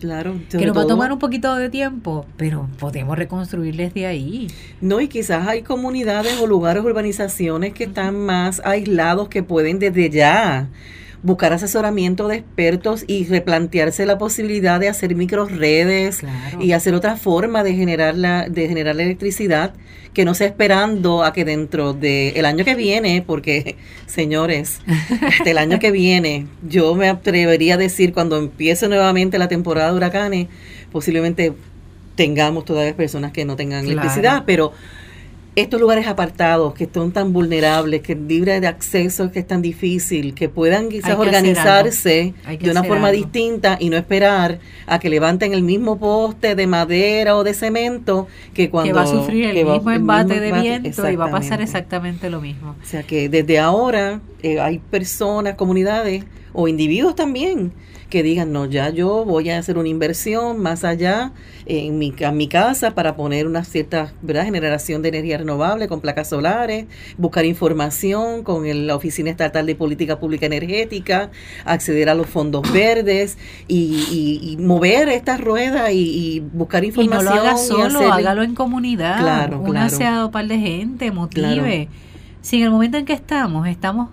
Claro, 0.00 0.38
que 0.50 0.66
nos 0.66 0.76
va 0.76 0.82
a 0.82 0.86
tomar 0.86 1.10
un 1.10 1.18
poquito 1.18 1.54
de 1.56 1.70
tiempo, 1.70 2.26
pero 2.36 2.68
podemos 2.78 3.16
reconstruir 3.16 3.76
desde 3.76 4.06
ahí. 4.06 4.48
No, 4.80 5.00
y 5.00 5.08
quizás 5.08 5.48
hay 5.48 5.62
comunidades 5.62 6.38
o 6.38 6.46
lugares, 6.46 6.84
urbanizaciones 6.84 7.72
que 7.72 7.84
están 7.84 8.26
más 8.26 8.60
aislados 8.64 9.28
que 9.28 9.42
pueden 9.42 9.78
desde 9.78 10.10
ya 10.10 10.68
buscar 11.26 11.52
asesoramiento 11.52 12.28
de 12.28 12.36
expertos 12.36 13.04
y 13.08 13.24
replantearse 13.24 14.06
la 14.06 14.16
posibilidad 14.16 14.78
de 14.78 14.88
hacer 14.88 15.16
micro 15.16 15.46
redes 15.46 16.22
y 16.60 16.70
hacer 16.70 16.94
otra 16.94 17.16
forma 17.16 17.64
de 17.64 17.74
generar 17.74 18.14
la, 18.16 18.48
de 18.48 18.68
generar 18.68 18.94
la 18.94 19.02
electricidad 19.02 19.74
que 20.14 20.24
no 20.24 20.34
sea 20.34 20.46
esperando 20.46 21.24
a 21.24 21.32
que 21.32 21.44
dentro 21.44 21.94
del 21.94 22.44
año 22.44 22.64
que 22.64 22.76
viene, 22.76 23.24
porque 23.26 23.76
señores, 24.06 24.80
el 25.44 25.58
año 25.58 25.80
que 25.80 25.90
viene, 25.90 26.46
yo 26.66 26.94
me 26.94 27.08
atrevería 27.08 27.74
a 27.74 27.76
decir 27.76 28.12
cuando 28.12 28.38
empiece 28.38 28.86
nuevamente 28.88 29.36
la 29.36 29.48
temporada 29.48 29.90
de 29.90 29.96
huracanes, 29.96 30.46
posiblemente 30.92 31.54
tengamos 32.14 32.64
todavía 32.64 32.96
personas 32.96 33.32
que 33.32 33.44
no 33.44 33.56
tengan 33.56 33.84
electricidad, 33.84 34.44
pero 34.46 34.72
estos 35.56 35.80
lugares 35.80 36.06
apartados 36.06 36.74
que 36.74 36.86
son 36.92 37.12
tan 37.12 37.32
vulnerables, 37.32 38.02
que 38.02 38.14
libre 38.14 38.60
de 38.60 38.66
acceso 38.66 39.32
que 39.32 39.38
es 39.38 39.46
tan 39.46 39.62
difícil, 39.62 40.34
que 40.34 40.50
puedan 40.50 40.90
quizás 40.90 41.18
organizarse 41.18 42.34
de 42.60 42.70
una 42.70 42.84
forma 42.84 43.10
distinta 43.10 43.78
y 43.80 43.88
no 43.88 43.96
esperar 43.96 44.58
a 44.86 44.98
que 44.98 45.08
levanten 45.08 45.54
el 45.54 45.62
mismo 45.62 45.98
poste 45.98 46.54
de 46.54 46.66
madera 46.66 47.36
o 47.36 47.42
de 47.42 47.54
cemento 47.54 48.28
que 48.52 48.68
cuando... 48.68 48.90
Que 48.90 48.92
va 48.92 49.02
a 49.02 49.06
sufrir 49.06 49.46
el, 49.46 49.64
mismo, 49.64 49.90
embate 49.90 50.40
de 50.40 50.52
viento 50.52 51.10
y 51.10 51.16
va 51.16 51.28
a 51.28 51.30
pasar 51.30 51.62
exactamente 51.62 52.28
lo 52.28 52.42
mismo. 52.42 52.76
O 52.82 52.86
sea 52.86 53.02
que 53.02 53.30
desde 53.30 53.58
ahora 53.58 54.20
eh, 54.42 54.60
hay 54.60 54.78
personas, 54.78 55.54
comunidades 55.54 56.24
o 56.52 56.68
individuos 56.68 57.16
también 57.16 57.72
que 58.08 58.22
digan, 58.22 58.52
no, 58.52 58.66
ya 58.66 58.90
yo 58.90 59.24
voy 59.24 59.50
a 59.50 59.58
hacer 59.58 59.78
una 59.78 59.88
inversión 59.88 60.58
más 60.60 60.84
allá 60.84 61.32
en 61.66 61.98
mi, 61.98 62.14
mi 62.32 62.48
casa 62.48 62.92
para 62.92 63.16
poner 63.16 63.46
una 63.46 63.64
cierta 63.64 64.12
¿verdad? 64.22 64.44
generación 64.44 65.02
de 65.02 65.08
energía 65.08 65.38
renovable 65.38 65.88
con 65.88 66.00
placas 66.00 66.28
solares, 66.28 66.86
buscar 67.18 67.44
información 67.44 68.44
con 68.44 68.86
la 68.86 68.94
Oficina 68.94 69.30
Estatal 69.30 69.66
de 69.66 69.74
Política 69.74 70.20
Pública 70.20 70.46
Energética, 70.46 71.30
acceder 71.64 72.08
a 72.08 72.14
los 72.14 72.28
fondos 72.28 72.62
verdes 72.72 73.38
y, 73.66 74.56
mover 74.60 75.08
esta 75.08 75.36
rueda 75.36 75.90
y, 75.92 76.40
buscar 76.52 76.84
información. 76.84 77.22
Y 77.22 77.28
no 77.28 77.34
lo 77.34 77.40
haga 77.40 77.56
solo, 77.56 78.12
hágalo 78.12 78.42
en 78.42 78.54
comunidad. 78.54 79.18
Claro, 79.18 79.62
claro. 79.62 80.26
un 80.26 80.30
par 80.30 80.46
de 80.46 80.58
gente, 80.58 81.10
motive. 81.10 81.88
Si 82.40 82.58
en 82.58 82.64
el 82.64 82.70
momento 82.70 82.96
en 82.96 83.04
que 83.04 83.12
estamos, 83.12 83.66
estamos 83.66 84.10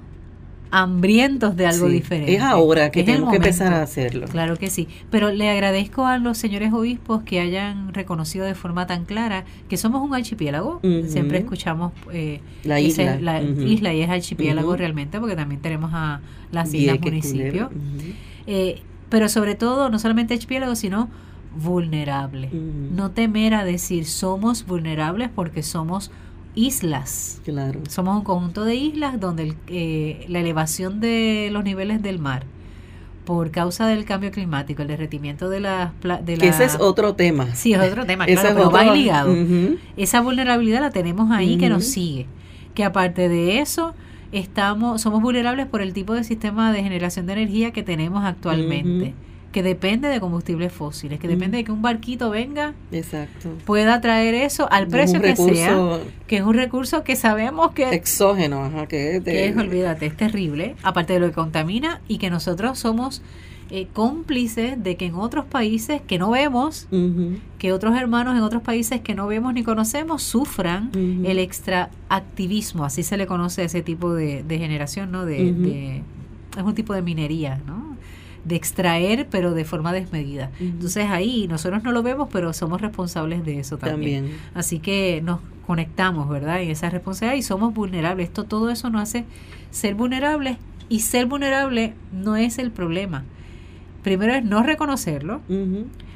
hambrientos 0.74 1.56
de 1.56 1.68
algo 1.68 1.88
diferente. 1.88 2.34
Es 2.34 2.42
ahora 2.42 2.90
que 2.90 3.04
tenemos 3.04 3.30
que 3.30 3.36
empezar 3.36 3.72
a 3.76 3.84
hacerlo. 3.84 4.28
Claro 4.28 4.58
que 4.58 4.72
sí. 4.72 4.88
Pero 5.12 5.32
le 5.32 5.48
agradezco 5.48 6.08
a 6.08 6.18
los 6.18 6.40
señores 6.40 6.74
obispos 6.74 7.22
que 7.22 7.40
hayan 7.40 7.94
reconocido 7.94 8.44
de 8.44 8.56
forma 8.56 8.88
tan 8.88 9.06
clara 9.06 9.46
que 9.70 9.78
somos 9.78 10.02
un 10.02 10.16
archipiélago. 10.16 10.82
Siempre 11.06 11.38
escuchamos 11.38 11.92
eh, 12.12 12.42
la, 12.64 12.80
isla. 12.80 13.20
la 13.20 13.44
isla 13.44 13.94
y 13.94 14.02
es 14.02 14.10
archipiélago 14.10 14.76
realmente 14.76 15.20
porque 15.20 15.36
también 15.36 15.62
tenemos 15.62 15.92
a 15.94 16.22
las 16.52 16.74
islas 16.74 17.00
municipios. 17.00 17.70
Eh, 18.48 18.82
pero 19.10 19.30
sobre 19.30 19.54
todo, 19.54 19.92
no 19.92 20.00
solamente 20.00 20.34
archipiélago, 20.34 20.76
sino 20.76 21.08
vulnerable. 21.56 22.50
No 22.52 23.12
temer 23.12 23.54
a 23.54 23.64
decir 23.64 24.06
somos 24.06 24.66
vulnerables 24.66 25.30
porque 25.30 25.62
somos 25.62 26.10
islas. 26.56 27.42
Claro. 27.44 27.82
Somos 27.90 28.18
un 28.18 28.24
conjunto 28.24 28.64
de 28.64 28.76
islas 28.76 29.20
donde 29.20 29.56
eh, 29.68 30.26
la 30.28 30.40
elevación 30.40 31.00
de 31.00 31.50
los 31.52 31.64
niveles 31.64 32.02
del 32.02 32.20
mar 32.20 32.46
por 33.26 33.52
causa 33.52 33.88
del 33.88 34.04
cambio 34.04 34.32
climático, 34.32 34.82
el 34.82 34.90
derretimiento 34.90 35.50
de 35.50 35.62
las... 35.62 35.92
De 36.26 36.38
que 36.38 36.50
ese 36.50 36.66
es 36.66 36.78
otro 36.80 37.16
tema. 37.16 37.56
Sí, 37.56 37.74
es 37.74 37.80
otro 37.80 38.06
tema, 38.06 38.26
claro, 38.28 38.50
pero 38.54 38.70
va 38.70 38.84
ligado. 38.94 39.34
Esa 39.96 40.20
vulnerabilidad 40.20 40.82
la 40.82 40.92
tenemos 40.92 41.32
ahí 41.32 41.58
que 41.58 41.70
nos 41.70 41.86
sigue. 41.86 42.28
Que 42.74 42.84
aparte 42.84 43.30
de 43.30 43.60
eso, 43.60 43.94
estamos 44.34 45.02
somos 45.02 45.22
vulnerables 45.22 45.68
por 45.68 45.82
el 45.82 45.94
tipo 45.94 46.14
de 46.14 46.24
sistema 46.24 46.74
de 46.74 46.84
generación 46.84 47.26
de 47.26 47.34
energía 47.34 47.72
que 47.72 47.84
tenemos 47.84 48.26
actualmente 48.26 49.14
que 49.54 49.64
depende 49.64 50.10
de 50.10 50.20
combustibles 50.20 50.74
fósiles, 50.74 51.20
que 51.20 51.30
depende 51.30 51.58
de 51.58 51.64
que 51.64 51.72
un 51.72 51.82
barquito 51.82 52.30
venga, 52.30 52.74
Exacto. 52.92 53.50
pueda 53.64 54.02
traer 54.02 54.34
eso 54.34 54.68
al 54.72 54.88
precio 54.88 55.22
que 55.22 55.36
sea, 55.38 56.00
que 56.28 56.38
es 56.38 56.44
un 56.44 56.56
recurso 56.56 57.06
que 57.06 57.16
sabemos 57.16 57.72
que 57.72 57.94
exógeno, 57.94 58.66
ajá, 58.66 58.88
que 58.88 59.18
es, 59.18 59.24
que 59.24 59.46
es, 59.46 59.56
olvídate, 59.56 60.08
es 60.08 60.18
terrible, 60.18 60.76
aparte 60.84 61.14
de 61.14 61.20
lo 61.20 61.28
que 61.28 61.34
contamina 61.34 62.02
y 62.08 62.18
que 62.18 62.30
nosotros 62.30 62.80
somos 62.80 63.22
eh, 63.70 63.88
cómplices 63.94 64.84
de 64.84 64.98
que 64.98 65.06
en 65.06 65.16
otros 65.16 65.46
países 65.46 66.02
que 66.02 66.18
no 66.18 66.32
vemos, 66.32 66.88
que 67.60 67.72
otros 67.72 67.96
hermanos 67.96 68.36
en 68.36 68.44
otros 68.44 68.64
países 68.64 69.02
que 69.02 69.14
no 69.14 69.28
vemos 69.28 69.54
ni 69.54 69.64
conocemos 69.64 70.24
sufran 70.24 70.92
el 71.24 71.40
extraactivismo, 71.40 72.86
así 72.86 73.04
se 73.04 73.18
le 73.18 73.28
conoce 73.28 73.62
a 73.62 73.66
ese 73.66 73.84
tipo 73.84 74.14
de, 74.14 74.44
generación, 74.50 75.12
¿no? 75.12 75.26
De, 75.26 75.54
de, 75.54 76.02
es 76.58 76.64
un 76.64 76.74
tipo 76.74 76.94
de 76.94 77.04
minería, 77.04 77.62
¿no? 77.66 77.94
De 78.46 78.56
extraer, 78.56 79.28
pero 79.30 79.54
de 79.54 79.66
forma 79.66 79.94
desmedida. 79.94 80.52
Entonces 80.60 81.10
ahí 81.10 81.48
nosotros 81.48 81.84
no 81.84 81.92
lo 81.92 82.04
vemos, 82.04 82.30
pero 82.32 82.54
somos 82.54 82.82
responsables 82.82 83.46
de 83.46 83.60
eso 83.60 83.78
también. 83.78 84.32
Así 84.54 84.80
que 84.80 85.22
nos 85.24 85.40
conectamos, 85.66 86.30
¿verdad? 86.30 86.62
En 86.62 86.70
esa 86.70 86.90
responsabilidad 86.90 87.38
y 87.38 87.42
somos 87.42 87.74
vulnerables. 87.74 88.28
Esto, 88.28 88.44
todo 88.44 88.70
eso 88.70 88.90
nos 88.90 89.02
hace 89.04 89.26
ser 89.72 89.96
vulnerables 89.96 90.58
y 90.90 91.00
ser 91.00 91.26
vulnerable 91.26 91.94
no 92.12 92.36
es 92.36 92.58
el 92.60 92.72
problema. 92.72 93.24
primero 94.04 94.34
es 94.34 94.44
no 94.44 94.64
reconocerlo. 94.64 95.42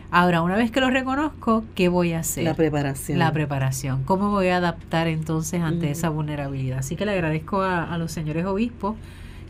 Ahora, 0.10 0.42
una 0.42 0.56
vez 0.56 0.72
que 0.72 0.80
lo 0.80 0.90
reconozco, 0.90 1.66
¿qué 1.76 1.90
voy 1.90 2.14
a 2.14 2.20
hacer? 2.20 2.44
La 2.44 2.54
preparación. 2.54 3.20
La 3.20 3.32
preparación. 3.34 4.04
¿Cómo 4.04 4.30
voy 4.30 4.48
a 4.48 4.58
adaptar 4.58 5.08
entonces 5.08 5.62
ante 5.62 5.92
esa 5.92 6.10
vulnerabilidad? 6.10 6.80
Así 6.80 6.96
que 6.96 7.06
le 7.06 7.12
agradezco 7.12 7.62
a, 7.62 7.98
los 7.98 8.12
señores 8.12 8.46
obispos 8.46 8.96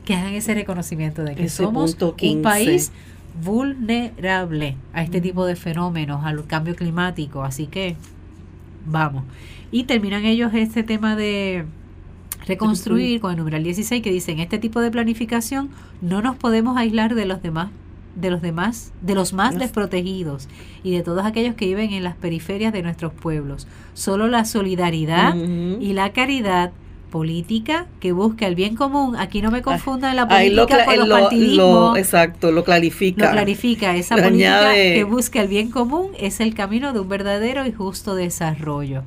que 0.07 0.15
hagan 0.15 0.33
ese 0.35 0.53
reconocimiento 0.53 1.25
de 1.25 1.35
que 1.35 1.49
somos 1.49 1.97
un 2.21 2.41
país 2.41 2.93
vulnerable 3.43 4.77
a 4.93 5.03
este 5.03 5.19
tipo 5.19 5.45
de 5.45 5.57
fenómenos, 5.57 6.23
al 6.23 6.47
cambio 6.47 6.77
climático. 6.77 7.43
Así 7.43 7.67
que 7.67 7.97
vamos. 8.85 9.25
Y 9.69 9.83
terminan 9.83 10.23
ellos 10.23 10.53
este 10.53 10.83
tema 10.83 11.17
de 11.17 11.65
reconstruir 12.45 13.19
con 13.19 13.31
el 13.31 13.37
numeral 13.37 13.63
16 13.63 14.01
que 14.01 14.09
dice 14.09 14.31
en 14.31 14.39
este 14.39 14.59
tipo 14.59 14.79
de 14.79 14.89
planificación 14.89 15.69
no 15.99 16.21
nos 16.21 16.37
podemos 16.37 16.77
aislar 16.77 17.13
de 17.13 17.25
los 17.25 17.41
demás 17.41 17.67
de 18.15 18.31
los 18.31 18.41
demás, 18.41 18.93
de 19.01 19.13
los 19.13 19.33
más 19.33 19.59
desprotegidos 19.59 20.47
y 20.83 20.95
de 20.95 21.03
todos 21.03 21.23
aquellos 21.25 21.53
que 21.55 21.67
viven 21.67 21.91
en 21.91 22.03
las 22.03 22.15
periferias 22.15 22.73
de 22.73 22.81
nuestros 22.81 23.13
pueblos. 23.13 23.67
Solo 23.93 24.27
la 24.27 24.43
solidaridad 24.43 25.35
y 25.35 25.93
la 25.93 26.13
caridad 26.13 26.71
política 27.09 27.87
que 27.99 28.11
busca 28.11 28.47
el 28.47 28.55
bien 28.55 28.75
común. 28.75 29.15
Aquí 29.15 29.41
no 29.41 29.51
me 29.51 29.61
confundan 29.61 30.15
la 30.15 30.27
política 30.27 30.85
con 30.85 30.97
los 30.97 31.09
partidismos. 31.09 31.97
exacto, 31.97 32.51
lo 32.51 32.63
clarifica. 32.63 33.25
Lo 33.25 33.31
clarifica. 33.31 33.95
Esa 33.95 34.15
política 34.15 34.73
que 34.73 35.03
busca 35.03 35.41
el 35.41 35.47
bien 35.47 35.71
común 35.71 36.11
es 36.19 36.39
el 36.39 36.53
camino 36.53 36.93
de 36.93 36.99
un 36.99 37.09
verdadero 37.09 37.65
y 37.65 37.71
justo 37.71 38.15
desarrollo. 38.15 39.03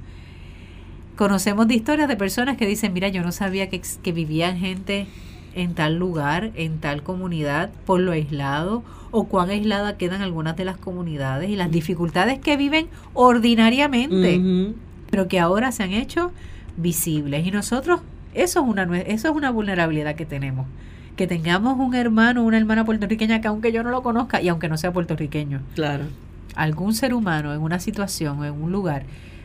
Conocemos 1.16 1.68
de 1.68 1.74
historias 1.74 2.08
de 2.08 2.16
personas 2.16 2.56
que 2.56 2.66
dicen, 2.66 2.92
mira, 2.92 3.08
yo 3.08 3.22
no 3.22 3.32
sabía 3.32 3.68
que, 3.68 3.82
que 4.02 4.12
vivían 4.12 4.58
gente 4.58 5.06
en 5.54 5.74
tal 5.74 5.96
lugar, 5.96 6.52
en 6.54 6.78
tal 6.78 7.02
comunidad, 7.02 7.70
por 7.84 8.00
lo 8.00 8.12
aislado 8.12 8.82
o 9.10 9.24
cuán 9.24 9.50
aislada 9.50 9.96
quedan 9.96 10.22
algunas 10.22 10.56
de 10.56 10.64
las 10.64 10.76
comunidades 10.76 11.50
y 11.50 11.56
las 11.56 11.70
dificultades 11.70 12.38
que 12.38 12.56
viven 12.56 12.86
ordinariamente, 13.12 14.40
pero 15.10 15.28
que 15.28 15.40
ahora 15.40 15.72
se 15.72 15.82
han 15.82 15.92
hecho 15.92 16.32
visibles. 16.80 17.46
Y 17.46 17.50
nosotros, 17.50 18.00
eso 18.34 18.60
es 18.60 18.66
una, 18.66 18.82
eso 19.00 19.28
es 19.28 19.34
una 19.34 19.50
vulnerabilidad 19.50 20.14
que 20.14 20.26
tenemos. 20.26 20.66
Que 21.16 21.26
tengamos 21.26 21.78
un 21.78 21.94
hermano 21.94 22.42
o 22.42 22.44
una 22.44 22.58
hermana 22.58 22.84
puertorriqueña 22.84 23.40
que 23.40 23.48
aunque 23.48 23.72
yo 23.72 23.82
no 23.82 23.90
lo 23.90 24.02
conozca 24.02 24.40
y 24.40 24.48
aunque 24.48 24.68
no 24.68 24.78
sea 24.78 24.92
puertorriqueño, 24.92 25.60
claro. 25.74 26.04
algún 26.54 26.94
ser 26.94 27.12
humano 27.14 27.52
en 27.52 27.60
una 27.60 27.78
situación 27.78 28.38
o 28.38 28.44
en 28.44 28.52
un 28.52 28.72
lugar 28.72 29.04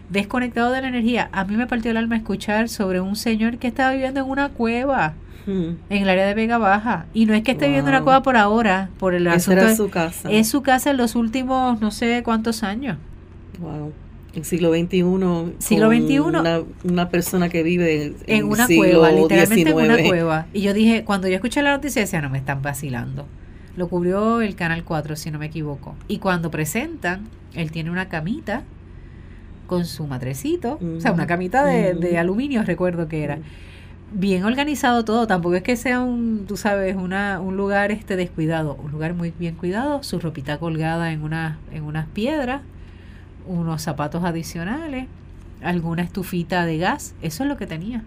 desconectado 0.10 0.72
de 0.72 0.82
la 0.82 0.88
energía, 0.88 1.30
a 1.32 1.44
mí 1.46 1.58
me 1.58 1.68
partió 1.68 1.92
el 1.92 1.98
alma 1.98 2.16
escuchar 2.16 2.70
sobre 2.70 3.02
un 3.02 3.16
señor 3.16 3.58
que 3.58 3.68
estaba 3.68 3.92
viviendo 3.92 4.22
en 4.22 4.30
una 4.30 4.50
cueva 4.50 5.16
en 5.48 5.78
el 5.90 6.10
área 6.10 6.26
de 6.26 6.34
Vega 6.34 6.58
Baja. 6.58 7.06
Y 7.14 7.26
no 7.26 7.34
es 7.34 7.44
que 7.44 7.52
esté 7.52 7.68
viviendo 7.68 7.90
una 7.90 8.02
cueva 8.02 8.24
por 8.24 8.38
ahora, 8.38 8.90
por 8.98 9.14
el 9.14 9.28
asunto. 9.28 9.62
Era 9.62 9.76
su 9.76 9.90
casa. 9.90 10.32
Es 10.32 10.50
su 10.50 10.62
casa 10.64 10.92
en 10.92 10.98
los 10.98 11.16
últimos 11.16 11.80
no 11.82 11.92
sé 11.92 12.24
cuántos 12.24 12.64
años. 12.64 12.98
Wow. 13.60 13.94
En 14.36 14.44
siglo 14.44 14.72
XXI. 14.72 15.04
Siglo 15.60 15.90
XXI. 15.90 16.20
Una, 16.20 16.62
una 16.84 17.10
persona 17.10 17.50
que 17.50 17.64
vive 17.64 18.04
en, 18.04 18.16
en 18.28 18.46
una 18.46 18.68
cueva, 18.68 19.12
literalmente 19.12 19.70
en 19.70 19.76
una 19.76 20.04
cueva. 20.04 20.48
Y 20.54 20.62
yo 20.62 20.74
dije, 20.74 21.04
cuando 21.04 21.28
yo 21.28 21.36
escuché 21.36 21.62
la 21.62 21.72
noticia, 21.72 22.02
decía, 22.02 22.22
no 22.22 22.30
me 22.30 22.38
están 22.38 22.62
vacilando. 22.62 23.26
Lo 23.76 23.88
cubrió 23.88 24.42
el 24.42 24.56
Canal 24.56 24.84
4, 24.84 25.16
si 25.16 25.32
no 25.32 25.40
me 25.40 25.48
equivoco. 25.48 25.96
Y 26.08 26.20
cuando 26.20 26.52
presentan, 26.52 27.28
él 27.54 27.72
tiene 27.72 27.92
una 27.92 28.10
camita 28.10 28.64
con 29.68 29.86
su 29.86 30.06
matrecito, 30.06 30.80
o 30.98 31.02
sea, 31.02 31.12
una 31.12 31.26
camita 31.26 31.66
de, 31.66 31.96
de 31.96 32.20
aluminio, 32.20 32.62
recuerdo 32.64 33.08
que 33.08 33.24
era 33.24 33.40
bien 34.14 34.46
organizado 34.46 35.04
todo, 35.04 35.28
tampoco 35.28 35.56
es 35.56 35.64
que 35.64 35.76
sea 35.76 36.02
un, 36.02 36.46
tú 36.48 36.58
sabes, 36.58 36.96
una, 36.96 37.40
un 37.42 37.58
lugar 37.58 37.92
este 37.92 38.16
descuidado, 38.16 38.76
un 38.76 38.92
lugar 38.92 39.14
muy 39.14 39.34
bien 39.38 39.56
cuidado, 39.56 40.04
su 40.04 40.20
ropita 40.20 40.58
colgada 40.58 41.12
en, 41.12 41.24
una, 41.24 41.58
en 41.72 41.84
unas 41.84 42.08
piedras, 42.08 42.62
unos 43.48 43.82
zapatos 43.82 44.24
adicionales, 44.24 45.08
alguna 45.62 46.04
estufita 46.04 46.66
de 46.66 46.78
gas, 46.78 47.16
eso 47.22 47.44
es 47.44 47.50
lo 47.50 47.58
que 47.58 47.68
tenía. 47.68 48.04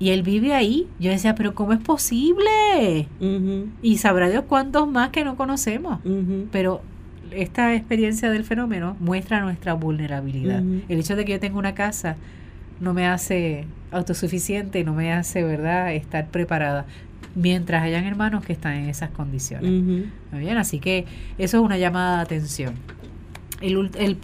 Y 0.00 0.10
él 0.10 0.22
vive 0.22 0.54
ahí. 0.54 0.86
Yo 1.00 1.10
decía, 1.10 1.34
pero 1.34 1.54
¿cómo 1.54 1.72
es 1.72 1.80
posible? 1.80 3.08
Y 3.82 3.98
sabrá 3.98 4.28
Dios 4.30 4.44
cuántos 4.48 4.88
más 4.88 5.10
que 5.10 5.24
no 5.24 5.36
conocemos. 5.36 5.98
Pero 6.52 6.82
esta 7.32 7.74
experiencia 7.74 8.30
del 8.30 8.44
fenómeno 8.44 8.96
muestra 9.00 9.40
nuestra 9.40 9.74
vulnerabilidad. 9.74 10.62
El 10.88 11.00
hecho 11.00 11.16
de 11.16 11.24
que 11.24 11.32
yo 11.32 11.40
tenga 11.40 11.58
una 11.58 11.74
casa 11.74 12.16
no 12.80 12.94
me 12.94 13.06
hace 13.06 13.66
autosuficiente, 13.90 14.84
no 14.84 14.94
me 14.94 15.12
hace, 15.12 15.42
¿verdad?, 15.42 15.92
estar 15.94 16.28
preparada 16.28 16.86
mientras 17.34 17.82
hayan 17.82 18.04
hermanos 18.04 18.44
que 18.44 18.52
están 18.52 18.74
en 18.74 18.88
esas 18.88 19.10
condiciones. 19.10 19.70
bien? 20.38 20.58
Así 20.58 20.78
que 20.78 21.06
eso 21.38 21.58
es 21.58 21.62
una 21.62 21.76
llamada 21.76 22.18
de 22.18 22.22
atención. 22.22 22.74
El, 23.60 23.90
el 23.98 24.16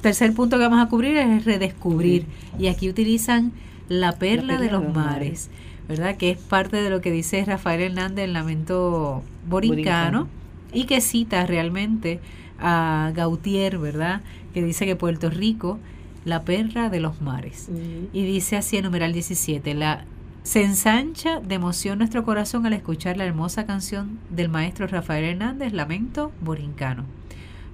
tercer 0.00 0.32
punto 0.32 0.56
que 0.56 0.64
vamos 0.64 0.84
a 0.84 0.88
cubrir 0.88 1.16
es 1.16 1.44
redescubrir. 1.44 2.26
Y 2.58 2.68
aquí 2.68 2.88
utilizan 2.88 3.52
la 3.88 4.12
perla, 4.12 4.58
de 4.58 4.70
los, 4.70 4.94
mares, 4.94 5.50
¿verdad? 5.88 6.16
Que 6.16 6.30
es 6.30 6.38
parte 6.38 6.82
de 6.82 6.90
lo 6.90 7.00
que 7.00 7.10
dice 7.10 7.44
Rafael 7.44 7.80
Hernández 7.80 8.26
en 8.26 8.32
Lamento 8.32 9.22
Borincano, 9.48 10.28
y 10.72 10.84
que 10.84 11.00
cita 11.00 11.46
realmente 11.46 12.20
a 12.58 13.12
Gautier, 13.14 13.78
¿verdad? 13.78 14.20
Que 14.52 14.62
dice 14.62 14.84
que 14.84 14.96
Puerto 14.96 15.30
Rico 15.30 15.78
la 16.24 16.44
perra 16.44 16.90
de 16.90 17.00
los 17.00 17.20
mares. 17.20 17.68
Y 18.12 18.24
dice 18.24 18.56
así 18.56 18.76
en 18.76 18.84
numeral 18.84 19.12
17, 19.12 19.74
la, 19.74 20.04
se 20.42 20.62
ensancha 20.62 21.40
de 21.40 21.54
emoción 21.54 21.98
nuestro 21.98 22.24
corazón 22.24 22.66
al 22.66 22.74
escuchar 22.74 23.16
la 23.16 23.24
hermosa 23.24 23.66
canción 23.66 24.18
del 24.30 24.48
maestro 24.48 24.86
Rafael 24.86 25.24
Hernández, 25.24 25.72
Lamento 25.72 26.32
Borincano, 26.40 27.04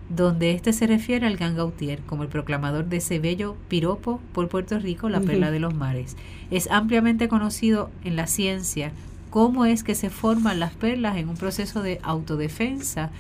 donde 0.09 0.53
éste 0.53 0.73
se 0.73 0.87
refiere 0.87 1.27
al 1.27 1.37
Gangautier 1.37 2.01
como 2.01 2.23
el 2.23 2.29
proclamador 2.29 2.87
de 2.87 2.99
ese 2.99 3.19
bello 3.19 3.57
piropo 3.69 4.21
por 4.33 4.49
Puerto 4.49 4.79
Rico, 4.79 5.09
la 5.09 5.21
perla 5.21 5.51
de 5.51 5.61
los 5.61 5.75
mares. 5.75 6.17
Es 6.51 6.71
ampliamente 6.71 7.29
conocido 7.29 7.91
en 8.05 8.17
la 8.17 8.27
ciencia 8.27 8.93
cómo 9.31 9.65
es 9.65 9.83
que 9.83 9.95
se 9.95 10.11
forman 10.11 10.61
las 10.61 10.75
perlas 10.75 11.17
en 11.17 11.29
un 11.29 11.37
proceso 11.37 11.83
de 11.83 12.01
autodefensa 12.03 13.11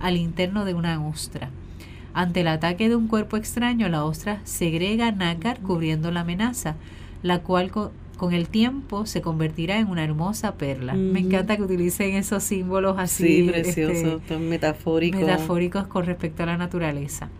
al 0.00 0.16
interno 0.16 0.64
de 0.64 0.74
una 0.74 1.04
ostra. 1.06 1.50
Ante 2.14 2.40
el 2.40 2.48
ataque 2.48 2.88
de 2.88 2.96
un 2.96 3.08
cuerpo 3.08 3.36
extraño, 3.36 3.88
la 3.88 4.04
ostra 4.04 4.40
segrega 4.44 5.12
nácar 5.12 5.60
cubriendo 5.60 6.10
la 6.10 6.20
amenaza, 6.20 6.74
la 7.22 7.38
cual 7.38 7.70
con, 8.22 8.32
el 8.32 8.48
tiempo 8.48 9.04
se 9.04 9.20
convertirá 9.20 9.78
en 9.78 9.88
una 9.88 10.04
hermosa 10.04 10.54
perla. 10.54 10.94
Me 10.94 11.18
encanta 11.18 11.56
que 11.56 11.62
utilicen 11.62 12.14
esos 12.14 12.44
símbolos 12.44 12.96
así. 12.98 13.42
Sí, 13.42 13.48
preciosos, 13.50 14.20
este, 14.22 14.38
metafóricos. 14.38 15.20
Metafóricos 15.20 15.88
con 15.88 16.06
respecto 16.06 16.44
a 16.44 16.46
la 16.46 16.56
naturaleza. 16.56 17.30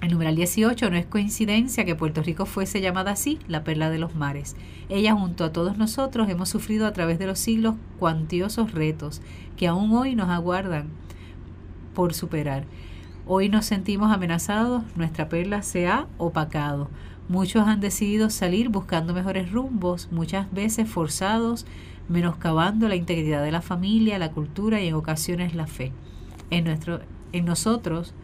El 0.00 0.12
numeral 0.12 0.36
18 0.36 0.90
no 0.90 0.96
es 0.96 1.06
coincidencia 1.06 1.84
que 1.84 1.94
Puerto 1.94 2.22
Rico 2.22 2.46
fuese 2.46 2.80
llamada 2.80 3.10
así, 3.10 3.38
la 3.48 3.64
perla 3.64 3.90
de 3.90 3.98
los 3.98 4.14
mares. 4.14 4.56
Ella 4.88 5.14
junto 5.14 5.44
a 5.44 5.52
todos 5.52 5.76
nosotros 5.76 6.30
hemos 6.30 6.48
sufrido 6.48 6.86
a 6.86 6.92
través 6.92 7.18
de 7.18 7.26
los 7.26 7.38
siglos 7.38 7.74
cuantiosos 7.98 8.72
retos 8.72 9.20
que 9.56 9.66
aún 9.66 9.92
hoy 9.92 10.14
nos 10.14 10.30
aguardan 10.30 10.86
por 11.94 12.14
superar. 12.14 12.64
Hoy 13.26 13.50
nos 13.50 13.66
sentimos 13.66 14.10
amenazados, 14.10 14.84
nuestra 14.96 15.28
perla 15.28 15.62
se 15.62 15.86
ha 15.86 16.06
opacado. 16.16 16.88
Muchos 17.28 17.66
han 17.66 17.80
decidido 17.80 18.30
salir 18.30 18.68
buscando 18.68 19.12
mejores 19.12 19.52
rumbos, 19.52 20.08
muchas 20.10 20.50
veces 20.52 20.88
forzados, 20.88 21.66
menoscabando 22.08 22.88
la 22.88 22.96
integridad 22.96 23.42
de 23.42 23.52
la 23.52 23.60
familia, 23.60 24.18
la 24.18 24.32
cultura 24.32 24.80
y 24.80 24.88
en 24.88 24.94
ocasiones 24.94 25.54
la 25.54 25.66
fe. 25.66 25.92
En, 26.50 26.64
nuestro, 26.64 27.00
en 27.32 27.44
nosotros 27.44 28.14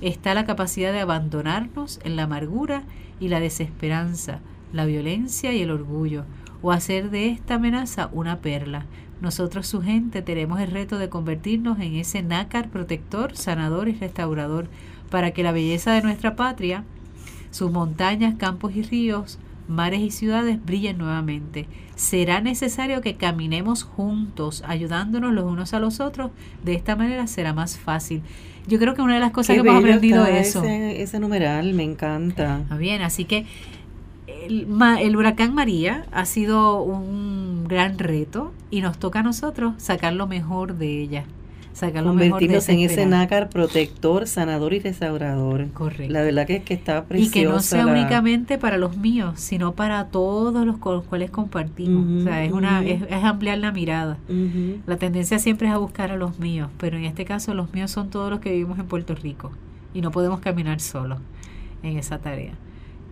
está 0.00 0.34
la 0.34 0.46
capacidad 0.46 0.92
de 0.92 1.00
abandonarnos 1.00 2.00
en 2.04 2.16
la 2.16 2.22
amargura 2.22 2.84
y 3.20 3.28
la 3.28 3.40
desesperanza, 3.40 4.40
la 4.72 4.86
violencia 4.86 5.52
y 5.52 5.62
el 5.62 5.70
orgullo, 5.70 6.24
o 6.62 6.72
hacer 6.72 7.10
de 7.10 7.28
esta 7.28 7.56
amenaza 7.56 8.08
una 8.12 8.40
perla, 8.40 8.86
nosotros, 9.20 9.66
su 9.66 9.80
gente, 9.80 10.20
tenemos 10.20 10.60
el 10.60 10.70
reto 10.70 10.98
de 10.98 11.08
convertirnos 11.08 11.78
en 11.80 11.94
ese 11.94 12.22
nácar 12.22 12.68
protector, 12.68 13.34
sanador 13.34 13.88
y 13.88 13.94
restaurador 13.94 14.68
para 15.10 15.30
que 15.30 15.42
la 15.42 15.52
belleza 15.52 15.92
de 15.92 16.02
nuestra 16.02 16.36
patria, 16.36 16.84
sus 17.56 17.70
montañas, 17.70 18.36
campos 18.36 18.76
y 18.76 18.82
ríos, 18.82 19.38
mares 19.68 20.00
y 20.00 20.10
ciudades 20.10 20.64
brillen 20.64 20.98
nuevamente. 20.98 21.66
Será 21.94 22.40
necesario 22.40 23.00
que 23.00 23.14
caminemos 23.14 23.82
juntos, 23.82 24.62
ayudándonos 24.66 25.32
los 25.32 25.44
unos 25.44 25.74
a 25.74 25.80
los 25.80 26.00
otros. 26.00 26.30
De 26.64 26.74
esta 26.74 26.94
manera 26.96 27.26
será 27.26 27.52
más 27.52 27.78
fácil. 27.78 28.22
Yo 28.68 28.78
creo 28.78 28.94
que 28.94 29.02
una 29.02 29.14
de 29.14 29.20
las 29.20 29.32
cosas 29.32 29.54
que 29.54 29.60
hemos 29.60 29.76
aprendido 29.76 30.26
es 30.26 30.48
eso. 30.48 30.62
Ese, 30.64 31.02
ese 31.02 31.20
numeral 31.20 31.72
me 31.72 31.84
encanta. 31.84 32.64
bien, 32.78 33.02
así 33.02 33.24
que 33.24 33.46
el, 34.46 35.16
huracán 35.16 35.54
María 35.54 36.06
ha 36.12 36.24
sido 36.24 36.82
un 36.82 37.64
gran 37.68 37.98
reto 37.98 38.52
y 38.70 38.80
nos 38.80 38.98
toca 38.98 39.20
a 39.20 39.22
nosotros 39.22 39.74
sacar 39.78 40.12
lo 40.12 40.26
mejor 40.26 40.76
de 40.76 41.00
ella, 41.00 41.24
sacar 41.76 42.02
lo 42.02 42.14
mejor 42.14 42.40
de 42.40 42.46
en 42.46 42.80
ese 42.80 43.04
nácar 43.04 43.50
protector, 43.50 44.26
sanador 44.26 44.72
y 44.72 44.80
restaurador. 44.80 45.70
Correcto. 45.72 46.10
La 46.10 46.22
verdad 46.22 46.46
que 46.46 46.56
es 46.56 46.64
que 46.64 46.72
está 46.72 47.04
preciosa. 47.04 47.38
Y 47.38 47.42
que 47.42 47.46
no 47.46 47.60
sea 47.60 47.86
únicamente 47.86 48.56
para 48.56 48.78
los 48.78 48.96
míos, 48.96 49.34
sino 49.36 49.72
para 49.72 50.06
todos 50.06 50.66
los 50.66 50.78
con 50.78 50.94
los 50.94 51.04
cuales 51.04 51.30
compartimos. 51.30 52.22
o 52.22 52.24
sea, 52.24 52.44
es, 52.44 52.52
una, 52.52 52.82
es, 52.82 53.02
ampliar 53.22 53.58
la 53.58 53.72
mirada. 53.72 54.16
La 54.86 54.96
tendencia 54.96 55.38
siempre 55.38 55.68
es 55.68 55.74
a 55.74 55.76
buscar 55.76 56.10
a 56.10 56.16
los 56.16 56.38
míos, 56.38 56.70
pero 56.78 56.96
en 56.96 57.04
este 57.04 57.26
caso 57.26 57.52
los 57.52 57.70
míos 57.74 57.90
son 57.90 58.08
todos 58.08 58.30
los 58.30 58.40
que 58.40 58.52
vivimos 58.52 58.78
en 58.78 58.86
Puerto 58.86 59.14
Rico 59.14 59.52
y 59.92 60.00
no 60.00 60.10
podemos 60.10 60.40
caminar 60.40 60.80
solos 60.80 61.18
en 61.82 61.98
esa 61.98 62.18
tarea. 62.18 62.54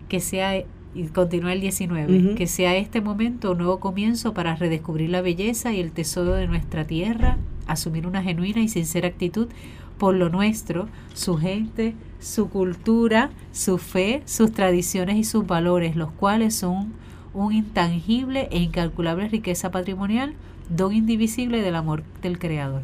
Que 0.09 0.19
sea 0.19 0.63
y 0.95 1.03
continúa 1.07 1.53
el 1.53 1.61
19, 1.61 2.35
que 2.35 2.47
sea 2.47 2.75
este 2.77 3.01
momento 3.01 3.51
un 3.51 3.57
nuevo 3.57 3.79
comienzo 3.79 4.33
para 4.33 4.55
redescubrir 4.55 5.09
la 5.09 5.21
belleza 5.21 5.73
y 5.73 5.81
el 5.81 5.91
tesoro 5.91 6.33
de 6.33 6.47
nuestra 6.47 6.87
tierra, 6.87 7.37
asumir 7.67 8.07
una 8.07 8.23
genuina 8.23 8.61
y 8.61 8.69
sincera 8.69 9.09
actitud 9.09 9.49
por 9.97 10.15
lo 10.15 10.29
nuestro, 10.29 10.87
su 11.13 11.37
gente, 11.37 11.95
su 12.19 12.49
cultura, 12.49 13.29
su 13.51 13.77
fe, 13.77 14.23
sus 14.25 14.53
tradiciones 14.53 15.17
y 15.17 15.23
sus 15.25 15.45
valores, 15.45 15.95
los 15.95 16.11
cuales 16.11 16.55
son 16.55 16.93
un 17.33 17.53
intangible 17.53 18.47
e 18.51 18.59
incalculable 18.59 19.27
riqueza 19.27 19.71
patrimonial, 19.71 20.33
don 20.69 20.93
indivisible 20.93 21.61
del 21.61 21.75
amor 21.75 22.03
del 22.21 22.39
Creador. 22.39 22.83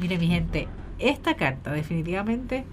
Mire 0.00 0.18
mi 0.18 0.26
gente, 0.26 0.66
esta 0.98 1.34
carta 1.34 1.72
definitivamente 1.72 2.64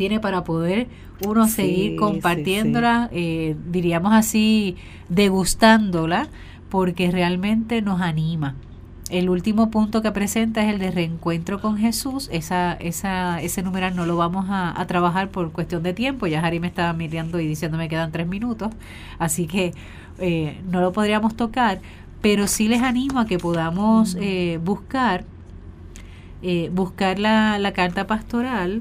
tiene 0.00 0.18
para 0.18 0.44
poder 0.44 0.86
uno 1.26 1.46
seguir 1.46 1.96
compartiéndola, 1.96 3.10
Eh, 3.12 3.54
diríamos 3.70 4.14
así, 4.14 4.76
degustándola, 5.10 6.28
porque 6.70 7.10
realmente 7.10 7.82
nos 7.82 8.00
anima. 8.00 8.54
El 9.10 9.28
último 9.28 9.70
punto 9.70 10.00
que 10.00 10.10
presenta 10.10 10.62
es 10.62 10.72
el 10.72 10.78
de 10.78 10.90
reencuentro 10.90 11.60
con 11.60 11.76
Jesús. 11.76 12.30
Esa, 12.32 12.72
esa, 12.80 13.42
ese 13.42 13.62
numeral 13.62 13.94
no 13.94 14.06
lo 14.06 14.16
vamos 14.16 14.46
a, 14.48 14.82
trabajar 14.86 15.28
por 15.28 15.52
cuestión 15.52 15.82
de 15.82 15.92
tiempo. 15.92 16.26
Ya 16.26 16.40
Harry 16.40 16.60
me 16.60 16.68
estaba 16.68 16.94
mirando 16.94 17.38
y 17.38 17.46
diciendo 17.46 17.76
me 17.76 17.90
quedan 17.90 18.10
tres 18.10 18.26
minutos. 18.26 18.72
Así 19.18 19.46
que 19.46 19.74
eh, 20.18 20.62
no 20.70 20.80
lo 20.80 20.92
podríamos 20.94 21.36
tocar. 21.36 21.82
Pero 22.22 22.46
sí 22.46 22.68
les 22.68 22.80
animo 22.80 23.20
a 23.20 23.26
que 23.26 23.36
podamos 23.36 24.16
eh, 24.18 24.58
buscar, 24.64 25.24
eh, 26.42 26.70
buscar 26.72 27.18
la, 27.18 27.58
la 27.58 27.72
carta 27.72 28.06
pastoral 28.06 28.80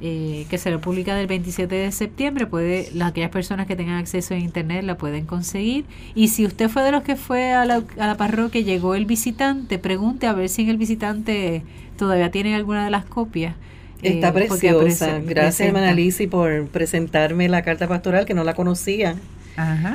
eh, 0.00 0.46
que 0.48 0.58
será 0.58 0.80
publicada 0.80 1.20
el 1.20 1.26
27 1.26 1.74
de 1.74 1.92
septiembre. 1.92 2.46
Puede, 2.46 2.88
las, 2.94 3.10
aquellas 3.10 3.30
personas 3.30 3.66
que 3.66 3.76
tengan 3.76 3.96
acceso 3.96 4.34
a 4.34 4.38
internet 4.38 4.84
la 4.84 4.96
pueden 4.96 5.26
conseguir. 5.26 5.84
Y 6.14 6.28
si 6.28 6.46
usted 6.46 6.68
fue 6.68 6.82
de 6.82 6.92
los 6.92 7.02
que 7.02 7.16
fue 7.16 7.52
a 7.52 7.64
la, 7.64 7.82
a 7.98 8.06
la 8.06 8.16
parroquia, 8.16 8.60
llegó 8.60 8.94
el 8.94 9.04
visitante, 9.04 9.78
pregunte 9.78 10.26
a 10.26 10.32
ver 10.32 10.48
si 10.48 10.62
en 10.62 10.70
el 10.70 10.78
visitante 10.78 11.62
todavía 11.96 12.30
tiene 12.30 12.54
alguna 12.54 12.84
de 12.84 12.90
las 12.90 13.04
copias. 13.04 13.54
Está 14.02 14.28
eh, 14.28 14.32
preciosa. 14.32 15.20
Gracias, 15.24 15.68
hermana 15.68 15.92
Lisi, 15.92 16.26
por 16.26 16.66
presentarme 16.68 17.48
la 17.48 17.62
carta 17.62 17.86
pastoral 17.86 18.24
que 18.24 18.34
no 18.34 18.44
la 18.44 18.54
conocía. 18.54 19.16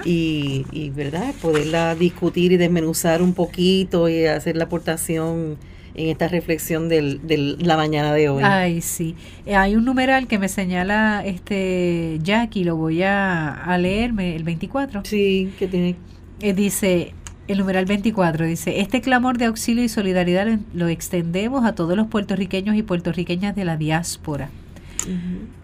Y, 0.03 0.63
y, 0.71 0.91
¿verdad? 0.91 1.33
Poderla 1.41 1.95
discutir 1.95 2.51
y 2.51 2.57
desmenuzar 2.57 3.23
un 3.23 3.33
poquito 3.33 4.07
y 4.07 4.25
hacer 4.25 4.55
la 4.55 4.65
aportación 4.65 5.57
en 5.95 6.09
esta 6.09 6.27
reflexión 6.27 6.89
de 6.89 7.55
la 7.59 7.77
mañana 7.77 8.13
de 8.13 8.29
hoy. 8.29 8.43
Ay, 8.43 8.81
sí. 8.81 9.15
Eh, 9.45 9.55
hay 9.55 9.75
un 9.75 9.85
numeral 9.85 10.27
que 10.27 10.39
me 10.39 10.49
señala 10.49 11.23
este 11.25 12.19
Jackie, 12.21 12.63
lo 12.63 12.75
voy 12.75 13.03
a, 13.03 13.51
a 13.53 13.77
leerme, 13.77 14.35
el 14.35 14.43
24. 14.43 15.03
Sí, 15.05 15.51
que 15.57 15.67
tiene... 15.67 15.95
Eh, 16.41 16.53
dice, 16.53 17.13
el 17.47 17.59
numeral 17.59 17.85
24 17.85 18.45
dice, 18.45 18.81
este 18.81 19.01
clamor 19.01 19.37
de 19.37 19.45
auxilio 19.45 19.83
y 19.83 19.89
solidaridad 19.89 20.59
lo 20.73 20.87
extendemos 20.87 21.65
a 21.65 21.75
todos 21.75 21.95
los 21.95 22.07
puertorriqueños 22.07 22.75
y 22.75 22.83
puertorriqueñas 22.83 23.55
de 23.55 23.65
la 23.65 23.77
diáspora. 23.77 24.49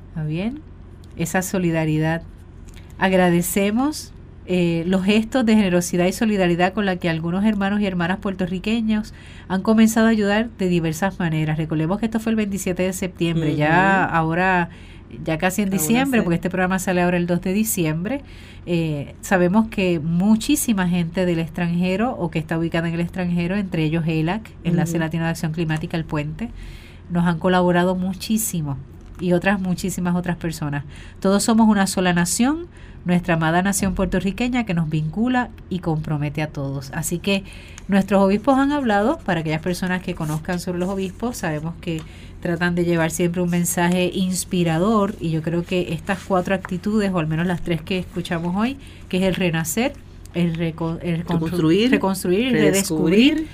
¿Está 0.10 0.24
bien? 0.24 0.62
Esa 1.18 1.42
solidaridad. 1.42 2.22
Agradecemos 2.98 4.14
eh, 4.54 4.84
los 4.86 5.06
gestos 5.06 5.46
de 5.46 5.56
generosidad 5.56 6.08
y 6.08 6.12
solidaridad 6.12 6.74
con 6.74 6.86
la 6.86 6.98
que 6.98 7.08
algunos 7.08 7.46
hermanos 7.46 7.80
y 7.80 7.86
hermanas 7.86 8.18
puertorriqueños 8.18 9.14
han 9.48 9.62
comenzado 9.62 10.08
a 10.08 10.10
ayudar 10.10 10.50
de 10.58 10.68
diversas 10.68 11.20
maneras. 11.20 11.58
Recordemos 11.58 12.02
que 12.02 12.08
esto 12.08 12.20
fue 12.20 12.32
el 12.32 12.36
27 12.36 12.84
de 12.84 12.92
septiembre, 12.92 13.56
ya 13.56 14.04
ahora, 14.04 14.68
ya 15.24 15.38
casi 15.38 15.62
en 15.62 15.70
diciembre, 15.70 16.22
porque 16.22 16.36
este 16.36 16.50
programa 16.50 16.80
sale 16.80 17.02
ahora 17.02 17.16
el 17.16 17.28
2 17.28 17.40
de 17.40 17.54
diciembre. 17.54 18.24
Eh, 18.66 19.16
sabemos 19.22 19.70
que 19.70 20.02
muchísima 20.02 20.90
gente 20.90 21.26
del 21.26 21.40
extranjero 21.40 22.12
o 22.20 22.30
que 22.30 22.40
está 22.40 22.60
ubicada 22.60 22.90
en 22.90 22.96
el 22.96 23.00
extranjero, 23.00 23.56
entre 23.56 23.86
ellos 23.86 24.04
ELAC, 24.06 24.52
Enlace 24.66 25.00
Latino 25.00 25.24
de 25.24 25.30
Acción 25.30 25.54
Climática, 25.54 25.96
El 25.96 26.04
Puente, 26.04 26.50
nos 27.10 27.26
han 27.26 27.40
colaborado 27.40 27.96
muchísimo 27.96 28.78
y 29.22 29.32
otras 29.32 29.62
muchísimas 29.62 30.14
otras 30.14 30.36
personas. 30.36 30.84
Todos 31.22 31.42
somos 31.42 31.70
una 31.70 31.88
sola 31.88 32.12
nación 32.12 32.68
nuestra 33.06 33.36
amada 33.36 33.62
nación 33.62 33.96
puertorriqueña 33.96 34.66
que 34.66 34.74
nos 34.74 34.90
vincula 34.90 35.50
y 35.70 35.80
compromete 35.80 36.42
a 36.42 36.48
todos. 36.48 36.92
Así 36.94 37.20
que 37.20 37.44
nuestros 37.88 38.22
obispos 38.22 38.58
han 38.58 38.72
hablado, 38.72 39.18
para 39.20 39.42
aquellas 39.42 39.62
personas 39.62 40.02
que 40.04 40.16
conozcan 40.16 40.60
sobre 40.60 40.80
los 40.80 40.90
obispos, 40.90 41.38
sabemos 41.38 41.74
que 41.82 42.02
tratan 42.42 42.76
de 42.76 42.86
llevar 42.86 43.12
siempre 43.12 43.42
un 43.42 43.50
mensaje 43.50 44.12
inspirador 44.14 45.16
y 45.20 45.30
yo 45.30 45.42
creo 45.42 45.64
que 45.64 45.94
estas 45.94 46.20
cuatro 46.20 46.56
actitudes, 46.56 47.12
o 47.12 47.20
al 47.20 47.28
menos 47.28 47.46
las 47.48 47.62
tres 47.62 47.82
que 47.82 48.00
escuchamos 48.00 48.56
hoy, 48.56 48.78
que 49.10 49.18
es 49.18 49.24
el 49.24 49.36
renacer, 49.36 49.94
el, 50.34 50.56
reconstruir, 50.56 51.92
reconstruir 51.92 52.48
y 52.48 52.50
redescubrir. 52.52 53.48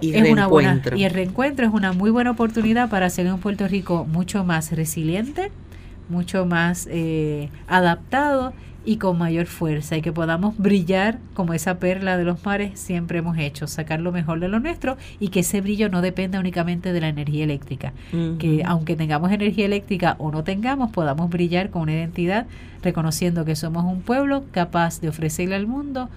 Y, 0.00 0.14
es 0.14 0.30
una 0.30 0.48
buena, 0.48 0.82
y 0.94 1.04
el 1.04 1.12
reencuentro 1.12 1.66
es 1.66 1.72
una 1.72 1.92
muy 1.92 2.10
buena 2.10 2.32
oportunidad 2.32 2.90
para 2.90 3.06
hacer 3.06 3.32
un 3.32 3.40
Puerto 3.40 3.66
Rico 3.68 4.04
mucho 4.04 4.44
más 4.44 4.72
resiliente, 4.72 5.50
mucho 6.08 6.44
más 6.44 6.88
eh, 6.90 7.48
adaptado 7.68 8.52
y 8.84 8.96
con 8.96 9.18
mayor 9.18 9.46
fuerza 9.46 9.96
y 9.96 10.02
que 10.02 10.12
podamos 10.12 10.56
brillar 10.58 11.18
como 11.34 11.54
esa 11.54 11.78
perla 11.78 12.16
de 12.16 12.24
los 12.24 12.44
mares 12.44 12.78
siempre 12.78 13.18
hemos 13.18 13.38
hecho, 13.38 13.66
sacar 13.66 14.00
lo 14.00 14.12
mejor 14.12 14.40
de 14.40 14.48
lo 14.48 14.60
nuestro 14.60 14.96
y 15.20 15.28
que 15.28 15.40
ese 15.40 15.60
brillo 15.60 15.88
no 15.88 16.02
dependa 16.02 16.38
únicamente 16.38 16.92
de 16.92 17.00
la 17.00 17.08
energía 17.08 17.44
eléctrica, 17.44 17.92
que 18.38 18.62
aunque 18.64 18.96
tengamos 18.96 19.32
energía 19.32 19.66
eléctrica 19.66 20.16
o 20.18 20.30
no 20.30 20.44
tengamos, 20.44 20.90
podamos 20.90 21.30
brillar 21.30 21.70
con 21.70 21.82
una 21.82 21.92
identidad 21.92 22.46
reconociendo 22.82 23.44
que 23.44 23.56
somos 23.56 23.84
un 23.84 24.02
pueblo 24.02 24.44
capaz 24.50 25.00
de 25.00 25.08
ofrecerle 25.08 25.54
al 25.54 25.66
mundo 25.66 26.10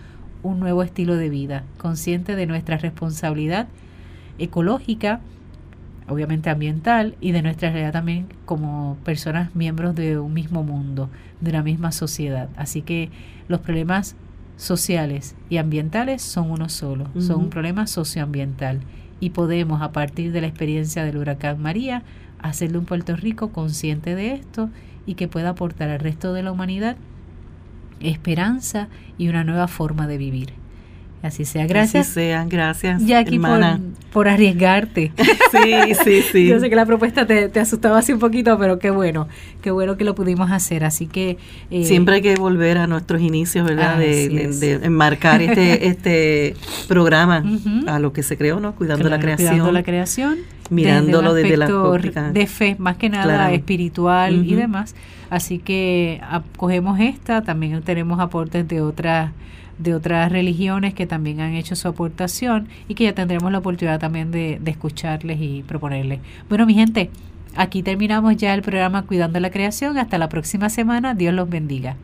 un 0.43 0.59
nuevo 0.59 0.83
estilo 0.83 1.15
de 1.15 1.29
vida, 1.29 1.63
consciente 1.77 2.35
de 2.35 2.45
nuestra 2.45 2.77
responsabilidad 2.77 3.67
ecológica, 4.39 5.21
obviamente 6.07 6.49
ambiental 6.49 7.15
y 7.19 7.31
de 7.31 7.41
nuestra 7.41 7.69
realidad 7.69 7.93
también 7.93 8.27
como 8.45 8.97
personas 9.03 9.55
miembros 9.55 9.95
de 9.95 10.17
un 10.19 10.33
mismo 10.33 10.63
mundo, 10.63 11.09
de 11.41 11.51
una 11.51 11.63
misma 11.63 11.91
sociedad. 11.91 12.49
Así 12.55 12.81
que 12.81 13.09
los 13.47 13.59
problemas 13.61 14.15
sociales 14.55 15.35
y 15.49 15.57
ambientales 15.57 16.21
son 16.21 16.49
uno 16.49 16.69
solo, 16.69 17.07
son 17.19 17.41
un 17.41 17.49
problema 17.49 17.87
socioambiental 17.87 18.79
y 19.19 19.31
podemos 19.31 19.81
a 19.81 19.91
partir 19.91 20.31
de 20.31 20.41
la 20.41 20.47
experiencia 20.47 21.03
del 21.03 21.17
huracán 21.17 21.61
María 21.61 22.03
hacerle 22.39 22.77
un 22.77 22.85
Puerto 22.85 23.15
Rico 23.15 23.51
consciente 23.51 24.15
de 24.15 24.33
esto 24.33 24.69
y 25.05 25.15
que 25.15 25.27
pueda 25.27 25.49
aportar 25.49 25.89
al 25.89 25.99
resto 25.99 26.33
de 26.33 26.43
la 26.43 26.51
humanidad 26.51 26.97
esperanza 27.99 28.89
y 29.17 29.27
una 29.27 29.43
nueva 29.43 29.67
forma 29.67 30.07
de 30.07 30.17
vivir. 30.17 30.53
Así 31.23 31.45
sea, 31.45 31.65
gracias. 31.65 32.07
Así 32.07 32.13
sea, 32.13 32.45
gracias. 32.45 33.03
Jackie, 33.03 33.39
por, 33.39 33.59
por, 34.13 34.27
arriesgarte. 34.27 35.11
sí, 35.51 35.95
sí, 36.03 36.21
sí. 36.21 36.47
Yo 36.47 36.59
sé 36.59 36.69
que 36.69 36.75
la 36.75 36.85
propuesta 36.85 37.25
te, 37.25 37.49
te, 37.49 37.59
asustaba 37.59 37.97
así 37.97 38.13
un 38.13 38.19
poquito, 38.19 38.57
pero 38.59 38.77
qué 38.77 38.91
bueno, 38.91 39.27
qué 39.61 39.71
bueno 39.71 39.97
que 39.97 40.03
lo 40.03 40.13
pudimos 40.13 40.51
hacer. 40.51 40.83
Así 40.83 41.07
que. 41.07 41.37
Eh, 41.71 41.85
Siempre 41.85 42.15
hay 42.15 42.21
que 42.21 42.35
volver 42.35 42.77
a 42.77 42.85
nuestros 42.85 43.21
inicios, 43.21 43.67
¿verdad? 43.67 43.97
De, 43.97 44.29
de, 44.29 44.73
enmarcar 44.85 45.41
este, 45.41 45.87
este 45.89 46.55
programa 46.87 47.43
a 47.87 47.97
lo 47.99 48.13
que 48.13 48.21
se 48.21 48.37
creó, 48.37 48.59
¿no? 48.59 48.75
Cuidando 48.75 49.09
la 49.09 49.19
creación. 49.19 49.49
Cuidando 49.49 49.71
la 49.71 49.83
creación. 49.83 50.37
Mirándolo 50.69 51.33
desde, 51.33 51.55
la 51.55 51.67
De 52.31 52.45
fe, 52.45 52.75
más 52.77 52.97
que 52.97 53.09
nada 53.09 53.51
espiritual 53.53 54.45
y 54.45 54.53
demás. 54.53 54.95
Así 55.29 55.59
que 55.59 56.21
cogemos 56.57 56.99
esta, 56.99 57.41
también 57.41 57.81
tenemos 57.81 58.19
aportes 58.19 58.67
de 58.67 58.81
otras 58.81 59.31
de 59.77 59.93
otras 59.93 60.31
religiones 60.31 60.93
que 60.93 61.05
también 61.05 61.39
han 61.39 61.53
hecho 61.53 61.75
su 61.75 61.87
aportación 61.87 62.67
y 62.87 62.95
que 62.95 63.05
ya 63.05 63.13
tendremos 63.13 63.51
la 63.51 63.59
oportunidad 63.59 63.99
también 63.99 64.31
de, 64.31 64.59
escucharles 64.65 65.39
y 65.39 65.63
proponerles. 65.63 66.19
Bueno, 66.49 66.65
mi 66.65 66.73
gente, 66.73 67.09
aquí 67.55 67.83
terminamos 67.83 68.37
ya 68.37 68.53
el 68.53 68.61
programa 68.61 69.03
Cuidando 69.03 69.39
la 69.39 69.51
Creación. 69.51 69.97
Hasta 69.97 70.17
la 70.17 70.29
próxima 70.29 70.69
semana. 70.69 71.13
Dios 71.13 71.33
los 71.33 71.49
bendiga. 71.49 71.95